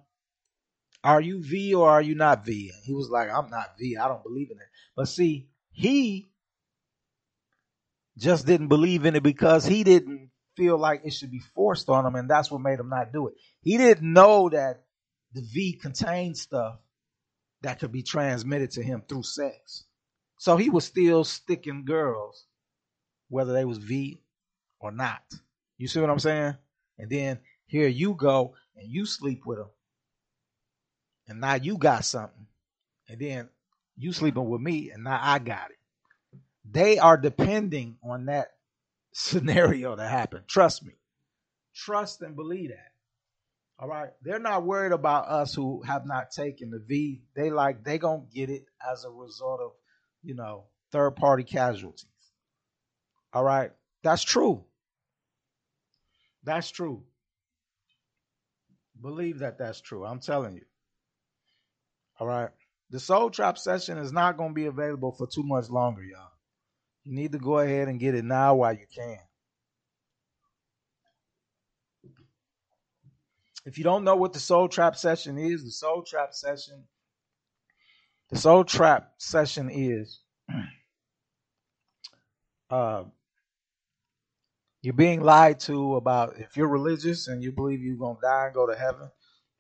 are 1.05 1.21
you 1.21 1.43
V 1.43 1.75
or 1.75 1.89
are 1.89 2.03
you 2.03 2.15
not 2.15 2.45
V? 2.45 2.73
He 2.85 2.93
was 2.93 3.09
like, 3.09 3.31
I'm 3.31 3.51
not 3.51 3.79
V. 3.79 3.97
I 3.97 4.09
don't 4.09 4.23
believe 4.23 4.51
in 4.51 4.59
it. 4.59 4.67
But 4.97 5.09
see, 5.09 5.49
he 5.71 6.31
just 8.19 8.47
didn't 8.47 8.69
believe 8.69 9.05
in 9.05 9.15
it 9.15 9.23
because 9.23 9.65
he 9.65 9.85
didn't 9.85 10.31
feel 10.57 10.77
like 10.77 11.03
it 11.05 11.13
should 11.13 11.31
be 11.31 11.43
forced 11.55 11.89
on 11.89 12.05
him, 12.05 12.17
and 12.17 12.29
that's 12.29 12.51
what 12.51 12.61
made 12.61 12.81
him 12.81 12.89
not 12.89 13.13
do 13.13 13.29
it. 13.29 13.35
He 13.63 13.79
didn't 13.79 14.13
know 14.13 14.49
that 14.49 14.83
the 15.33 15.43
V 15.43 15.75
contained 15.81 16.37
stuff 16.37 16.79
that 17.63 17.79
could 17.79 17.93
be 17.93 18.03
transmitted 18.03 18.73
to 18.73 18.83
him 18.83 19.03
through 19.09 19.23
sex. 19.23 19.85
So 20.39 20.57
he 20.57 20.71
was 20.71 20.85
still 20.85 21.25
sticking 21.25 21.85
girls, 21.85 22.45
whether 23.29 23.53
they 23.53 23.65
was 23.65 23.79
V 23.79 24.21
or 24.81 24.91
not. 24.91 25.23
You 25.77 25.87
see 25.89 26.01
what 26.01 26.11
I'm 26.11 26.19
saying? 26.19 26.57
And 26.99 27.11
then 27.11 27.39
here 27.67 27.89
you 27.89 28.15
go 28.15 28.55
and 28.79 28.89
you 28.91 29.07
sleep 29.07 29.43
with 29.47 29.59
them. 29.59 29.69
And 31.29 31.41
now 31.41 31.55
you 31.55 31.79
got 31.79 32.05
something. 32.05 32.47
And 33.09 33.21
then 33.21 33.49
you 33.97 34.13
sleeping 34.13 34.49
with 34.49 34.61
me 34.61 34.91
and 34.91 35.05
now 35.05 35.19
I 35.21 35.39
got 35.39 35.71
it. 35.71 35.79
They 36.71 36.99
are 36.99 37.17
depending 37.17 37.97
on 38.03 38.27
that 38.27 38.49
scenario 39.13 39.97
to 39.97 40.07
happen. 40.07 40.43
Trust 40.47 40.85
me. 40.85 40.93
Trust 41.75 42.23
and 42.23 42.37
believe 42.37 42.71
that. 42.71 42.93
All 43.79 43.89
right. 43.89 44.11
They're 44.23 44.41
not 44.41 44.65
worried 44.65 44.93
about 44.93 45.29
us 45.29 45.55
who 45.55 45.83
have 45.83 46.05
not 46.07 46.31
taken 46.33 46.71
the 46.71 46.81
V. 46.81 47.23
They 47.35 47.51
like 47.51 47.85
they 47.85 47.99
gonna 47.99 48.23
get 48.35 48.51
it 48.51 48.65
as 48.91 49.05
a 49.05 49.11
result 49.11 49.61
of, 49.61 49.71
you 50.23 50.35
know, 50.35 50.65
third 50.91 51.13
party 51.13 51.45
casualties. 51.45 52.07
All 53.33 53.45
right. 53.45 53.71
That's 54.03 54.23
true. 54.23 54.65
That's 56.45 56.71
true. 56.71 57.05
Believe 59.01 59.41
that 59.41 59.59
that's 59.59 59.81
true. 59.81 60.05
I'm 60.05 60.21
telling 60.21 60.55
you. 60.57 60.65
All 62.19 62.27
right. 62.27 62.51
The 62.91 63.01
Soul 63.01 63.31
Trap 63.31 63.59
session 63.59 63.99
is 63.99 64.13
not 64.13 64.37
going 64.37 64.51
to 64.51 64.55
be 64.55 64.67
available 64.67 65.13
for 65.13 65.27
too 65.27 65.43
much 65.43 65.69
longer, 65.69 66.03
y'all. 66.03 66.33
You 67.05 67.15
need 67.15 67.33
to 67.33 67.39
go 67.39 67.59
ahead 67.59 67.89
and 67.89 68.01
get 68.01 68.15
it 68.15 68.25
now 68.25 68.57
while 68.57 68.73
you 68.73 68.87
can. 68.93 69.19
If 73.65 73.77
you 73.77 73.85
don't 73.85 74.05
know 74.05 74.17
what 74.17 74.33
the 74.33 74.41
Soul 74.41 74.69
Trap 74.69 74.97
session 74.97 75.39
is, 75.39 75.65
the 75.65 75.71
Soul 75.71 76.03
Trap 76.03 76.33
session, 76.33 76.85
the 78.31 78.39
Soul 78.39 78.65
Trap 78.65 79.13
session 79.19 79.71
is 79.71 80.21
uh, 82.71 83.05
you're 84.83 84.95
being 84.95 85.21
lied 85.21 85.61
to 85.61 85.97
about 85.97 86.39
if 86.39 86.57
you're 86.57 86.69
religious 86.69 87.29
and 87.29 87.43
you 87.43 87.53
believe 87.53 87.83
you're 87.83 87.97
gonna 87.97 88.19
die 88.23 88.47
and 88.47 88.55
go 88.55 88.67
to 88.67 88.79
heaven 88.79 89.11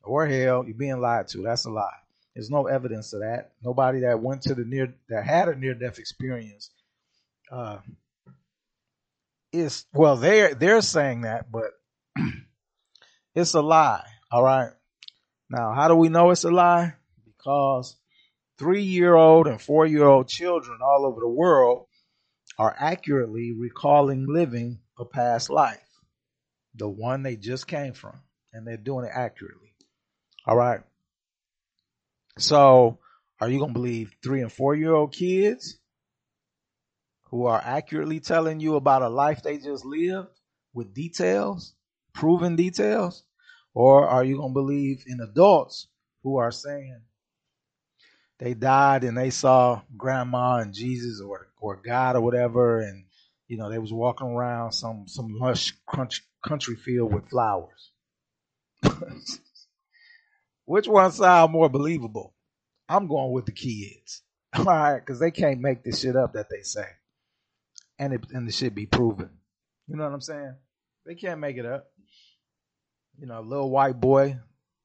or 0.04 0.26
hell, 0.26 0.64
you're 0.64 0.76
being 0.76 1.00
lied 1.00 1.28
to. 1.28 1.42
That's 1.42 1.64
a 1.64 1.70
lie. 1.70 1.90
There's 2.34 2.50
no 2.50 2.66
evidence 2.66 3.12
of 3.12 3.20
that. 3.20 3.52
Nobody 3.64 4.00
that 4.00 4.20
went 4.20 4.42
to 4.42 4.54
the 4.54 4.64
near 4.64 4.94
that 5.08 5.24
had 5.24 5.48
a 5.48 5.56
near 5.56 5.74
death 5.74 5.98
experience 5.98 6.70
uh, 7.50 7.78
is 9.52 9.86
well 9.92 10.16
they're 10.16 10.54
they're 10.54 10.82
saying 10.82 11.22
that, 11.22 11.50
but 11.50 11.72
it's 13.34 13.54
a 13.54 13.60
lie. 13.60 14.04
All 14.30 14.44
right. 14.44 14.70
Now, 15.50 15.72
how 15.72 15.88
do 15.88 15.96
we 15.96 16.10
know 16.10 16.30
it's 16.30 16.44
a 16.44 16.50
lie? 16.50 16.94
Because 17.26 17.96
three 18.58 18.82
year 18.82 19.14
old 19.14 19.46
and 19.46 19.60
four 19.60 19.86
year 19.86 20.04
old 20.04 20.28
children 20.28 20.78
all 20.82 21.06
over 21.06 21.20
the 21.20 21.28
world 21.28 21.86
are 22.58 22.76
accurately 22.78 23.52
recalling 23.52 24.26
living 24.26 24.78
a 24.98 25.04
past 25.04 25.50
life, 25.50 25.78
the 26.74 26.88
one 26.88 27.22
they 27.22 27.36
just 27.36 27.66
came 27.66 27.92
from, 27.92 28.20
and 28.52 28.66
they're 28.66 28.76
doing 28.76 29.06
it 29.06 29.12
accurately. 29.14 29.74
All 30.46 30.56
right. 30.56 30.80
So, 32.38 32.98
are 33.40 33.48
you 33.48 33.58
going 33.58 33.70
to 33.70 33.78
believe 33.78 34.12
three 34.22 34.40
and 34.42 34.52
four 34.52 34.74
year 34.74 34.94
old 34.94 35.12
kids 35.12 35.78
who 37.30 37.46
are 37.46 37.60
accurately 37.62 38.20
telling 38.20 38.60
you 38.60 38.76
about 38.76 39.02
a 39.02 39.08
life 39.08 39.42
they 39.42 39.58
just 39.58 39.84
lived 39.84 40.28
with 40.72 40.94
details, 40.94 41.74
proven 42.14 42.56
details? 42.56 43.24
Or 43.74 44.08
are 44.08 44.24
you 44.24 44.36
going 44.36 44.50
to 44.50 44.54
believe 44.54 45.04
in 45.06 45.20
adults 45.20 45.88
who 46.22 46.38
are 46.38 46.50
saying 46.50 47.00
they 48.38 48.54
died 48.54 49.04
and 49.04 49.16
they 49.16 49.30
saw 49.30 49.82
grandma 49.96 50.58
and 50.58 50.72
Jesus 50.72 51.20
or, 51.20 51.48
or 51.60 51.80
God 51.84 52.16
or 52.16 52.20
whatever, 52.20 52.80
and 52.80 53.04
you 53.48 53.56
know 53.56 53.70
they 53.70 53.78
was 53.78 53.92
walking 53.92 54.28
around 54.28 54.72
some 54.72 55.04
some 55.08 55.36
lush 55.38 55.74
country, 55.92 56.24
country 56.46 56.76
field 56.76 57.12
with 57.12 57.28
flowers? 57.28 57.90
Which 60.64 60.86
one 60.86 61.10
sound 61.12 61.52
more 61.52 61.68
believable? 61.68 62.34
I'm 62.88 63.08
going 63.08 63.32
with 63.32 63.46
the 63.46 63.52
kids. 63.52 64.22
All 64.56 64.64
right, 64.64 64.98
because 64.98 65.18
they 65.18 65.30
can't 65.30 65.60
make 65.60 65.82
this 65.82 66.00
shit 66.00 66.16
up 66.16 66.34
that 66.34 66.48
they 66.50 66.62
say, 66.62 66.86
and 67.98 68.12
it 68.12 68.26
and 68.32 68.46
the 68.46 68.52
shit 68.52 68.74
be 68.74 68.86
proven. 68.86 69.30
You 69.86 69.96
know 69.96 70.04
what 70.04 70.12
I'm 70.12 70.20
saying? 70.20 70.54
They 71.06 71.14
can't 71.14 71.40
make 71.40 71.56
it 71.56 71.66
up. 71.66 71.86
You 73.18 73.26
know, 73.26 73.40
a 73.40 73.42
little 73.42 73.70
white 73.70 74.00
boy 74.00 74.38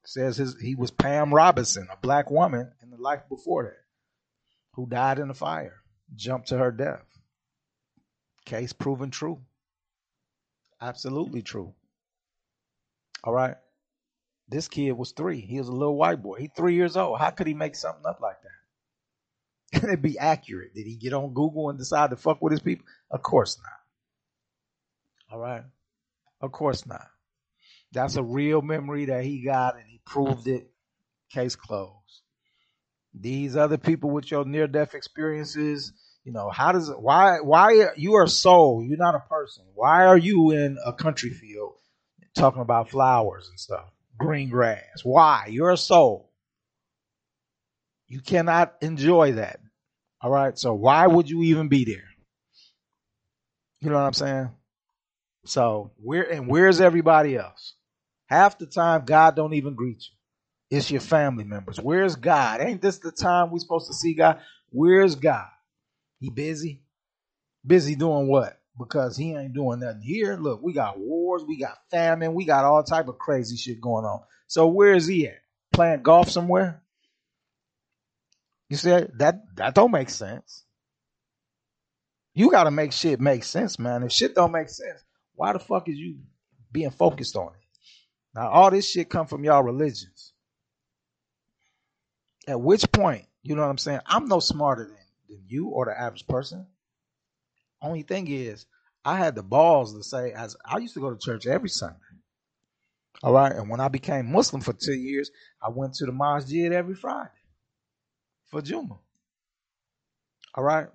says 0.04 0.36
his 0.38 0.56
he 0.60 0.74
was 0.74 0.90
Pam 0.90 1.32
Robinson, 1.32 1.88
a 1.92 1.96
black 1.96 2.30
woman 2.30 2.72
in 2.82 2.90
the 2.90 2.96
life 2.96 3.22
before 3.28 3.64
that, 3.64 3.84
who 4.74 4.86
died 4.88 5.18
in 5.18 5.30
a 5.30 5.34
fire, 5.34 5.82
jumped 6.14 6.48
to 6.48 6.58
her 6.58 6.72
death. 6.72 7.04
Case 8.44 8.72
proven 8.72 9.10
true. 9.10 9.40
Absolutely 10.80 11.42
true. 11.42 11.74
All 13.22 13.32
right. 13.32 13.56
This 14.48 14.68
kid 14.68 14.92
was 14.92 15.12
three. 15.12 15.40
He 15.40 15.58
was 15.58 15.68
a 15.68 15.72
little 15.72 15.96
white 15.96 16.22
boy. 16.22 16.38
He 16.38 16.48
three 16.48 16.74
years 16.74 16.96
old. 16.96 17.18
How 17.18 17.30
could 17.30 17.46
he 17.46 17.54
make 17.54 17.74
something 17.74 18.04
up 18.06 18.20
like 18.20 18.36
that? 18.42 19.80
Can 19.80 19.90
it 19.90 20.02
be 20.02 20.18
accurate? 20.18 20.74
Did 20.74 20.86
he 20.86 20.96
get 20.96 21.14
on 21.14 21.32
Google 21.32 21.70
and 21.70 21.78
decide 21.78 22.10
to 22.10 22.16
fuck 22.16 22.42
with 22.42 22.52
his 22.52 22.60
people? 22.60 22.84
Of 23.10 23.22
course 23.22 23.58
not. 23.58 25.34
All 25.34 25.40
right. 25.40 25.62
Of 26.40 26.52
course 26.52 26.86
not. 26.86 27.06
That's 27.92 28.16
a 28.16 28.22
real 28.22 28.60
memory 28.60 29.06
that 29.06 29.24
he 29.24 29.42
got 29.42 29.76
and 29.76 29.84
he 29.88 30.00
proved 30.04 30.46
it. 30.46 30.70
Case 31.30 31.56
closed. 31.56 32.22
These 33.14 33.56
other 33.56 33.78
people 33.78 34.10
with 34.10 34.30
your 34.30 34.44
near 34.44 34.66
death 34.66 34.94
experiences, 34.94 35.92
you 36.24 36.32
know, 36.32 36.50
how 36.50 36.72
does 36.72 36.88
it, 36.88 36.98
why, 36.98 37.40
why 37.40 37.90
you 37.96 38.14
are 38.14 38.24
a 38.24 38.28
soul, 38.28 38.82
you're 38.82 38.98
not 38.98 39.14
a 39.14 39.20
person. 39.20 39.64
Why 39.74 40.06
are 40.06 40.16
you 40.16 40.50
in 40.50 40.78
a 40.84 40.92
country 40.92 41.30
field 41.30 41.74
talking 42.34 42.62
about 42.62 42.90
flowers 42.90 43.48
and 43.48 43.60
stuff? 43.60 43.94
green 44.18 44.48
grass. 44.48 45.02
Why? 45.02 45.46
You're 45.50 45.72
a 45.72 45.76
soul. 45.76 46.30
You 48.08 48.20
cannot 48.20 48.74
enjoy 48.80 49.32
that. 49.32 49.60
All 50.20 50.30
right. 50.30 50.58
So 50.58 50.74
why 50.74 51.06
would 51.06 51.28
you 51.28 51.42
even 51.42 51.68
be 51.68 51.84
there? 51.84 52.08
You 53.80 53.90
know 53.90 53.96
what 53.96 54.02
I'm 54.02 54.12
saying? 54.14 54.50
So 55.46 55.92
where 56.02 56.30
and 56.30 56.48
where's 56.48 56.80
everybody 56.80 57.36
else? 57.36 57.74
Half 58.26 58.58
the 58.58 58.66
time, 58.66 59.04
God 59.04 59.36
don't 59.36 59.54
even 59.54 59.74
greet 59.74 60.02
you. 60.02 60.76
It's 60.76 60.90
your 60.90 61.02
family 61.02 61.44
members. 61.44 61.78
Where's 61.78 62.16
God? 62.16 62.60
Ain't 62.60 62.80
this 62.80 62.98
the 62.98 63.12
time 63.12 63.50
we're 63.50 63.58
supposed 63.58 63.88
to 63.88 63.94
see 63.94 64.14
God? 64.14 64.40
Where's 64.70 65.14
God? 65.14 65.48
He 66.24 66.30
busy? 66.30 66.82
Busy 67.66 67.94
doing 67.94 68.26
what? 68.28 68.58
because 68.78 69.16
he 69.16 69.34
ain't 69.34 69.54
doing 69.54 69.80
nothing 69.80 70.02
here. 70.02 70.36
Look, 70.36 70.62
we 70.62 70.72
got 70.72 70.98
wars, 70.98 71.44
we 71.46 71.58
got 71.58 71.78
famine, 71.90 72.34
we 72.34 72.44
got 72.44 72.64
all 72.64 72.82
type 72.82 73.08
of 73.08 73.18
crazy 73.18 73.56
shit 73.56 73.80
going 73.80 74.04
on. 74.04 74.20
So 74.46 74.66
where 74.66 74.94
is 74.94 75.06
he 75.06 75.28
at? 75.28 75.40
Playing 75.72 76.02
golf 76.02 76.28
somewhere? 76.28 76.82
You 78.68 78.76
said 78.76 79.12
that 79.18 79.56
that 79.56 79.74
don't 79.74 79.90
make 79.90 80.10
sense. 80.10 80.64
You 82.34 82.50
got 82.50 82.64
to 82.64 82.70
make 82.70 82.92
shit 82.92 83.20
make 83.20 83.44
sense, 83.44 83.78
man. 83.78 84.02
If 84.02 84.10
shit 84.10 84.34
don't 84.34 84.50
make 84.50 84.68
sense, 84.68 85.00
why 85.34 85.52
the 85.52 85.60
fuck 85.60 85.88
is 85.88 85.96
you 85.96 86.18
being 86.72 86.90
focused 86.90 87.36
on 87.36 87.48
it? 87.48 87.60
Now 88.34 88.48
all 88.48 88.70
this 88.70 88.90
shit 88.90 89.08
come 89.08 89.26
from 89.26 89.44
y'all 89.44 89.62
religions. 89.62 90.32
At 92.48 92.60
which 92.60 92.90
point, 92.90 93.26
you 93.42 93.54
know 93.54 93.62
what 93.62 93.68
I'm 93.68 93.78
saying? 93.78 94.00
I'm 94.06 94.26
no 94.26 94.40
smarter 94.40 94.84
than, 94.84 94.96
than 95.34 95.44
you 95.46 95.68
or 95.68 95.86
the 95.86 96.00
average 96.00 96.26
person. 96.26 96.66
Only 97.82 98.02
thing 98.02 98.28
is, 98.28 98.66
I 99.04 99.18
had 99.18 99.34
the 99.34 99.42
balls 99.42 99.94
to 99.94 100.02
say, 100.02 100.32
as 100.32 100.56
I 100.64 100.78
used 100.78 100.94
to 100.94 101.00
go 101.00 101.10
to 101.10 101.18
church 101.18 101.46
every 101.46 101.68
Sunday. 101.68 101.98
All 103.22 103.32
right. 103.32 103.52
And 103.52 103.68
when 103.68 103.80
I 103.80 103.88
became 103.88 104.32
Muslim 104.32 104.62
for 104.62 104.72
two 104.72 104.94
years, 104.94 105.30
I 105.62 105.68
went 105.68 105.94
to 105.94 106.06
the 106.06 106.12
masjid 106.12 106.72
every 106.72 106.94
Friday 106.94 107.30
for 108.50 108.62
Juma. 108.62 108.98
All 110.54 110.64
right. 110.64 110.88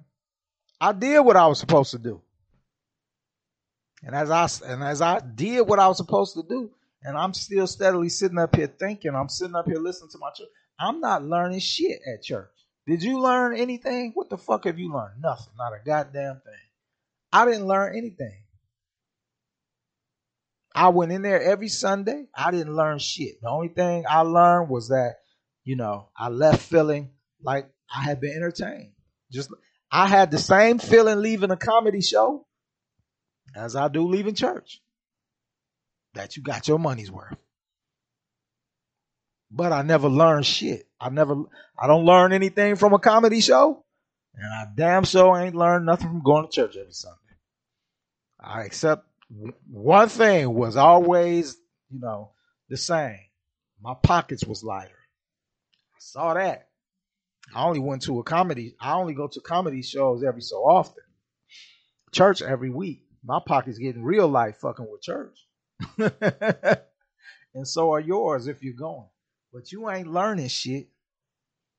I 0.81 0.93
did 0.93 1.19
what 1.19 1.35
I 1.35 1.47
was 1.47 1.59
supposed 1.59 1.91
to 1.91 1.99
do. 1.99 2.21
And 4.03 4.15
as 4.15 4.29
I 4.29 4.47
and 4.71 4.83
as 4.83 5.01
I 5.01 5.19
did 5.19 5.61
what 5.61 5.79
I 5.79 5.87
was 5.87 5.97
supposed 5.97 6.35
to 6.35 6.43
do, 6.43 6.71
and 7.03 7.17
I'm 7.17 7.33
still 7.33 7.67
steadily 7.67 8.09
sitting 8.09 8.39
up 8.39 8.55
here 8.55 8.67
thinking, 8.67 9.13
I'm 9.13 9.29
sitting 9.29 9.55
up 9.55 9.65
here 9.65 9.79
listening 9.79 10.11
to 10.11 10.17
my 10.19 10.29
church. 10.29 10.47
I'm 10.79 11.01
not 11.01 11.23
learning 11.23 11.59
shit 11.59 11.99
at 12.07 12.23
church. 12.23 12.49
Did 12.89 13.03
you 13.03 13.21
learn 13.21 13.55
anything? 13.55 14.13
What 14.15 14.31
the 14.31 14.37
fuck 14.39 14.63
have 14.63 14.79
you 14.79 14.91
learned? 14.91 15.21
Nothing. 15.21 15.53
Not 15.59 15.73
a 15.73 15.85
goddamn 15.85 16.41
thing. 16.43 16.53
I 17.31 17.45
didn't 17.45 17.67
learn 17.67 17.95
anything. 17.95 18.41
I 20.73 20.89
went 20.89 21.11
in 21.11 21.21
there 21.21 21.39
every 21.39 21.67
Sunday. 21.67 22.25
I 22.33 22.49
didn't 22.49 22.75
learn 22.75 22.97
shit. 22.97 23.41
The 23.43 23.49
only 23.49 23.67
thing 23.67 24.05
I 24.09 24.21
learned 24.21 24.71
was 24.71 24.87
that, 24.87 25.17
you 25.63 25.75
know, 25.75 26.09
I 26.17 26.29
left 26.29 26.63
feeling 26.63 27.11
like 27.43 27.69
I 27.95 28.01
had 28.01 28.19
been 28.19 28.35
entertained. 28.35 28.93
Just 29.31 29.53
I 29.91 30.07
had 30.07 30.31
the 30.31 30.39
same 30.39 30.79
feeling 30.79 31.21
leaving 31.21 31.51
a 31.51 31.57
comedy 31.57 32.01
show 32.01 32.47
as 33.55 33.75
I 33.75 33.89
do 33.89 34.07
leaving 34.07 34.33
church. 34.33 34.81
That 36.15 36.35
you 36.35 36.41
got 36.41 36.67
your 36.67 36.79
money's 36.79 37.11
worth. 37.11 37.37
But 39.51 39.71
I 39.71 39.81
never 39.81 40.07
learned 40.07 40.45
shit. 40.45 40.87
I 40.99 41.09
never 41.09 41.43
I 41.77 41.87
don't 41.87 42.05
learn 42.05 42.33
anything 42.33 42.75
from 42.75 42.93
a 42.93 42.99
comedy 42.99 43.41
show. 43.41 43.83
And 44.35 44.53
I 44.53 44.65
damn 44.75 45.03
sure 45.03 45.37
ain't 45.37 45.55
learned 45.55 45.85
nothing 45.85 46.07
from 46.07 46.23
going 46.23 46.45
to 46.45 46.51
church 46.51 46.77
every 46.77 46.93
Sunday. 46.93 47.17
I 48.39 48.63
accept 48.63 49.05
one 49.69 50.09
thing 50.09 50.53
was 50.53 50.77
always, 50.77 51.57
you 51.89 51.99
know, 51.99 52.31
the 52.69 52.77
same. 52.77 53.19
My 53.81 53.95
pockets 54.01 54.45
was 54.45 54.63
lighter. 54.63 54.91
I 54.91 55.99
saw 55.99 56.33
that. 56.33 56.69
I 57.53 57.63
only 57.65 57.79
went 57.79 58.03
to 58.03 58.19
a 58.19 58.23
comedy. 58.23 58.75
I 58.79 58.93
only 58.93 59.13
go 59.13 59.27
to 59.27 59.41
comedy 59.41 59.81
shows 59.81 60.23
every 60.23 60.41
so 60.41 60.57
often. 60.57 61.03
Church 62.11 62.41
every 62.41 62.69
week. 62.69 63.03
My 63.23 63.39
pocket's 63.45 63.77
getting 63.77 64.03
real 64.03 64.27
light 64.27 64.57
fucking 64.57 64.87
with 64.89 65.01
church. 65.01 65.37
and 67.53 67.67
so 67.67 67.91
are 67.91 67.99
yours 67.99 68.47
if 68.47 68.63
you're 68.63 68.73
going. 68.73 69.07
But 69.51 69.71
you 69.71 69.89
ain't 69.89 70.07
learning 70.07 70.47
shit. 70.49 70.89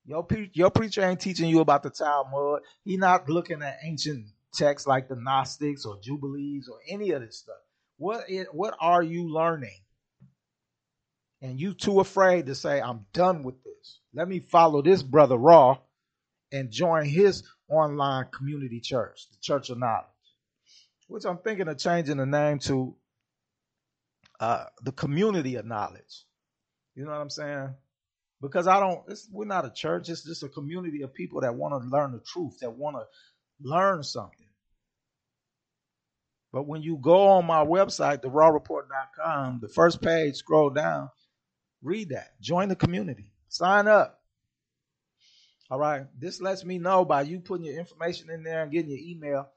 Your, 0.04 0.24
pre- 0.24 0.50
your 0.54 0.70
preacher 0.70 1.02
ain't 1.02 1.20
teaching 1.20 1.48
you 1.48 1.60
about 1.60 1.82
the 1.82 1.90
Talmud. 1.90 2.62
He 2.84 2.96
not 2.96 3.28
looking 3.28 3.62
at 3.62 3.78
ancient 3.84 4.26
texts 4.52 4.88
like 4.88 5.08
the 5.08 5.16
Gnostics 5.16 5.84
or 5.84 6.00
Jubilees 6.00 6.68
or 6.68 6.78
any 6.88 7.10
of 7.10 7.22
this 7.22 7.38
stuff. 7.38 7.56
What 7.98 8.24
what 8.52 8.74
are 8.80 9.02
you 9.02 9.28
learning? 9.28 9.78
And 11.42 11.60
you 11.60 11.74
too 11.74 12.00
afraid 12.00 12.46
to 12.46 12.54
say, 12.54 12.80
I'm 12.80 13.06
done 13.12 13.42
with 13.42 13.62
this. 13.62 14.00
Let 14.14 14.28
me 14.28 14.40
follow 14.40 14.82
this 14.82 15.02
brother 15.02 15.36
Raw 15.36 15.78
and 16.52 16.70
join 16.70 17.04
his 17.04 17.42
online 17.68 18.26
community 18.32 18.80
church, 18.80 19.28
the 19.30 19.38
Church 19.40 19.70
of 19.70 19.78
Knowledge, 19.78 20.06
which 21.08 21.24
I'm 21.24 21.38
thinking 21.38 21.68
of 21.68 21.78
changing 21.78 22.16
the 22.16 22.26
name 22.26 22.58
to 22.60 22.94
uh, 24.40 24.64
the 24.82 24.92
Community 24.92 25.56
of 25.56 25.64
Knowledge. 25.66 26.24
You 27.00 27.06
know 27.06 27.12
what 27.12 27.20
I'm 27.20 27.30
saying? 27.30 27.74
because 28.40 28.66
I 28.66 28.80
don't. 28.80 29.02
we're 29.32 29.44
not 29.44 29.66
a 29.66 29.70
church. 29.70 30.08
It's 30.08 30.24
just 30.24 30.42
a 30.42 30.48
community 30.48 31.02
of 31.02 31.12
people 31.12 31.42
that 31.42 31.54
want 31.54 31.80
to 31.80 31.88
learn 31.88 32.12
the 32.12 32.20
truth, 32.20 32.58
that 32.60 32.72
want 32.72 32.96
to 32.96 33.04
learn 33.62 34.02
something. 34.02 34.46
But 36.52 36.66
when 36.66 36.82
you 36.82 36.96
go 36.96 37.28
on 37.28 37.46
my 37.46 37.64
website, 37.64 38.22
therawreport.com, 38.22 39.60
the 39.62 39.68
first 39.68 40.02
page, 40.02 40.36
scroll 40.36 40.70
down, 40.70 41.10
read 41.82 42.08
that. 42.08 42.40
Join 42.40 42.68
the 42.68 42.76
community. 42.76 43.30
Sign 43.48 43.86
up. 43.86 44.20
All 45.70 45.78
right. 45.78 46.06
This 46.18 46.40
lets 46.40 46.64
me 46.64 46.78
know 46.78 47.04
by 47.04 47.22
you 47.22 47.38
putting 47.38 47.66
your 47.66 47.78
information 47.78 48.30
in 48.30 48.42
there 48.42 48.62
and 48.62 48.72
getting 48.72 48.90
your 48.90 48.98
email, 49.00 49.48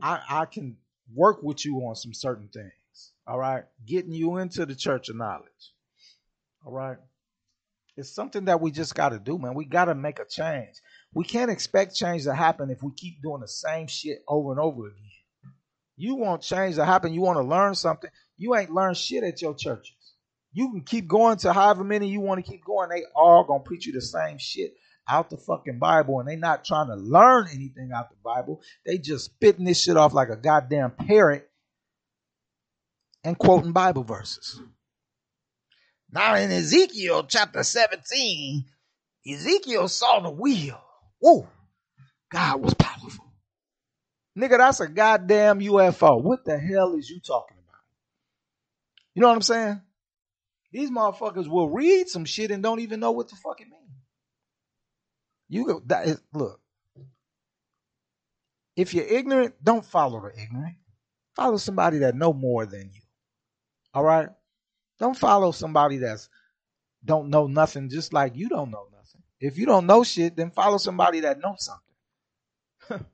I, 0.00 0.20
I 0.28 0.44
can 0.46 0.78
work 1.14 1.44
with 1.44 1.64
you 1.64 1.76
on 1.78 1.94
some 1.94 2.12
certain 2.12 2.48
things. 2.48 3.12
All 3.24 3.38
right. 3.38 3.62
Getting 3.86 4.12
you 4.12 4.38
into 4.38 4.66
the 4.66 4.74
church 4.74 5.10
of 5.10 5.16
knowledge. 5.16 5.72
All 6.64 6.72
right. 6.72 6.98
It's 7.96 8.14
something 8.14 8.46
that 8.46 8.60
we 8.60 8.70
just 8.70 8.94
got 8.94 9.10
to 9.10 9.18
do, 9.18 9.38
man. 9.38 9.54
We 9.54 9.66
got 9.66 9.86
to 9.86 9.94
make 9.94 10.18
a 10.18 10.24
change. 10.24 10.76
We 11.12 11.24
can't 11.24 11.50
expect 11.50 11.94
change 11.94 12.24
to 12.24 12.34
happen 12.34 12.70
if 12.70 12.82
we 12.82 12.90
keep 12.96 13.20
doing 13.22 13.42
the 13.42 13.48
same 13.48 13.86
shit 13.86 14.22
over 14.26 14.50
and 14.50 14.60
over 14.60 14.86
again. 14.86 15.02
You 15.96 16.14
want 16.14 16.42
change 16.42 16.76
to 16.76 16.86
happen. 16.86 17.12
You 17.12 17.20
want 17.20 17.36
to 17.36 17.42
learn 17.42 17.74
something. 17.74 18.10
You 18.38 18.56
ain't 18.56 18.70
learned 18.70 18.96
shit 18.96 19.24
at 19.24 19.42
your 19.42 19.54
churches. 19.54 19.94
You 20.52 20.70
can 20.70 20.82
keep 20.82 21.06
going 21.06 21.36
to 21.38 21.52
however 21.52 21.84
many 21.84 22.08
you 22.08 22.20
want 22.20 22.44
to 22.44 22.50
keep 22.50 22.64
going. 22.64 22.88
They 22.88 23.04
all 23.14 23.44
gonna 23.44 23.62
preach 23.62 23.86
you 23.86 23.92
the 23.92 24.00
same 24.00 24.38
shit 24.38 24.74
out 25.08 25.30
the 25.30 25.36
fucking 25.36 25.78
Bible, 25.78 26.20
and 26.20 26.28
they 26.28 26.36
not 26.36 26.64
trying 26.64 26.88
to 26.88 26.96
learn 26.96 27.46
anything 27.52 27.90
out 27.94 28.10
the 28.10 28.16
Bible. 28.22 28.60
They 28.86 28.98
just 28.98 29.26
spitting 29.26 29.64
this 29.64 29.82
shit 29.82 29.96
off 29.96 30.12
like 30.12 30.28
a 30.28 30.36
goddamn 30.36 30.92
parrot 30.92 31.48
and 33.24 33.38
quoting 33.38 33.72
Bible 33.72 34.04
verses. 34.04 34.60
Now 36.12 36.36
in 36.36 36.50
Ezekiel 36.50 37.24
chapter 37.24 37.62
17, 37.62 38.64
Ezekiel 39.26 39.88
saw 39.88 40.20
the 40.20 40.30
wheel. 40.30 40.80
Whoa, 41.18 41.48
God 42.30 42.62
was 42.62 42.74
powerful. 42.74 43.32
Nigga, 44.38 44.58
that's 44.58 44.80
a 44.80 44.88
goddamn 44.88 45.60
UFO. 45.60 46.22
What 46.22 46.44
the 46.44 46.58
hell 46.58 46.94
is 46.94 47.08
you 47.08 47.20
talking 47.20 47.56
about? 47.58 47.80
You 49.14 49.22
know 49.22 49.28
what 49.28 49.36
I'm 49.36 49.42
saying? 49.42 49.80
These 50.70 50.90
motherfuckers 50.90 51.48
will 51.48 51.70
read 51.70 52.08
some 52.08 52.24
shit 52.24 52.50
and 52.50 52.62
don't 52.62 52.80
even 52.80 53.00
know 53.00 53.12
what 53.12 53.28
the 53.28 53.36
fuck 53.36 53.60
it 53.60 53.68
means. 53.68 53.82
You 55.48 55.66
go 55.66 55.82
that 55.86 56.06
is, 56.06 56.20
look. 56.32 56.60
If 58.74 58.94
you're 58.94 59.04
ignorant, 59.04 59.54
don't 59.62 59.84
follow 59.84 60.20
the 60.20 60.42
ignorant. 60.42 60.76
Follow 61.36 61.58
somebody 61.58 61.98
that 61.98 62.14
know 62.14 62.32
more 62.32 62.64
than 62.64 62.90
you. 62.92 63.02
All 63.92 64.02
right? 64.02 64.28
Don't 65.02 65.18
follow 65.18 65.50
somebody 65.50 65.96
that's 65.96 66.28
don't 67.04 67.28
know 67.28 67.48
nothing 67.48 67.88
just 67.88 68.12
like 68.12 68.36
you 68.36 68.48
don't 68.48 68.70
know 68.70 68.86
nothing. 68.92 69.20
If 69.40 69.58
you 69.58 69.66
don't 69.66 69.86
know 69.86 70.04
shit, 70.04 70.36
then 70.36 70.52
follow 70.52 70.78
somebody 70.78 71.18
that 71.20 71.40
knows 71.40 71.68
something. 72.88 73.04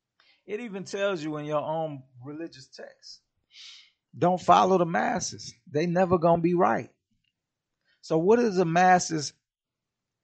it 0.46 0.60
even 0.60 0.84
tells 0.84 1.24
you 1.24 1.38
in 1.38 1.44
your 1.46 1.60
own 1.60 2.04
religious 2.24 2.68
text. 2.68 3.22
Don't 4.16 4.40
follow 4.40 4.78
the 4.78 4.86
masses. 4.86 5.52
They 5.68 5.86
never 5.86 6.18
gonna 6.18 6.40
be 6.40 6.54
right. 6.54 6.90
So 8.00 8.16
what 8.16 8.38
is 8.38 8.54
the 8.54 8.64
masses, 8.64 9.32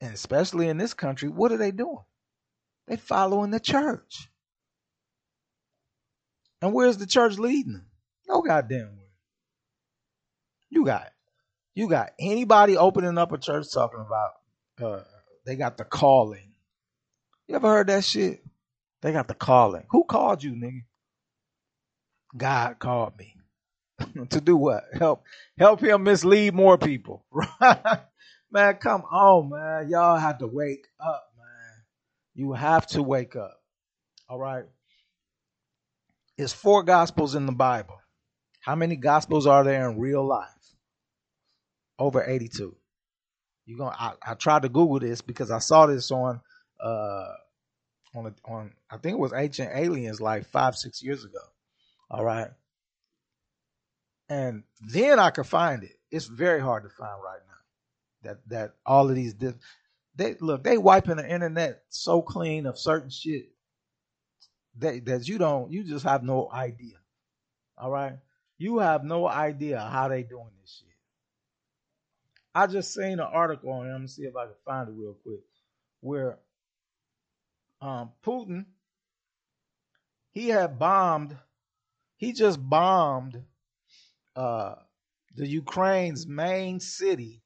and 0.00 0.14
especially 0.14 0.68
in 0.68 0.78
this 0.78 0.94
country, 0.94 1.28
what 1.28 1.50
are 1.50 1.56
they 1.56 1.72
doing? 1.72 2.04
They 2.86 2.94
following 2.94 3.50
the 3.50 3.58
church. 3.58 4.28
And 6.62 6.72
where's 6.72 6.98
the 6.98 7.06
church 7.06 7.36
leading 7.36 7.72
them? 7.72 7.86
No 8.28 8.42
goddamn. 8.42 8.99
You 10.70 10.84
got 10.84 11.08
you 11.74 11.88
got 11.88 12.10
anybody 12.18 12.76
opening 12.76 13.18
up 13.18 13.32
a 13.32 13.38
church 13.38 13.66
talking 13.72 14.04
about 14.06 14.30
uh 14.82 15.04
they 15.44 15.56
got 15.56 15.76
the 15.76 15.84
calling. 15.84 16.52
You 17.48 17.56
ever 17.56 17.68
heard 17.68 17.88
that 17.88 18.04
shit? 18.04 18.44
They 19.02 19.12
got 19.12 19.28
the 19.28 19.34
calling. 19.34 19.84
Who 19.90 20.04
called 20.04 20.42
you, 20.42 20.52
nigga? 20.52 20.84
God 22.36 22.78
called 22.78 23.18
me. 23.18 23.36
to 24.30 24.40
do 24.40 24.56
what? 24.56 24.84
Help 24.92 25.24
help 25.58 25.80
him 25.80 26.04
mislead 26.04 26.54
more 26.54 26.78
people. 26.78 27.24
man, 28.50 28.76
come 28.76 29.02
on, 29.10 29.50
man. 29.50 29.88
Y'all 29.90 30.18
have 30.18 30.38
to 30.38 30.46
wake 30.46 30.86
up, 31.00 31.32
man. 31.36 31.82
You 32.34 32.52
have 32.52 32.86
to 32.88 33.02
wake 33.02 33.36
up. 33.36 33.60
All 34.28 34.38
right. 34.38 34.64
It's 36.38 36.52
four 36.52 36.82
gospels 36.82 37.34
in 37.34 37.46
the 37.46 37.52
Bible. 37.52 38.00
How 38.60 38.74
many 38.74 38.96
gospels 38.96 39.46
are 39.46 39.64
there 39.64 39.90
in 39.90 39.98
real 39.98 40.26
life? 40.26 40.48
Over 42.00 42.24
82. 42.24 42.76
You 43.66 43.78
going 43.78 43.94
I, 43.98 44.14
I 44.26 44.34
tried 44.34 44.62
to 44.64 44.70
Google 44.70 45.00
this 45.00 45.22
because 45.22 45.52
I 45.52 45.60
saw 45.60 45.86
this 45.86 46.10
on 46.12 46.40
uh 46.82 47.34
on 48.16 48.26
a, 48.26 48.34
on 48.50 48.72
I 48.90 48.98
think 48.98 49.14
it 49.14 49.20
was 49.20 49.34
Ancient 49.34 49.72
Aliens 49.74 50.20
like 50.20 50.46
five, 50.46 50.76
six 50.76 51.02
years 51.02 51.24
ago. 51.24 51.40
All 52.10 52.24
right 52.24 52.48
and 54.30 54.64
then 54.82 55.20
I 55.20 55.30
could 55.30 55.46
find 55.46 55.84
it. 55.84 55.96
It's 56.10 56.26
very 56.26 56.60
hard 56.60 56.84
to 56.84 56.90
find 56.90 57.22
right 57.24 57.40
now. 57.48 58.30
That 58.30 58.50
that 58.50 58.74
all 58.86 59.10
of 59.10 59.16
these 59.16 59.36
they 60.16 60.36
look 60.40 60.64
they 60.64 60.78
wiping 60.78 61.18
the 61.18 61.30
internet 61.30 61.84
so 61.90 62.22
clean 62.22 62.66
of 62.66 62.78
certain 62.78 63.10
shit 63.10 63.46
that 64.78 65.06
that 65.06 65.28
you 65.28 65.38
don't 65.38 65.72
you 65.72 65.84
just 65.84 66.04
have 66.04 66.24
no 66.24 66.50
idea. 66.52 66.96
All 67.78 67.90
right, 67.90 68.18
you 68.58 68.78
have 68.80 69.04
no 69.04 69.28
idea 69.28 69.80
how 69.80 70.08
they 70.08 70.24
doing 70.24 70.50
this 70.60 70.80
shit. 70.80 70.89
I 72.54 72.66
just 72.66 72.94
seen 72.94 73.12
an 73.12 73.20
article 73.20 73.70
on 73.70 73.86
it. 73.86 73.90
I'm 73.90 73.98
gonna 73.98 74.08
see 74.08 74.22
if 74.22 74.36
I 74.36 74.46
can 74.46 74.54
find 74.64 74.88
it 74.88 74.94
real 74.96 75.16
quick. 75.22 75.40
Where 76.00 76.38
um, 77.80 78.10
Putin 78.24 78.64
he 80.32 80.48
had 80.48 80.78
bombed. 80.78 81.36
He 82.16 82.32
just 82.32 82.58
bombed 82.60 83.42
uh, 84.36 84.74
the 85.34 85.46
Ukraine's 85.46 86.26
main 86.26 86.80
city, 86.80 87.42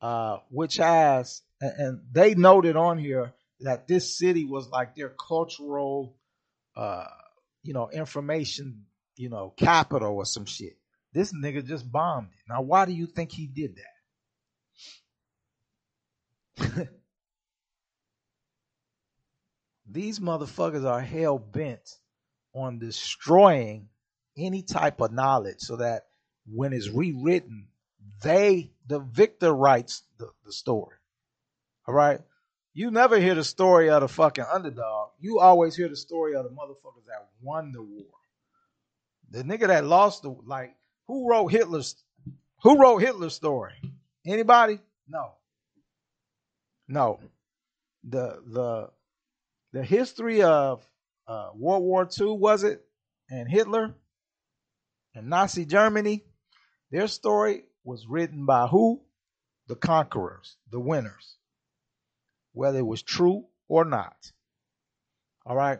uh, 0.00 0.38
which 0.50 0.76
has, 0.76 1.42
and 1.60 2.00
they 2.12 2.34
noted 2.34 2.76
on 2.76 2.98
here 2.98 3.32
that 3.60 3.88
this 3.88 4.16
city 4.16 4.44
was 4.44 4.68
like 4.68 4.94
their 4.94 5.08
cultural, 5.10 6.16
uh, 6.76 7.06
you 7.62 7.72
know, 7.72 7.90
information, 7.90 8.86
you 9.16 9.28
know, 9.28 9.52
capital 9.56 10.16
or 10.16 10.24
some 10.24 10.46
shit. 10.46 10.76
This 11.12 11.32
nigga 11.32 11.66
just 11.66 11.90
bombed 11.90 12.28
it. 12.32 12.44
Now, 12.48 12.62
why 12.62 12.84
do 12.84 12.92
you 12.92 13.06
think 13.06 13.32
he 13.32 13.46
did 13.46 13.76
that? 13.76 13.99
These 19.90 20.20
motherfuckers 20.20 20.84
are 20.84 21.00
hell 21.00 21.38
bent 21.38 21.98
on 22.54 22.78
destroying 22.78 23.88
any 24.36 24.62
type 24.62 25.00
of 25.00 25.12
knowledge 25.12 25.60
so 25.60 25.76
that 25.76 26.06
when 26.46 26.72
it's 26.72 26.88
rewritten, 26.88 27.68
they, 28.22 28.72
the 28.86 29.00
victor 29.00 29.52
writes 29.52 30.02
the, 30.18 30.30
the 30.44 30.52
story. 30.52 30.96
All 31.86 31.94
right. 31.94 32.20
You 32.72 32.90
never 32.90 33.18
hear 33.18 33.34
the 33.34 33.44
story 33.44 33.90
of 33.90 34.02
the 34.02 34.08
fucking 34.08 34.44
underdog. 34.52 35.10
You 35.18 35.40
always 35.40 35.74
hear 35.74 35.88
the 35.88 35.96
story 35.96 36.36
of 36.36 36.44
the 36.44 36.50
motherfuckers 36.50 37.06
that 37.08 37.28
won 37.42 37.72
the 37.72 37.82
war. 37.82 38.06
The 39.30 39.42
nigga 39.42 39.66
that 39.68 39.84
lost 39.84 40.22
the 40.22 40.34
like 40.46 40.76
who 41.06 41.28
wrote 41.28 41.48
Hitler's 41.48 41.96
who 42.62 42.78
wrote 42.80 42.98
Hitler's 42.98 43.34
story? 43.34 43.72
Anybody? 44.24 44.78
No. 45.08 45.32
No. 46.90 47.20
The 48.04 48.42
the 48.46 48.90
the 49.72 49.84
history 49.84 50.42
of 50.42 50.86
uh, 51.28 51.50
World 51.54 51.84
War 51.84 52.08
II 52.20 52.36
was 52.36 52.64
it 52.64 52.84
and 53.30 53.48
Hitler 53.48 53.94
and 55.14 55.28
Nazi 55.28 55.64
Germany, 55.64 56.24
their 56.90 57.06
story 57.06 57.64
was 57.84 58.06
written 58.08 58.44
by 58.44 58.66
who? 58.66 59.00
The 59.68 59.76
conquerors, 59.76 60.56
the 60.70 60.80
winners, 60.80 61.36
whether 62.52 62.78
it 62.78 62.86
was 62.86 63.02
true 63.02 63.44
or 63.68 63.84
not. 63.84 64.32
All 65.46 65.54
right. 65.54 65.78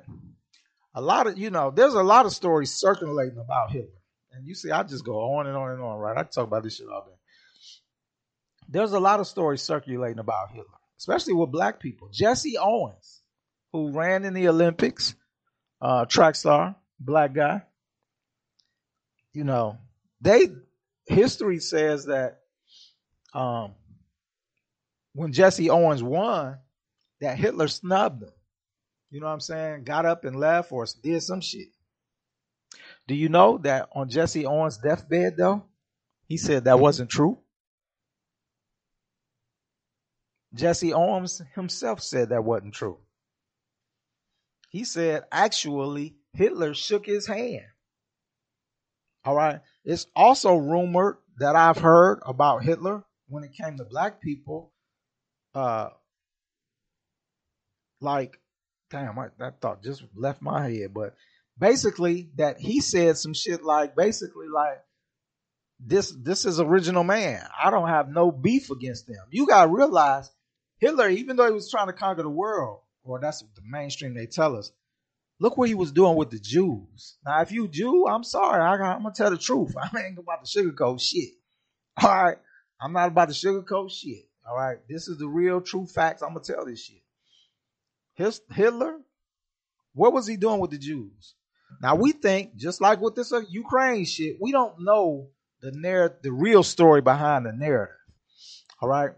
A 0.94 1.00
lot 1.00 1.26
of, 1.26 1.38
you 1.38 1.50
know, 1.50 1.72
there's 1.72 1.94
a 1.94 2.02
lot 2.02 2.26
of 2.26 2.32
stories 2.32 2.72
circulating 2.72 3.38
about 3.38 3.72
Hitler. 3.72 3.90
And 4.32 4.46
you 4.46 4.54
see, 4.54 4.70
I 4.70 4.84
just 4.84 5.04
go 5.04 5.34
on 5.34 5.48
and 5.48 5.56
on 5.56 5.72
and 5.72 5.82
on, 5.82 5.98
right? 5.98 6.16
I 6.16 6.22
talk 6.22 6.46
about 6.46 6.62
this 6.62 6.76
shit 6.76 6.86
all 6.88 7.04
day. 7.04 7.16
There's 8.68 8.92
a 8.92 9.00
lot 9.00 9.18
of 9.18 9.26
stories 9.26 9.62
circulating 9.62 10.20
about 10.20 10.50
Hitler, 10.50 10.78
especially 11.00 11.34
with 11.34 11.50
black 11.50 11.80
people. 11.80 12.08
Jesse 12.12 12.56
Owens, 12.56 13.22
who 13.72 13.90
ran 13.90 14.24
in 14.24 14.34
the 14.34 14.48
Olympics, 14.48 15.16
uh, 15.80 16.04
track 16.04 16.36
star, 16.36 16.76
black 17.00 17.34
guy 17.34 17.62
you 19.32 19.44
know, 19.44 19.78
they 20.20 20.48
history 21.06 21.60
says 21.60 22.06
that 22.06 22.40
um, 23.32 23.74
when 25.14 25.32
Jesse 25.32 25.70
Owens 25.70 26.02
won, 26.02 26.58
that 27.20 27.38
Hitler 27.38 27.68
snubbed 27.68 28.22
him. 28.24 28.32
You 29.10 29.20
know 29.20 29.26
what 29.26 29.32
I'm 29.32 29.40
saying? 29.40 29.84
Got 29.84 30.06
up 30.06 30.24
and 30.24 30.36
left 30.36 30.72
or 30.72 30.86
did 31.02 31.22
some 31.22 31.40
shit. 31.40 31.68
Do 33.06 33.14
you 33.14 33.28
know 33.28 33.58
that 33.58 33.88
on 33.94 34.08
Jesse 34.08 34.46
Owens' 34.46 34.78
deathbed, 34.78 35.36
though, 35.36 35.64
he 36.26 36.36
said 36.36 36.64
that 36.64 36.78
wasn't 36.78 37.10
true? 37.10 37.38
Jesse 40.54 40.92
Owens 40.92 41.40
himself 41.54 42.02
said 42.02 42.30
that 42.30 42.44
wasn't 42.44 42.74
true. 42.74 42.98
He 44.68 44.84
said 44.84 45.24
actually 45.32 46.16
Hitler 46.32 46.74
shook 46.74 47.06
his 47.06 47.26
hand 47.26 47.66
all 49.24 49.34
right. 49.34 49.60
It's 49.84 50.06
also 50.16 50.56
rumored 50.56 51.16
that 51.38 51.56
I've 51.56 51.78
heard 51.78 52.20
about 52.24 52.64
Hitler 52.64 53.04
when 53.28 53.44
it 53.44 53.52
came 53.52 53.76
to 53.76 53.84
black 53.84 54.20
people. 54.20 54.72
Uh, 55.54 55.90
like, 58.00 58.38
damn, 58.90 59.18
I, 59.18 59.28
that 59.38 59.60
thought 59.60 59.82
just 59.82 60.02
left 60.14 60.40
my 60.40 60.68
head. 60.68 60.94
But 60.94 61.14
basically, 61.58 62.30
that 62.36 62.58
he 62.58 62.80
said 62.80 63.18
some 63.18 63.34
shit 63.34 63.62
like, 63.62 63.94
basically, 63.94 64.48
like, 64.48 64.80
this 65.78 66.14
this 66.22 66.44
is 66.44 66.60
original 66.60 67.04
man. 67.04 67.42
I 67.62 67.70
don't 67.70 67.88
have 67.88 68.08
no 68.08 68.30
beef 68.30 68.70
against 68.70 69.06
them. 69.06 69.24
You 69.30 69.46
gotta 69.46 69.70
realize 69.70 70.30
Hitler, 70.80 71.08
even 71.08 71.36
though 71.36 71.46
he 71.46 71.52
was 71.52 71.70
trying 71.70 71.86
to 71.86 71.92
conquer 71.92 72.22
the 72.22 72.28
world, 72.28 72.80
or 73.04 73.20
that's 73.20 73.40
the 73.40 73.62
mainstream 73.64 74.14
they 74.14 74.26
tell 74.26 74.56
us, 74.56 74.72
Look 75.40 75.56
what 75.56 75.68
he 75.68 75.74
was 75.74 75.90
doing 75.90 76.16
with 76.16 76.30
the 76.30 76.38
Jews. 76.38 77.16
Now, 77.24 77.40
if 77.40 77.50
you 77.50 77.66
Jew, 77.66 78.06
I'm 78.06 78.22
sorry. 78.22 78.60
I, 78.60 78.94
am 78.94 79.02
gonna 79.02 79.14
tell 79.14 79.30
the 79.30 79.38
truth. 79.38 79.74
I 79.82 79.88
ain't 80.06 80.18
about 80.18 80.44
to 80.44 80.62
sugarcoat 80.62 81.00
shit. 81.00 81.30
All 82.02 82.10
right, 82.10 82.36
I'm 82.80 82.92
not 82.92 83.08
about 83.08 83.30
to 83.30 83.34
sugarcoat 83.34 83.90
shit. 83.90 84.26
All 84.46 84.54
right, 84.54 84.76
this 84.86 85.08
is 85.08 85.16
the 85.16 85.26
real 85.26 85.62
true 85.62 85.86
facts. 85.86 86.22
I'm 86.22 86.34
gonna 86.34 86.44
tell 86.44 86.66
this 86.66 86.84
shit. 86.84 87.00
His 88.14 88.42
Hitler, 88.52 88.98
what 89.94 90.12
was 90.12 90.26
he 90.26 90.36
doing 90.36 90.60
with 90.60 90.72
the 90.72 90.78
Jews? 90.78 91.34
Now 91.80 91.94
we 91.94 92.12
think, 92.12 92.56
just 92.56 92.82
like 92.82 93.00
with 93.00 93.14
this 93.14 93.32
uh, 93.32 93.40
Ukraine 93.48 94.04
shit, 94.04 94.36
we 94.40 94.52
don't 94.52 94.74
know 94.80 95.28
the 95.62 95.72
narrative, 95.72 96.18
the 96.22 96.32
real 96.32 96.62
story 96.62 97.00
behind 97.00 97.46
the 97.46 97.52
narrative. 97.52 97.94
All 98.82 98.90
right, 98.90 99.12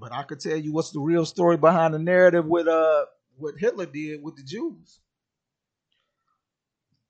but 0.00 0.12
I 0.12 0.22
could 0.22 0.40
tell 0.40 0.56
you 0.56 0.72
what's 0.72 0.90
the 0.90 1.00
real 1.00 1.26
story 1.26 1.56
behind 1.56 1.94
the 1.94 1.98
narrative 1.98 2.46
with 2.46 2.66
uh 2.68 3.04
what 3.36 3.54
Hitler 3.58 3.86
did 3.86 4.22
with 4.22 4.36
the 4.36 4.42
Jews. 4.42 5.00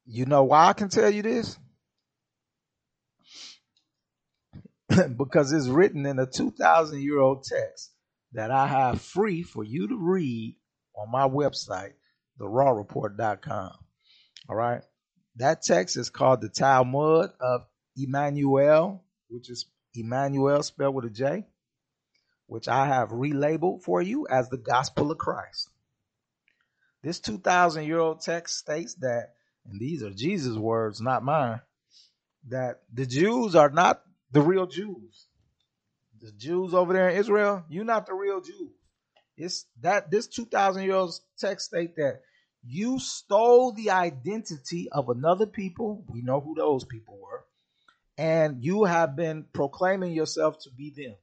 You 0.05 0.27
know 0.27 0.45
why 0.45 0.69
I 0.69 0.73
can 0.73 0.89
tell 0.89 1.11
you 1.11 1.23
this? 1.23 1.59
because 5.17 5.53
it's 5.53 5.67
written 5.67 6.07
in 6.07 6.19
a 6.19 6.27
2,000 6.27 7.01
year 7.01 7.19
old 7.19 7.45
text 7.45 7.93
that 8.33 8.51
I 8.51 8.67
have 8.67 9.01
free 9.01 9.43
for 9.43 9.65
you 9.65 9.89
to 9.89 9.97
read 9.97 10.57
on 10.97 11.11
my 11.11 11.27
website, 11.29 11.93
therawreport.com. 12.41 13.73
All 14.49 14.57
right. 14.57 14.83
That 15.37 15.63
text 15.63 15.97
is 15.97 16.09
called 16.09 16.41
the 16.41 16.49
Talmud 16.49 17.31
of 17.41 17.63
Jmmanuel, 17.99 19.01
which 19.29 19.51
is 19.51 19.67
Emmanuel 19.95 20.63
spelled 20.63 20.95
with 20.95 21.07
a 21.07 21.11
J, 21.11 21.47
which 22.47 22.69
I 22.69 22.87
have 22.87 23.11
relabeled 23.11 23.83
for 23.83 24.01
you 24.03 24.27
as 24.29 24.49
the 24.49 24.57
gospel 24.57 25.11
of 25.11 25.19
Christ. 25.19 25.71
This 27.03 27.21
2,000 27.21 27.85
year 27.85 27.99
old 27.99 28.21
text 28.21 28.59
states 28.59 28.95
that, 28.95 29.35
and 29.65 29.81
these 29.81 30.03
are 30.03 30.11
Jesus' 30.11 30.57
words, 30.57 31.01
not 31.01 31.23
mine, 31.23 31.61
that 32.49 32.83
the 32.93 33.07
Jews 33.07 33.55
are 33.55 33.71
not 33.71 34.03
the 34.33 34.41
real 34.41 34.67
Jews. 34.67 35.27
The 36.21 36.33
Jews 36.33 36.75
over 36.75 36.93
there 36.93 37.11
in 37.11 37.17
Israel, 37.17 37.65
you're 37.69 37.85
not 37.85 38.07
the 38.07 38.15
real 38.15 38.41
Jews. 38.41 38.73
It's 39.37 39.67
that 39.83 40.11
this 40.11 40.27
2,000 40.29 40.83
year 40.83 40.95
old 40.95 41.15
text 41.39 41.67
state 41.67 41.97
that 41.97 42.23
you 42.65 42.99
stole 42.99 43.73
the 43.73 43.91
identity 43.91 44.89
of 44.91 45.09
another 45.09 45.47
people. 45.47 46.05
We 46.09 46.23
know 46.23 46.41
who 46.41 46.55
those 46.55 46.85
people 46.85 47.19
were. 47.21 47.45
And 48.19 48.65
you 48.65 48.85
have 48.85 49.15
been 49.15 49.45
proclaiming 49.53 50.13
yourself 50.13 50.59
to 50.61 50.71
be 50.71 50.91
them, 50.91 51.15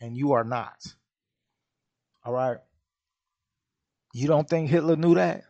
and 0.00 0.16
you 0.16 0.32
are 0.32 0.44
not. 0.44 0.94
All 2.24 2.32
right. 2.32 2.58
You 4.12 4.26
don't 4.26 4.48
think 4.48 4.68
Hitler 4.70 4.96
knew 4.96 5.14
that? 5.14 5.44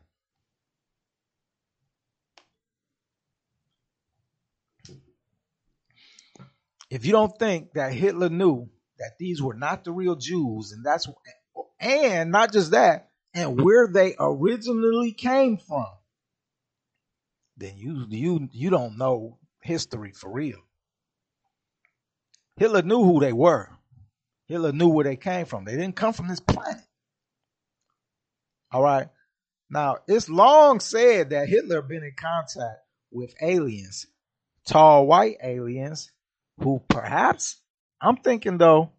If 6.91 7.07
you 7.07 7.13
don't 7.13 7.37
think 7.39 7.73
that 7.75 7.93
Hitler 7.93 8.29
knew 8.29 8.69
that 8.99 9.13
these 9.19 9.41
were 9.41 9.55
not 9.55 9.85
the 9.85 9.93
real 9.93 10.17
Jews, 10.17 10.73
and 10.73 10.85
that's 10.85 11.09
and 11.79 12.33
not 12.33 12.53
just 12.53 12.73
that, 12.73 13.11
and 13.33 13.61
where 13.61 13.89
they 13.89 14.17
originally 14.19 15.13
came 15.13 15.57
from, 15.57 15.87
then 17.57 17.77
you 17.77 18.07
you 18.09 18.49
you 18.53 18.71
don't 18.71 18.99
know 18.99 19.39
history 19.63 20.13
for 20.13 20.31
real. 20.33 20.59
Hitler 22.57 22.83
knew 22.83 23.03
who 23.05 23.21
they 23.21 23.33
were. 23.33 23.71
Hitler 24.51 24.73
knew 24.73 24.89
where 24.89 25.05
they 25.05 25.15
came 25.15 25.47
from. 25.47 25.65
They 25.65 25.77
didn't 25.77 25.95
come 25.95 26.13
from 26.13 26.27
this 26.27 26.41
planet. 26.41 26.83
All 28.73 28.83
right. 28.83 29.07
Now, 29.71 29.99
it's 30.09 30.29
long 30.29 30.81
said 30.81 31.31
that 31.31 31.49
Hitler 31.49 31.81
been 31.83 32.03
in 32.03 32.15
contact 32.19 32.81
with 33.13 33.33
aliens, 33.41 34.09
tall 34.67 35.07
white 35.07 35.37
aliens, 35.41 36.11
who 36.59 36.83
perhaps, 36.89 37.61
I'm 38.01 38.17
thinking 38.17 38.59
though, 38.59 38.91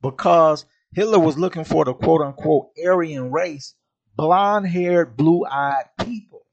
because 0.00 0.64
Hitler 0.94 1.18
was 1.18 1.36
looking 1.36 1.64
for 1.64 1.84
the 1.84 1.92
quote 1.92 2.22
unquote 2.22 2.70
Aryan 2.82 3.30
race, 3.30 3.74
blonde 4.16 4.66
haired, 4.66 5.14
blue 5.14 5.44
eyed 5.44 5.90
people. 6.02 6.46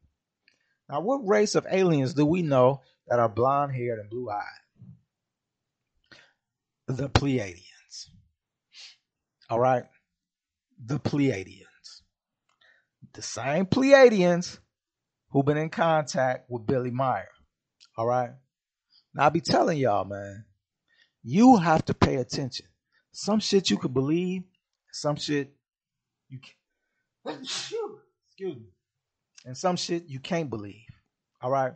Now, 0.90 1.00
what 1.00 1.26
race 1.26 1.56
of 1.56 1.66
aliens 1.72 2.14
do 2.14 2.26
we 2.26 2.42
know 2.42 2.82
that 3.08 3.20
are 3.20 3.30
blonde 3.30 3.74
haired 3.74 4.00
and 4.00 4.10
blue 4.10 4.30
eyed? 4.30 4.44
The 6.88 7.08
Pleiadians. 7.08 7.77
All 9.50 9.60
right. 9.60 9.84
The 10.84 11.00
Pleiadians. 11.00 12.02
The 13.14 13.22
same 13.22 13.66
Pleiadians 13.66 14.60
who've 15.32 15.46
been 15.46 15.58
in 15.58 15.70
contact 15.70 16.50
with 16.50 16.66
Billy 16.68 16.92
Meier. 16.92 17.30
All 17.98 18.06
right. 18.06 18.32
Now, 19.14 19.24
I'll 19.24 19.30
be 19.32 19.42
telling 19.42 19.78
y'all, 19.78 20.06
man, 20.06 20.46
you 21.24 21.58
have 21.58 21.86
to 21.86 21.94
pay 21.94 22.16
attention 22.16 22.68
some 23.18 23.40
shit 23.40 23.72
you 23.72 23.78
could 23.78 23.96
believe, 23.96 24.44
some 24.92 25.16
shit 25.16 25.52
you 26.30 26.40
can 26.40 27.40
excuse 27.42 28.56
me. 28.56 28.68
And 29.44 29.58
some 29.58 29.76
shit 29.76 30.04
you 30.08 30.20
can't 30.20 30.52
believe. 30.52 30.86
All 31.42 31.50
right. 31.50 31.74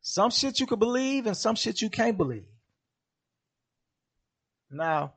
Some 0.00 0.30
shit 0.30 0.60
you 0.60 0.66
could 0.66 0.78
believe 0.78 1.26
and 1.26 1.36
some 1.36 1.56
shit 1.56 1.82
you 1.82 1.90
can't 1.90 2.16
believe. 2.16 2.46
Now, 4.70 5.14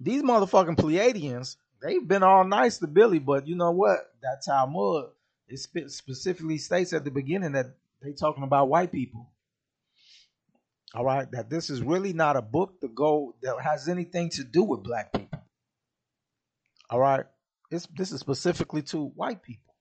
these 0.00 0.22
motherfucking 0.22 0.76
Pleiadians, 0.76 1.56
they've 1.82 2.06
been 2.06 2.22
all 2.22 2.44
nice 2.44 2.78
to 2.78 2.86
Billy, 2.86 3.18
but 3.18 3.46
you 3.46 3.54
know 3.54 3.70
what? 3.70 3.98
That 4.22 4.42
Talmud, 4.44 5.06
it 5.48 5.58
specifically 5.90 6.58
states 6.58 6.92
at 6.92 7.04
the 7.04 7.10
beginning 7.10 7.52
that 7.52 7.74
they 8.02 8.12
talking 8.12 8.44
about 8.44 8.68
white 8.68 8.92
people. 8.92 9.30
All 10.94 11.04
right, 11.04 11.30
that 11.32 11.50
this 11.50 11.70
is 11.70 11.82
really 11.82 12.12
not 12.12 12.36
a 12.36 12.42
book 12.42 12.80
to 12.80 12.88
go 12.88 13.34
that 13.42 13.56
has 13.60 13.88
anything 13.88 14.30
to 14.30 14.44
do 14.44 14.62
with 14.62 14.84
black 14.84 15.12
people. 15.12 15.40
All 16.88 17.00
right, 17.00 17.24
it's, 17.70 17.88
this 17.96 18.12
is 18.12 18.20
specifically 18.20 18.82
to 18.82 19.06
white 19.06 19.42
people. 19.42 19.74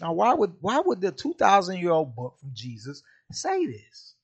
Now, 0.00 0.12
why 0.12 0.34
would 0.34 0.54
why 0.60 0.80
would 0.80 1.00
the 1.00 1.10
two 1.10 1.34
thousand 1.34 1.78
year 1.78 1.90
old 1.90 2.14
book 2.14 2.38
from 2.38 2.50
Jesus 2.52 3.02
say 3.32 3.66
this? 3.66 4.14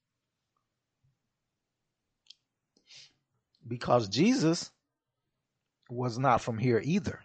Because 3.67 4.09
Jesus 4.09 4.71
was 5.89 6.19
not 6.19 6.41
from 6.41 6.59
here 6.59 6.81
either. 6.83 7.21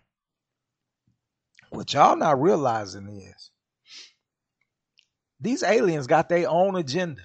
What 1.70 1.94
y'all 1.94 2.16
not 2.16 2.42
realizing 2.42 3.08
is 3.10 3.52
these 5.40 5.64
aliens 5.64 6.08
got 6.08 6.30
their 6.30 6.50
own 6.50 6.76
agenda. 6.76 7.22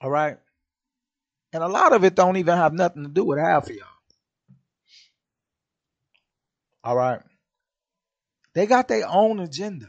All 0.00 0.10
right. 0.10 0.38
And 1.52 1.62
a 1.62 1.68
lot 1.68 1.92
of 1.92 2.04
it 2.04 2.14
don't 2.14 2.36
even 2.36 2.56
have 2.56 2.72
nothing 2.72 3.04
to 3.04 3.08
do 3.08 3.24
with 3.24 3.38
half 3.38 3.68
of 3.68 3.74
y'all. 3.74 3.86
All 6.84 6.96
right. 6.96 7.20
They 8.54 8.66
got 8.66 8.88
their 8.88 9.08
own 9.08 9.40
agenda. 9.40 9.88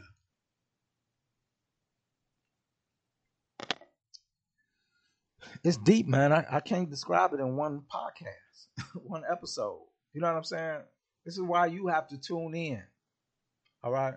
It's 5.62 5.76
deep, 5.76 6.06
man. 6.06 6.32
I, 6.32 6.46
I 6.50 6.60
can't 6.60 6.88
describe 6.88 7.32
it 7.34 7.40
in 7.40 7.56
one 7.56 7.82
podcast, 7.92 8.94
one 8.94 9.22
episode. 9.30 9.80
You 10.12 10.20
know 10.20 10.28
what 10.28 10.36
I'm 10.36 10.44
saying? 10.44 10.80
This 11.24 11.34
is 11.34 11.42
why 11.42 11.66
you 11.66 11.88
have 11.88 12.08
to 12.08 12.18
tune 12.18 12.54
in. 12.54 12.82
All 13.82 13.92
right. 13.92 14.14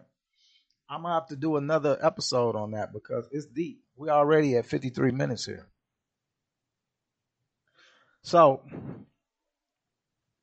I'm 0.90 1.04
gonna 1.04 1.14
have 1.16 1.28
to 1.28 1.36
do 1.36 1.58
another 1.58 1.98
episode 2.02 2.56
on 2.56 2.72
that 2.72 2.94
because 2.94 3.28
it's 3.32 3.46
deep. 3.46 3.84
We 3.96 4.10
already 4.10 4.56
at 4.58 4.66
53 4.66 5.12
minutes 5.12 5.46
here. 5.46 5.68
So, 8.22 8.62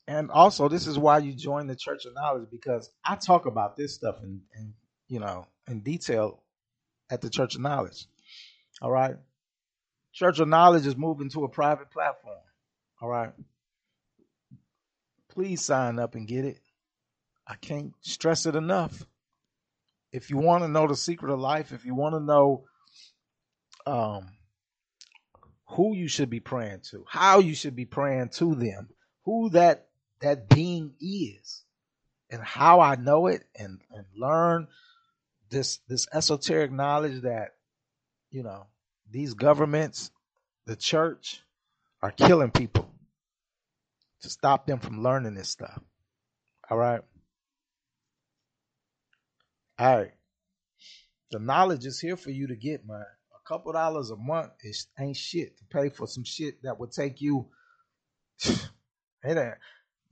and 0.07 0.31
also 0.31 0.69
this 0.69 0.87
is 0.87 0.99
why 0.99 1.19
you 1.19 1.33
join 1.33 1.67
the 1.67 1.77
Church 1.77 2.05
of 2.05 2.15
Knowledge 2.15 2.49
because 2.51 2.91
I 3.05 3.17
talk 3.17 3.47
about 3.47 3.77
this 3.77 3.95
stuff 3.95 4.17
in, 4.23 4.43
in 4.57 4.75
you 5.09 5.21
know 5.21 5.47
in 5.69 5.81
detail 5.81 6.43
at 7.11 7.21
the 7.21 7.31
Church 7.31 7.55
of 7.55 7.61
Knowledge. 7.61 8.07
All 8.83 8.91
right. 8.91 9.17
Church 10.13 10.41
of 10.41 10.49
Knowledge 10.49 10.87
is 10.87 10.97
moving 10.97 11.31
to 11.31 11.45
a 11.45 11.49
private 11.49 11.91
platform. 11.91 12.37
All 13.01 13.09
right. 13.09 13.33
Please 15.29 15.65
sign 15.65 15.99
up 15.99 16.15
and 16.15 16.27
get 16.27 16.45
it. 16.45 16.61
I 17.47 17.55
can't 17.57 17.93
stress 18.01 18.47
it 18.47 18.55
enough. 18.55 19.07
If 20.13 20.31
you 20.31 20.39
want 20.39 20.65
to 20.65 20.69
know 20.69 20.87
the 20.87 20.97
secret 20.97 21.33
of 21.33 21.39
life, 21.39 21.73
if 21.73 21.85
you 21.85 21.95
want 21.95 22.15
to 22.15 22.21
know 22.21 22.65
um, 23.87 24.29
who 25.67 25.95
you 25.95 26.09
should 26.09 26.31
be 26.31 26.41
praying 26.41 26.81
to, 26.91 27.05
how 27.09 27.39
you 27.39 27.55
should 27.55 27.77
be 27.77 27.85
praying 27.85 28.31
to 28.31 28.55
them, 28.55 28.89
who 29.25 29.51
that 29.51 29.87
that 30.21 30.49
being 30.49 30.95
is, 31.01 31.65
and 32.31 32.43
how 32.43 32.81
I 32.81 32.97
know 32.97 33.29
it, 33.29 33.45
and 33.57 33.81
and 33.91 34.05
learn 34.17 34.67
this 35.49 35.79
this 35.89 36.07
esoteric 36.13 36.73
knowledge 36.73 37.23
that 37.23 37.55
you 38.31 38.43
know 38.43 38.67
these 39.11 39.35
governments, 39.35 40.11
the 40.67 40.77
church, 40.77 41.43
are 42.03 42.13
killing 42.13 42.51
people 42.51 42.91
to 44.23 44.31
stop 44.31 44.67
them 44.67 44.79
from 44.79 45.03
learning 45.03 45.35
this 45.35 45.49
stuff. 45.49 45.81
All 46.71 46.79
right. 46.79 47.01
All 49.79 49.97
right. 49.97 50.13
The 51.31 51.39
knowledge 51.39 51.87
is 51.87 52.01
here 52.01 52.17
for 52.17 52.31
you 52.31 52.49
to 52.49 52.57
get, 52.57 52.87
man. 52.87 53.01
A 53.01 53.49
couple 53.49 53.73
dollars 53.73 54.11
a 54.11 54.17
month 54.17 54.53
is 54.63 54.87
ain't 54.99 55.17
shit 55.17 55.57
to 55.59 55.65
pay 55.65 55.89
for 55.89 56.07
some 56.07 56.25
shit 56.25 56.63
that 56.63 56.79
would 56.79 56.93
take 56.93 57.21
you. 57.21 57.49
Hey, 59.23 59.51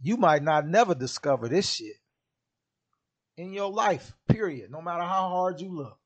you 0.03 0.19
might 0.19 0.43
not 0.43 0.69
never 0.69 0.95
discover 0.95 1.49
this 1.49 1.67
shit 1.67 1.97
in 3.39 3.55
your 3.55 3.71
life, 3.71 4.13
period. 4.29 4.71
No 4.71 4.83
matter 4.83 5.03
how 5.03 5.31
hard 5.31 5.63
you 5.63 5.75
look. 5.75 5.99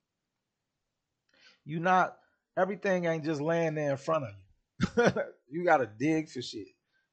You 1.64 1.80
not 1.80 2.16
everything 2.56 3.06
ain't 3.06 3.24
just 3.24 3.40
laying 3.40 3.74
there 3.74 3.90
in 3.90 3.96
front 3.96 4.24
of 4.24 4.30
you. 4.30 5.22
you 5.48 5.64
gotta 5.64 5.86
dig 5.86 6.28
for 6.28 6.42
shit. 6.42 6.68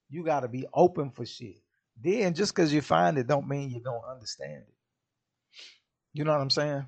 You 0.09 0.23
gotta 0.23 0.47
be 0.47 0.65
open 0.73 1.11
for 1.11 1.25
shit. 1.25 1.61
Then 2.01 2.33
just 2.33 2.55
because 2.55 2.73
you 2.73 2.81
find 2.81 3.17
it 3.17 3.27
don't 3.27 3.47
mean 3.47 3.69
you 3.69 3.81
don't 3.81 4.03
understand 4.09 4.63
it. 4.67 4.73
You 6.13 6.23
know 6.23 6.31
what 6.31 6.41
I'm 6.41 6.49
saying? 6.49 6.85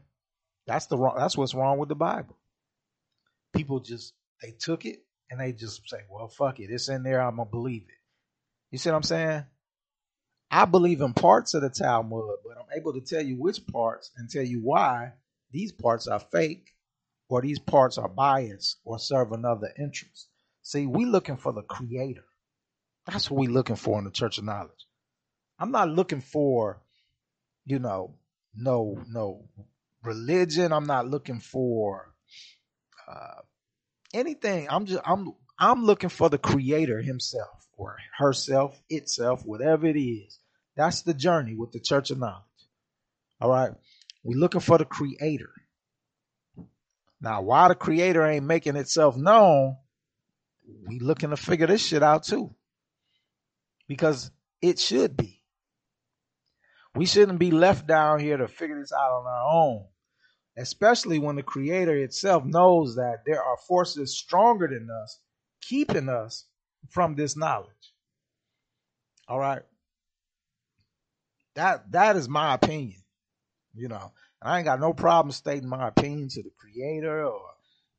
That's 0.67 0.87
the 0.87 0.97
wrong 0.97 1.15
that's 1.17 1.37
what's 1.37 1.53
wrong 1.53 1.77
with 1.77 1.89
the 1.89 1.95
Bible. 1.95 2.37
People 3.53 3.79
just 3.79 4.13
they 4.41 4.51
took 4.51 4.85
it 4.85 5.03
and 5.29 5.39
they 5.39 5.51
just 5.51 5.87
say, 5.89 5.99
Well, 6.09 6.27
fuck 6.27 6.59
it, 6.59 6.69
it's 6.71 6.89
in 6.89 7.03
there, 7.03 7.21
I'm 7.21 7.37
gonna 7.37 7.49
believe 7.49 7.83
it. 7.83 7.95
You 8.71 8.77
see 8.77 8.89
what 8.89 8.95
I'm 8.95 9.03
saying? 9.03 9.45
I 10.49 10.65
believe 10.65 11.01
in 11.01 11.13
parts 11.13 11.53
of 11.53 11.61
the 11.61 11.69
Talmud, 11.69 12.37
but 12.45 12.57
I'm 12.57 12.77
able 12.77 12.93
to 12.93 13.01
tell 13.01 13.21
you 13.21 13.37
which 13.37 13.65
parts 13.67 14.11
and 14.17 14.29
tell 14.29 14.43
you 14.43 14.59
why 14.59 15.13
these 15.51 15.71
parts 15.71 16.07
are 16.07 16.19
fake 16.19 16.73
or 17.31 17.41
these 17.41 17.59
parts 17.59 17.97
are 17.97 18.09
biased 18.09 18.77
or 18.83 18.99
serve 18.99 19.31
another 19.31 19.71
interest. 19.79 20.27
See, 20.63 20.85
we 20.85 21.05
looking 21.05 21.37
for 21.37 21.53
the 21.53 21.61
creator. 21.61 22.25
That's 23.07 23.31
what 23.31 23.39
we 23.39 23.47
looking 23.47 23.77
for 23.77 23.97
in 23.97 24.03
the 24.03 24.11
church 24.11 24.37
of 24.37 24.43
knowledge. 24.43 24.85
I'm 25.57 25.71
not 25.71 25.89
looking 25.89 26.19
for, 26.19 26.81
you 27.65 27.79
know, 27.79 28.15
no, 28.53 29.01
no 29.07 29.45
religion. 30.03 30.73
I'm 30.73 30.85
not 30.85 31.07
looking 31.07 31.39
for 31.39 32.13
uh, 33.07 33.41
anything. 34.13 34.67
I'm 34.69 34.85
just 34.85 35.01
I'm 35.05 35.31
I'm 35.57 35.85
looking 35.85 36.09
for 36.09 36.29
the 36.29 36.37
creator 36.37 37.01
himself 37.01 37.65
or 37.77 37.95
herself, 38.17 38.77
itself, 38.89 39.45
whatever 39.45 39.87
it 39.87 39.97
is. 39.97 40.37
That's 40.75 41.03
the 41.03 41.13
journey 41.13 41.55
with 41.55 41.71
the 41.71 41.79
church 41.79 42.11
of 42.11 42.19
knowledge. 42.19 42.43
All 43.39 43.49
right. 43.49 43.71
We're 44.21 44.37
looking 44.37 44.61
for 44.61 44.77
the 44.77 44.85
creator. 44.85 45.51
Now, 47.21 47.41
why 47.43 47.67
the 47.67 47.75
creator 47.75 48.25
ain't 48.25 48.45
making 48.45 48.75
itself 48.75 49.15
known, 49.15 49.77
we 50.87 50.99
looking 50.99 51.29
to 51.29 51.37
figure 51.37 51.67
this 51.67 51.85
shit 51.85 52.01
out 52.01 52.23
too. 52.23 52.55
Because 53.87 54.31
it 54.61 54.79
should 54.79 55.15
be. 55.15 55.41
We 56.95 57.05
shouldn't 57.05 57.39
be 57.39 57.51
left 57.51 57.87
down 57.87 58.19
here 58.19 58.37
to 58.37 58.47
figure 58.47 58.79
this 58.79 58.91
out 58.91 59.11
on 59.11 59.25
our 59.27 59.51
own. 59.53 59.85
Especially 60.57 61.19
when 61.19 61.35
the 61.35 61.43
creator 61.43 61.95
itself 61.95 62.43
knows 62.43 62.95
that 62.95 63.19
there 63.25 63.41
are 63.41 63.57
forces 63.67 64.17
stronger 64.17 64.67
than 64.67 64.89
us 64.89 65.19
keeping 65.61 66.09
us 66.09 66.45
from 66.89 67.15
this 67.15 67.37
knowledge. 67.37 67.93
All 69.27 69.39
right. 69.39 69.61
That 71.55 71.91
that 71.91 72.15
is 72.15 72.27
my 72.27 72.53
opinion. 72.53 73.01
You 73.73 73.87
know, 73.87 74.11
I 74.41 74.57
ain't 74.57 74.65
got 74.65 74.79
no 74.79 74.93
problem 74.93 75.31
stating 75.31 75.69
my 75.69 75.87
opinion 75.87 76.29
to 76.29 76.43
the 76.43 76.49
creator 76.57 77.25
or 77.25 77.41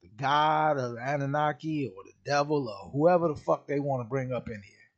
the 0.03 0.09
God 0.17 0.77
or 0.77 0.99
Anunnaki 0.99 1.87
or 1.97 2.03
the 2.05 2.31
devil 2.31 2.69
or 2.69 2.91
whoever 2.91 3.29
the 3.29 3.37
fuck 3.37 3.69
they 3.69 3.79
want 3.79 4.03
to 4.05 4.09
bring 4.09 4.33
up 4.33 4.49
in 4.49 4.61
here. 4.63 4.91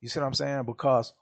You 0.00 0.08
see 0.08 0.20
what 0.20 0.26
I'm 0.26 0.34
saying? 0.34 0.64
Because 0.64 1.12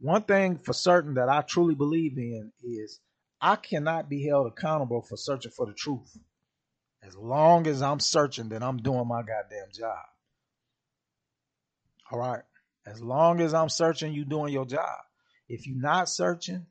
one 0.00 0.22
thing 0.22 0.58
for 0.58 0.72
certain 0.72 1.14
that 1.14 1.28
I 1.28 1.40
truly 1.42 1.74
believe 1.74 2.18
in 2.18 2.52
is 2.62 3.00
I 3.40 3.56
cannot 3.56 4.08
be 4.08 4.26
held 4.26 4.46
accountable 4.46 5.02
for 5.02 5.16
searching 5.16 5.52
for 5.52 5.66
the 5.66 5.74
truth. 5.74 6.16
As 7.02 7.16
long 7.16 7.66
as 7.66 7.82
I'm 7.82 8.00
searching, 8.00 8.48
then 8.48 8.62
I'm 8.62 8.78
doing 8.78 9.06
my 9.06 9.20
goddamn 9.20 9.68
job. 9.72 10.04
All 12.10 12.18
right. 12.18 12.42
As 12.86 13.02
long 13.02 13.40
as 13.40 13.54
I'm 13.54 13.68
searching, 13.68 14.12
you 14.12 14.24
doing 14.24 14.52
your 14.52 14.66
job. 14.66 14.98
If 15.48 15.66
you're 15.66 15.80
not 15.80 16.08
searching, 16.08 16.66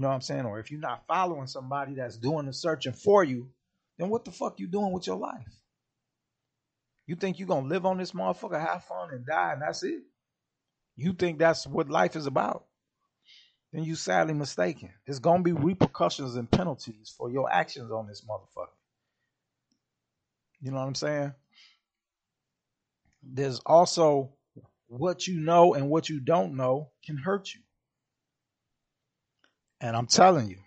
you 0.00 0.02
know 0.02 0.08
what 0.08 0.14
I'm 0.14 0.22
saying? 0.22 0.46
Or 0.46 0.58
if 0.58 0.70
you're 0.70 0.80
not 0.80 1.06
following 1.06 1.46
somebody 1.46 1.92
that's 1.92 2.16
doing 2.16 2.46
the 2.46 2.54
searching 2.54 2.94
for 2.94 3.22
you, 3.22 3.50
then 3.98 4.08
what 4.08 4.24
the 4.24 4.30
fuck 4.30 4.58
you 4.58 4.66
doing 4.66 4.92
with 4.92 5.06
your 5.06 5.18
life? 5.18 5.60
You 7.06 7.16
think 7.16 7.38
you're 7.38 7.46
gonna 7.46 7.68
live 7.68 7.84
on 7.84 7.98
this 7.98 8.12
motherfucker, 8.12 8.58
have 8.58 8.82
fun 8.84 9.10
and 9.12 9.26
die, 9.26 9.52
and 9.52 9.60
that's 9.60 9.82
it? 9.82 10.00
You 10.96 11.12
think 11.12 11.38
that's 11.38 11.66
what 11.66 11.90
life 11.90 12.16
is 12.16 12.24
about? 12.24 12.64
Then 13.74 13.84
you 13.84 13.94
sadly 13.94 14.32
mistaken. 14.32 14.88
There's 15.04 15.18
gonna 15.18 15.42
be 15.42 15.52
repercussions 15.52 16.34
and 16.34 16.50
penalties 16.50 17.14
for 17.18 17.30
your 17.30 17.52
actions 17.52 17.92
on 17.92 18.06
this 18.06 18.24
motherfucker. 18.24 18.68
You 20.62 20.70
know 20.70 20.78
what 20.78 20.86
I'm 20.86 20.94
saying? 20.94 21.34
There's 23.22 23.60
also 23.66 24.32
what 24.86 25.26
you 25.26 25.40
know 25.40 25.74
and 25.74 25.90
what 25.90 26.08
you 26.08 26.20
don't 26.20 26.56
know 26.56 26.88
can 27.04 27.18
hurt 27.18 27.52
you. 27.52 27.60
And 29.80 29.96
I'm 29.96 30.06
telling 30.06 30.48
you, 30.48 30.58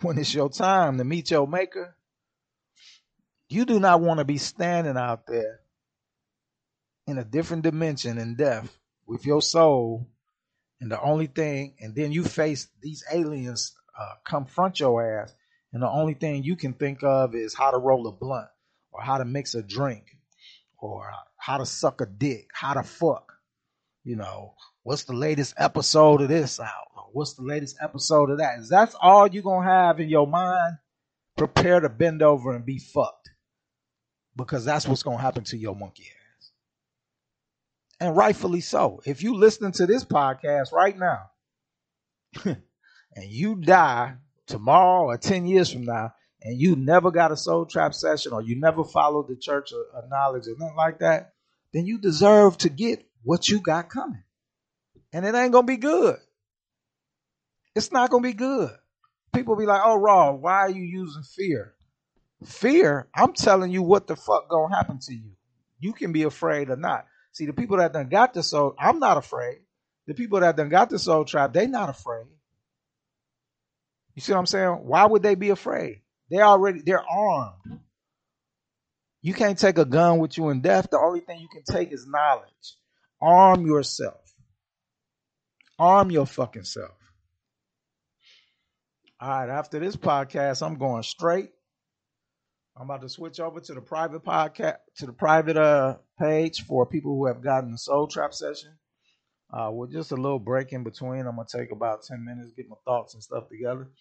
when 0.00 0.18
it's 0.18 0.34
your 0.34 0.48
time 0.48 0.98
to 0.98 1.04
meet 1.04 1.30
your 1.30 1.46
maker, 1.46 1.96
you 3.48 3.64
do 3.64 3.78
not 3.78 4.00
want 4.00 4.18
to 4.18 4.24
be 4.24 4.38
standing 4.38 4.96
out 4.96 5.26
there 5.26 5.60
in 7.06 7.18
a 7.18 7.24
different 7.24 7.62
dimension 7.62 8.18
in 8.18 8.34
death 8.34 8.74
with 9.06 9.26
your 9.26 9.42
soul 9.42 10.08
and 10.80 10.90
the 10.90 11.00
only 11.00 11.26
thing 11.26 11.74
and 11.80 11.94
then 11.94 12.12
you 12.12 12.24
face 12.24 12.68
these 12.80 13.04
aliens 13.12 13.74
uh, 13.98 14.14
confront 14.24 14.80
your 14.80 15.22
ass 15.22 15.34
and 15.72 15.82
the 15.82 15.88
only 15.88 16.14
thing 16.14 16.42
you 16.42 16.56
can 16.56 16.72
think 16.72 17.02
of 17.02 17.34
is 17.34 17.54
how 17.54 17.70
to 17.70 17.78
roll 17.78 18.06
a 18.06 18.12
blunt 18.12 18.48
or 18.90 19.02
how 19.02 19.18
to 19.18 19.24
mix 19.24 19.54
a 19.54 19.62
drink 19.62 20.04
or 20.78 21.10
how 21.36 21.58
to 21.58 21.66
suck 21.66 22.00
a 22.00 22.06
dick 22.06 22.48
how 22.52 22.74
to 22.74 22.82
fuck. 22.82 23.32
You 24.04 24.16
know 24.16 24.54
what's 24.82 25.04
the 25.04 25.14
latest 25.14 25.54
episode 25.58 26.22
of 26.22 26.28
this 26.28 26.58
out 26.58 26.91
what's 27.12 27.34
the 27.34 27.42
latest 27.42 27.76
episode 27.80 28.30
of 28.30 28.38
that? 28.38 28.58
Is 28.58 28.68
that's 28.68 28.94
all 29.00 29.26
you're 29.26 29.42
gonna 29.42 29.68
have 29.68 30.00
in 30.00 30.08
your 30.08 30.26
mind? 30.26 30.76
Prepare 31.36 31.80
to 31.80 31.88
bend 31.88 32.22
over 32.22 32.54
and 32.54 32.64
be 32.64 32.78
fucked. 32.78 33.30
Because 34.36 34.64
that's 34.64 34.86
what's 34.86 35.02
gonna 35.02 35.18
happen 35.18 35.44
to 35.44 35.56
your 35.56 35.74
monkey 35.74 36.04
ass. 36.04 36.50
And 38.00 38.16
rightfully 38.16 38.60
so. 38.60 39.00
If 39.04 39.22
you 39.22 39.36
listening 39.36 39.72
to 39.72 39.86
this 39.86 40.04
podcast 40.04 40.72
right 40.72 40.98
now 40.98 41.30
and 42.44 42.56
you 43.16 43.56
die 43.56 44.14
tomorrow 44.46 45.04
or 45.04 45.18
10 45.18 45.46
years 45.46 45.72
from 45.72 45.84
now, 45.84 46.12
and 46.44 46.60
you 46.60 46.74
never 46.76 47.10
got 47.10 47.32
a 47.32 47.36
soul 47.36 47.66
trap 47.66 47.94
session 47.94 48.32
or 48.32 48.42
you 48.42 48.58
never 48.58 48.84
followed 48.84 49.28
the 49.28 49.36
church 49.36 49.72
of 49.72 50.08
knowledge 50.10 50.48
or 50.48 50.56
nothing 50.58 50.76
like 50.76 50.98
that, 50.98 51.34
then 51.72 51.86
you 51.86 51.98
deserve 51.98 52.58
to 52.58 52.68
get 52.68 53.06
what 53.22 53.48
you 53.48 53.60
got 53.60 53.88
coming. 53.88 54.24
And 55.12 55.24
it 55.24 55.34
ain't 55.34 55.52
gonna 55.52 55.66
be 55.66 55.76
good. 55.76 56.16
It's 57.74 57.92
not 57.92 58.10
going 58.10 58.22
to 58.22 58.28
be 58.28 58.34
good. 58.34 58.70
People 59.34 59.56
be 59.56 59.66
like, 59.66 59.80
oh, 59.84 59.96
Raw, 59.96 60.32
why 60.32 60.60
are 60.60 60.70
you 60.70 60.82
using 60.82 61.22
fear? 61.22 61.74
Fear, 62.44 63.08
I'm 63.14 63.32
telling 63.32 63.70
you 63.70 63.82
what 63.82 64.06
the 64.06 64.16
fuck 64.16 64.48
going 64.50 64.70
to 64.70 64.76
happen 64.76 64.98
to 65.00 65.14
you. 65.14 65.32
You 65.80 65.92
can 65.92 66.12
be 66.12 66.24
afraid 66.24 66.70
or 66.70 66.76
not. 66.76 67.06
See, 67.32 67.46
the 67.46 67.52
people 67.52 67.78
that 67.78 67.92
done 67.92 68.08
got 68.08 68.34
the 68.34 68.42
soul, 68.42 68.74
I'm 68.78 68.98
not 68.98 69.16
afraid. 69.16 69.58
The 70.06 70.14
people 70.14 70.40
that 70.40 70.56
done 70.56 70.68
got 70.68 70.90
the 70.90 70.98
soul 70.98 71.24
trap, 71.24 71.52
they 71.52 71.66
not 71.66 71.88
afraid. 71.88 72.26
You 74.14 74.20
see 74.20 74.32
what 74.32 74.40
I'm 74.40 74.46
saying? 74.46 74.68
Why 74.68 75.06
would 75.06 75.22
they 75.22 75.34
be 75.34 75.50
afraid? 75.50 76.02
They 76.30 76.38
already, 76.38 76.82
they're 76.82 77.04
armed. 77.08 77.80
You 79.22 79.32
can't 79.32 79.58
take 79.58 79.78
a 79.78 79.84
gun 79.84 80.18
with 80.18 80.36
you 80.36 80.50
in 80.50 80.60
death. 80.60 80.88
The 80.90 80.98
only 80.98 81.20
thing 81.20 81.40
you 81.40 81.48
can 81.48 81.62
take 81.62 81.92
is 81.92 82.06
knowledge. 82.06 82.76
Arm 83.20 83.64
yourself. 83.64 84.20
Arm 85.78 86.10
your 86.10 86.26
fucking 86.26 86.64
self. 86.64 86.90
All 89.22 89.28
right, 89.28 89.48
after 89.48 89.78
this 89.78 89.94
podcast, 89.94 90.66
I'm 90.66 90.74
going 90.74 91.04
straight. 91.04 91.50
I'm 92.76 92.90
about 92.90 93.02
to 93.02 93.08
switch 93.08 93.38
over 93.38 93.60
to 93.60 93.72
the 93.72 93.80
private 93.80 94.24
podcast 94.24 94.78
to 94.96 95.06
the 95.06 95.12
private 95.12 95.56
uh 95.56 95.98
page 96.18 96.66
for 96.66 96.86
people 96.86 97.14
who 97.14 97.26
have 97.26 97.40
gotten 97.40 97.70
the 97.70 97.78
soul 97.78 98.08
trap 98.08 98.34
session. 98.34 98.72
Uh, 99.48 99.70
with 99.70 99.92
just 99.92 100.10
a 100.10 100.16
little 100.16 100.40
break 100.40 100.72
in 100.72 100.82
between, 100.82 101.20
I'm 101.20 101.36
gonna 101.36 101.46
take 101.48 101.70
about 101.70 102.02
10 102.02 102.24
minutes, 102.24 102.50
get 102.56 102.68
my 102.68 102.74
thoughts 102.84 103.14
and 103.14 103.22
stuff 103.22 103.48
together. 103.48 103.92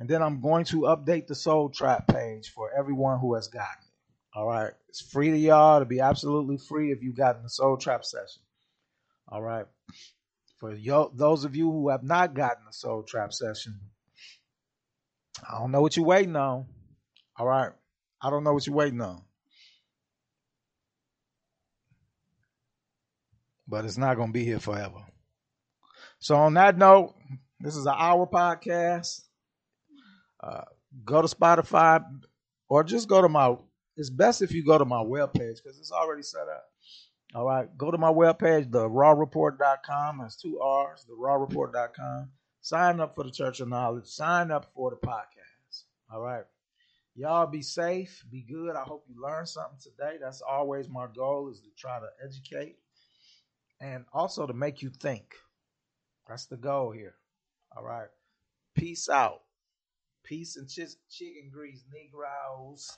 And 0.00 0.08
then 0.08 0.22
I'm 0.22 0.40
going 0.40 0.64
to 0.64 0.80
update 0.80 1.28
the 1.28 1.36
soul 1.36 1.68
trap 1.68 2.08
page 2.08 2.50
for 2.50 2.72
everyone 2.76 3.20
who 3.20 3.34
has 3.36 3.46
gotten 3.46 3.78
it. 3.80 4.36
All 4.36 4.48
right. 4.48 4.72
It's 4.88 5.00
free 5.00 5.30
to 5.30 5.38
y'all 5.38 5.78
to 5.78 5.86
be 5.86 6.00
absolutely 6.00 6.58
free 6.58 6.90
if 6.90 7.00
you've 7.00 7.16
gotten 7.16 7.44
the 7.44 7.48
soul 7.48 7.76
trap 7.76 8.04
session. 8.04 8.42
All 9.28 9.40
right. 9.40 9.66
For 10.58 10.74
yo, 10.74 11.12
those 11.14 11.44
of 11.44 11.54
you 11.54 11.70
who 11.70 11.90
have 11.90 12.02
not 12.02 12.34
gotten 12.34 12.64
the 12.66 12.72
soul 12.72 13.04
trap 13.04 13.32
session, 13.32 13.78
I 15.42 15.58
don't 15.58 15.70
know 15.70 15.80
what 15.80 15.96
you're 15.96 16.06
waiting 16.06 16.36
on. 16.36 16.66
All 17.36 17.46
right. 17.46 17.72
I 18.22 18.30
don't 18.30 18.44
know 18.44 18.52
what 18.52 18.66
you're 18.66 18.76
waiting 18.76 19.00
on. 19.00 19.22
But 23.66 23.84
it's 23.84 23.98
not 23.98 24.16
going 24.16 24.28
to 24.28 24.32
be 24.32 24.44
here 24.44 24.60
forever. 24.60 25.04
So, 26.18 26.36
on 26.36 26.54
that 26.54 26.78
note, 26.78 27.14
this 27.60 27.76
is 27.76 27.86
an 27.86 27.94
hour 27.96 28.26
podcast. 28.26 29.22
Uh, 30.42 30.62
go 31.04 31.22
to 31.22 31.28
Spotify 31.28 32.04
or 32.68 32.84
just 32.84 33.08
go 33.08 33.22
to 33.22 33.28
my. 33.28 33.56
It's 33.96 34.10
best 34.10 34.42
if 34.42 34.52
you 34.52 34.64
go 34.64 34.76
to 34.76 34.84
my 34.84 35.02
webpage 35.02 35.62
because 35.62 35.78
it's 35.78 35.92
already 35.92 36.22
set 36.22 36.42
up. 36.42 36.64
All 37.34 37.44
right, 37.44 37.66
go 37.76 37.90
to 37.90 37.98
my 37.98 38.12
webpage, 38.12 38.70
the 38.70 38.88
rawreport.com. 38.88 40.18
That's 40.20 40.36
two 40.36 40.60
R's, 40.60 41.04
the 41.04 41.14
rawreport.com. 41.14 42.28
Sign 42.64 42.98
up 42.98 43.14
for 43.14 43.24
the 43.24 43.30
Church 43.30 43.60
of 43.60 43.68
Knowledge. 43.68 44.06
Sign 44.06 44.50
up 44.50 44.72
for 44.74 44.88
the 44.88 44.96
podcast. 44.96 45.82
All 46.10 46.22
right. 46.22 46.44
Y'all 47.14 47.46
be 47.46 47.60
safe, 47.60 48.24
be 48.30 48.40
good. 48.40 48.74
I 48.74 48.80
hope 48.80 49.04
you 49.06 49.22
learned 49.22 49.50
something 49.50 49.78
today. 49.82 50.16
That's 50.18 50.40
always 50.40 50.88
my 50.88 51.06
goal 51.14 51.50
is 51.50 51.60
to 51.60 51.68
try 51.76 52.00
to 52.00 52.06
educate 52.24 52.76
and 53.82 54.06
also 54.14 54.46
to 54.46 54.54
make 54.54 54.80
you 54.80 54.88
think. 54.88 55.34
That's 56.26 56.46
the 56.46 56.56
goal 56.56 56.90
here. 56.90 57.16
All 57.76 57.84
right. 57.84 58.08
Peace 58.74 59.10
out. 59.10 59.42
Peace 60.22 60.56
and 60.56 60.66
ch- 60.66 60.96
chicken 61.10 61.50
grease, 61.52 61.84
Negroes. 61.92 62.96